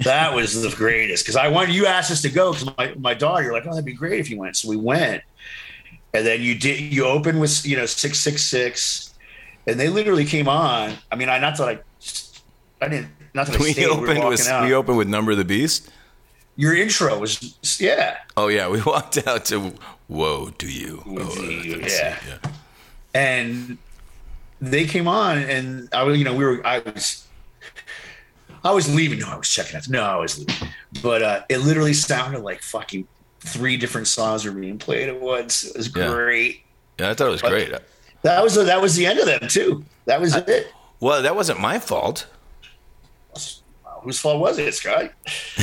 That 0.04 0.34
was 0.34 0.62
the 0.62 0.70
greatest 0.76 1.24
because 1.24 1.36
I 1.36 1.48
wanted 1.48 1.76
you 1.76 1.86
asked 1.86 2.12
us 2.12 2.22
to 2.24 2.30
go 2.30 2.54
because 2.54 2.74
my, 2.78 2.94
my 2.98 3.14
daughter, 3.14 3.44
you're 3.44 3.54
like, 3.54 3.66
oh, 3.66 3.70
that'd 3.72 3.86
be 3.86 3.94
great 3.94 4.20
if 4.20 4.30
you 4.30 4.38
went. 4.38 4.56
So 4.58 4.70
we 4.70 4.78
went, 4.78 5.24
and 6.14 6.26
then 6.26 6.42
you 6.42 6.58
did. 6.58 6.80
You 6.80 7.06
opened 7.06 7.40
with 7.40 7.66
you 7.66 7.78
know 7.78 7.86
six 7.86 8.20
six 8.20 8.44
six, 8.44 9.14
and 9.68 9.80
they 9.80 9.90
literally 9.90 10.26
came 10.26 10.48
on. 10.48 10.94
I 11.12 11.16
mean, 11.16 11.30
I 11.30 11.40
not 11.40 11.58
that 11.58 11.68
I, 11.70 11.80
I 12.86 12.90
didn't 12.90 13.10
not 13.34 13.48
that 13.48 13.56
I 13.56 13.60
We 13.64 13.74
stayed. 13.74 13.86
opened 13.88 14.08
walking 14.20 14.30
with 14.30 14.48
out. 14.48 14.66
we 14.66 14.74
opened 14.74 14.98
with 14.98 15.08
Number 15.08 15.32
of 15.32 15.38
the 15.38 15.46
Beast. 15.46 15.90
Your 16.58 16.76
intro 16.76 17.18
was 17.18 17.56
yeah, 17.80 18.18
Oh 18.36 18.48
yeah, 18.48 18.68
we 18.70 18.82
walked 18.86 19.26
out 19.28 19.46
to 19.46 19.74
Whoa, 20.08 20.50
do 20.58 20.72
You." 20.72 21.02
Oh, 21.08 21.42
you, 21.42 21.80
that's 21.80 22.00
yeah. 22.00 22.38
and 23.14 23.78
they 24.62 24.86
came 24.86 25.08
on 25.08 25.40
and 25.40 25.90
I 25.94 26.04
was, 26.04 26.18
you 26.18 26.24
know, 26.24 26.36
we 26.36 26.44
were, 26.46 26.66
I 26.66 26.80
was, 26.80 27.28
I 28.64 28.72
was 28.72 28.94
leaving. 28.94 29.20
No, 29.20 29.28
I 29.30 29.38
was 29.38 29.50
checking 29.50 29.76
out. 29.78 29.90
No, 29.90 30.04
I 30.04 30.16
was 30.18 30.38
leaving. 30.40 30.68
But 31.02 31.22
uh, 31.24 31.44
it 31.50 31.60
literally 31.60 31.94
sounded 31.94 32.42
like 32.42 32.62
fucking 32.62 33.08
three 33.40 33.76
different 33.78 34.08
songs 34.08 34.46
were 34.46 34.52
being 34.52 34.78
played 34.78 35.10
at 35.10 35.20
once. 35.20 35.64
It 35.66 35.76
was 35.78 35.88
great. 35.88 36.64
Yeah, 37.00 37.10
I 37.10 37.14
thought 37.16 37.28
it 37.28 37.32
was 37.32 37.42
great. 37.42 37.74
That 38.22 38.44
was 38.44 38.54
that 38.56 38.80
was 38.82 38.96
the 38.96 39.06
end 39.08 39.18
of 39.20 39.26
them 39.26 39.48
too. 39.48 39.84
That 40.06 40.22
was 40.22 40.36
it. 40.36 40.72
Well, 41.00 41.24
that 41.24 41.36
wasn't 41.36 41.60
my 41.60 41.80
fault. 41.80 42.28
Whose 44.04 44.20
fault 44.20 44.40
was 44.40 44.58
it, 44.58 44.74
Scott? 44.74 45.12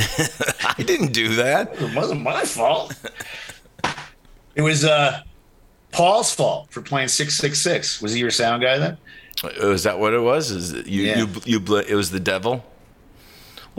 I 0.65 0.75
didn't 0.83 1.11
do 1.11 1.35
that. 1.35 1.73
It 1.81 1.93
wasn't 1.95 2.21
my 2.21 2.43
fault. 2.43 2.93
it 4.55 4.61
was 4.61 4.85
uh, 4.85 5.21
Paul's 5.91 6.33
fault 6.33 6.71
for 6.71 6.81
playing 6.81 7.09
six 7.09 7.37
six 7.37 7.59
six. 7.61 8.01
Was 8.01 8.13
he 8.13 8.19
your 8.19 8.31
sound 8.31 8.61
guy 8.61 8.77
then? 8.77 8.97
Was 9.61 9.83
that 9.83 9.99
what 9.99 10.13
it 10.13 10.19
was? 10.19 10.51
Is 10.51 10.71
it- 10.73 10.87
you 10.87 11.03
Yeah. 11.03 11.17
you 11.19 11.29
you 11.45 11.59
bl- 11.59 11.77
it 11.77 11.95
was 11.95 12.11
the 12.11 12.19
devil? 12.19 12.63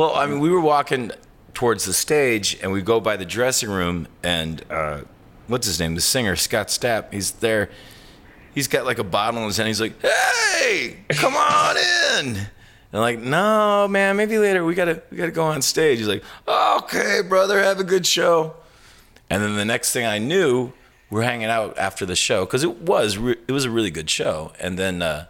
Well, 0.00 0.14
I 0.14 0.24
mean, 0.24 0.40
we 0.40 0.48
were 0.48 0.62
walking 0.62 1.12
towards 1.52 1.84
the 1.84 1.92
stage, 1.92 2.58
and 2.62 2.72
we 2.72 2.80
go 2.80 3.00
by 3.00 3.18
the 3.18 3.26
dressing 3.26 3.68
room, 3.68 4.08
and 4.22 4.64
uh, 4.70 5.02
what's 5.46 5.66
his 5.66 5.78
name? 5.78 5.94
The 5.94 6.00
singer 6.00 6.36
Scott 6.36 6.68
Stapp. 6.68 7.12
He's 7.12 7.32
there. 7.32 7.68
He's 8.54 8.66
got 8.66 8.86
like 8.86 8.98
a 8.98 9.04
bottle 9.04 9.40
in 9.42 9.46
his 9.48 9.58
hand. 9.58 9.66
He's 9.66 9.78
like, 9.78 10.00
"Hey, 10.00 11.00
come 11.10 11.36
on 11.36 11.76
in." 11.76 12.38
And 12.38 12.48
like, 13.02 13.18
"No, 13.18 13.88
man, 13.88 14.16
maybe 14.16 14.38
later. 14.38 14.64
We 14.64 14.74
gotta 14.74 15.02
we 15.10 15.18
gotta 15.18 15.32
go 15.32 15.44
on 15.44 15.60
stage." 15.60 15.98
He's 15.98 16.08
like, 16.08 16.24
"Okay, 16.48 17.20
brother, 17.20 17.62
have 17.62 17.78
a 17.78 17.84
good 17.84 18.06
show." 18.06 18.54
And 19.28 19.42
then 19.42 19.54
the 19.56 19.66
next 19.66 19.92
thing 19.92 20.06
I 20.06 20.16
knew, 20.16 20.72
we're 21.10 21.24
hanging 21.24 21.50
out 21.50 21.76
after 21.76 22.06
the 22.06 22.16
show 22.16 22.46
because 22.46 22.64
it 22.64 22.74
was 22.78 23.18
re- 23.18 23.36
it 23.46 23.52
was 23.52 23.66
a 23.66 23.70
really 23.70 23.90
good 23.90 24.08
show. 24.08 24.54
And 24.60 24.78
then 24.78 25.02
uh, 25.02 25.26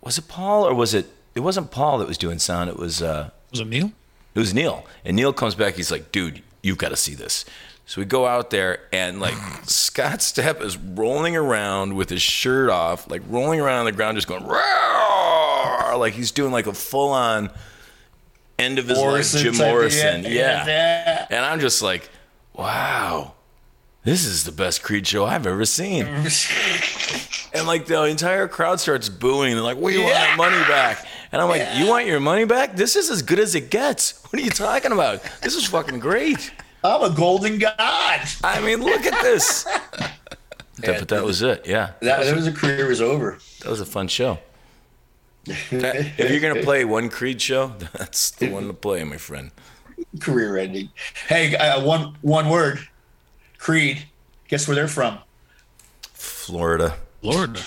was 0.00 0.18
it 0.18 0.26
Paul 0.26 0.66
or 0.66 0.74
was 0.74 0.92
it? 0.92 1.06
It 1.36 1.40
wasn't 1.40 1.70
Paul 1.70 1.98
that 1.98 2.08
was 2.08 2.18
doing 2.18 2.40
sound. 2.40 2.68
It 2.68 2.78
was 2.78 3.00
uh, 3.00 3.30
Was 3.58 3.66
it 3.66 3.70
Neil? 3.70 3.92
it 4.34 4.38
was 4.38 4.52
Neil. 4.52 4.86
And 5.04 5.16
Neil 5.16 5.32
comes 5.32 5.54
back. 5.54 5.74
He's 5.74 5.90
like, 5.90 6.12
"Dude, 6.12 6.42
you've 6.62 6.78
got 6.78 6.90
to 6.90 6.96
see 6.96 7.14
this." 7.14 7.44
So 7.86 8.00
we 8.00 8.04
go 8.04 8.26
out 8.26 8.50
there, 8.50 8.80
and 8.92 9.20
like 9.20 9.34
Scott 9.64 10.18
Stapp 10.18 10.60
is 10.60 10.76
rolling 10.76 11.36
around 11.36 11.94
with 11.94 12.10
his 12.10 12.22
shirt 12.22 12.68
off, 12.68 13.08
like 13.10 13.22
rolling 13.28 13.60
around 13.60 13.80
on 13.80 13.84
the 13.86 13.92
ground, 13.92 14.16
just 14.16 14.28
going 14.28 14.44
Roar! 14.44 15.96
like 15.96 16.12
he's 16.14 16.30
doing 16.30 16.52
like 16.52 16.66
a 16.66 16.72
full 16.74 17.10
on 17.10 17.50
end 18.58 18.78
of 18.78 18.88
his 18.88 18.98
Morrison 18.98 19.44
life 19.44 19.56
Jim 19.56 19.66
Morrison. 19.66 20.22
yeah, 20.24 20.30
yeah. 20.30 20.66
yeah. 20.66 21.26
And 21.30 21.44
I'm 21.44 21.60
just 21.60 21.82
like, 21.82 22.10
wow, 22.54 23.34
this 24.04 24.24
is 24.24 24.44
the 24.44 24.52
best 24.52 24.82
Creed 24.82 25.06
show 25.06 25.24
I've 25.24 25.46
ever 25.46 25.64
seen. 25.64 26.06
and 27.52 27.66
like 27.66 27.86
the 27.86 28.04
entire 28.04 28.48
crowd 28.48 28.80
starts 28.80 29.08
booing. 29.08 29.54
They're 29.54 29.62
like, 29.62 29.78
we 29.78 29.98
want 29.98 30.14
our 30.14 30.36
money 30.36 30.62
back. 30.68 31.06
And 31.32 31.42
I'm 31.42 31.48
like, 31.48 31.66
you 31.76 31.86
want 31.88 32.06
your 32.06 32.20
money 32.20 32.44
back? 32.44 32.76
This 32.76 32.96
is 32.96 33.10
as 33.10 33.22
good 33.22 33.38
as 33.38 33.54
it 33.54 33.70
gets. 33.70 34.22
What 34.30 34.42
are 34.42 34.44
you 34.44 34.50
talking 34.50 34.92
about? 34.92 35.22
This 35.42 35.54
is 35.54 35.64
fucking 35.66 35.98
great. 35.98 36.50
I'm 36.84 37.02
a 37.02 37.14
golden 37.14 37.58
god. 37.58 38.20
I 38.44 38.60
mean, 38.60 38.82
look 38.82 39.04
at 39.06 39.22
this. 39.22 39.66
That- 40.80 40.98
but 40.98 41.08
that 41.08 41.24
was 41.24 41.40
it. 41.40 41.64
Yeah. 41.66 41.92
That, 42.02 42.22
that 42.24 42.36
was 42.36 42.46
a 42.46 42.52
career 42.52 42.86
was 42.86 43.00
over. 43.00 43.38
That 43.62 43.70
was 43.70 43.80
a 43.80 43.86
fun 43.86 44.08
show. 44.08 44.38
That- 45.46 45.96
if 46.18 46.30
you're 46.30 46.40
going 46.40 46.54
to 46.54 46.62
play 46.62 46.84
one 46.84 47.08
Creed 47.08 47.40
show, 47.40 47.68
that's 47.94 48.30
the 48.32 48.50
one 48.50 48.66
to 48.66 48.74
play, 48.74 49.02
my 49.04 49.16
friend. 49.16 49.52
career 50.20 50.58
ending. 50.58 50.90
Hey, 51.28 51.56
uh, 51.56 51.82
one 51.82 52.14
one 52.20 52.50
word. 52.50 52.86
Creed. 53.56 54.04
Guess 54.48 54.68
where 54.68 54.74
they're 54.74 54.86
from? 54.86 55.18
Florida. 56.12 56.96
Florida. 57.22 57.58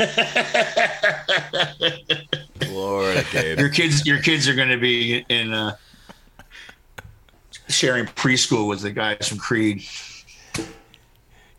Lord. 2.69 3.25
Gabe. 3.31 3.59
Your 3.59 3.69
kids. 3.69 4.05
Your 4.05 4.21
kids 4.21 4.47
are 4.47 4.55
going 4.55 4.69
to 4.69 4.77
be 4.77 5.25
in 5.29 5.53
uh, 5.53 5.75
sharing 7.67 8.05
preschool 8.05 8.67
with 8.67 8.81
the 8.81 8.91
guys 8.91 9.27
from 9.27 9.37
Creed. 9.37 9.83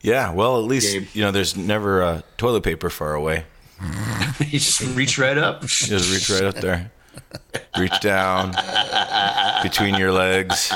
Yeah, 0.02 0.32
well, 0.32 0.58
at 0.58 0.64
least, 0.64 0.92
Gabe. 0.92 1.08
you 1.12 1.22
know, 1.22 1.30
there's 1.30 1.56
never 1.56 2.02
uh, 2.02 2.22
toilet 2.38 2.62
paper 2.62 2.88
far 2.88 3.14
away. 3.14 3.44
you 4.40 4.58
just 4.58 4.80
reach 4.96 5.18
right 5.18 5.38
up. 5.38 5.62
Just 5.62 6.12
reach 6.12 6.30
right 6.30 6.48
up 6.48 6.60
there, 6.60 6.90
reach 7.78 7.98
down 8.00 8.54
between 9.62 9.94
your 9.94 10.12
legs. 10.12 10.72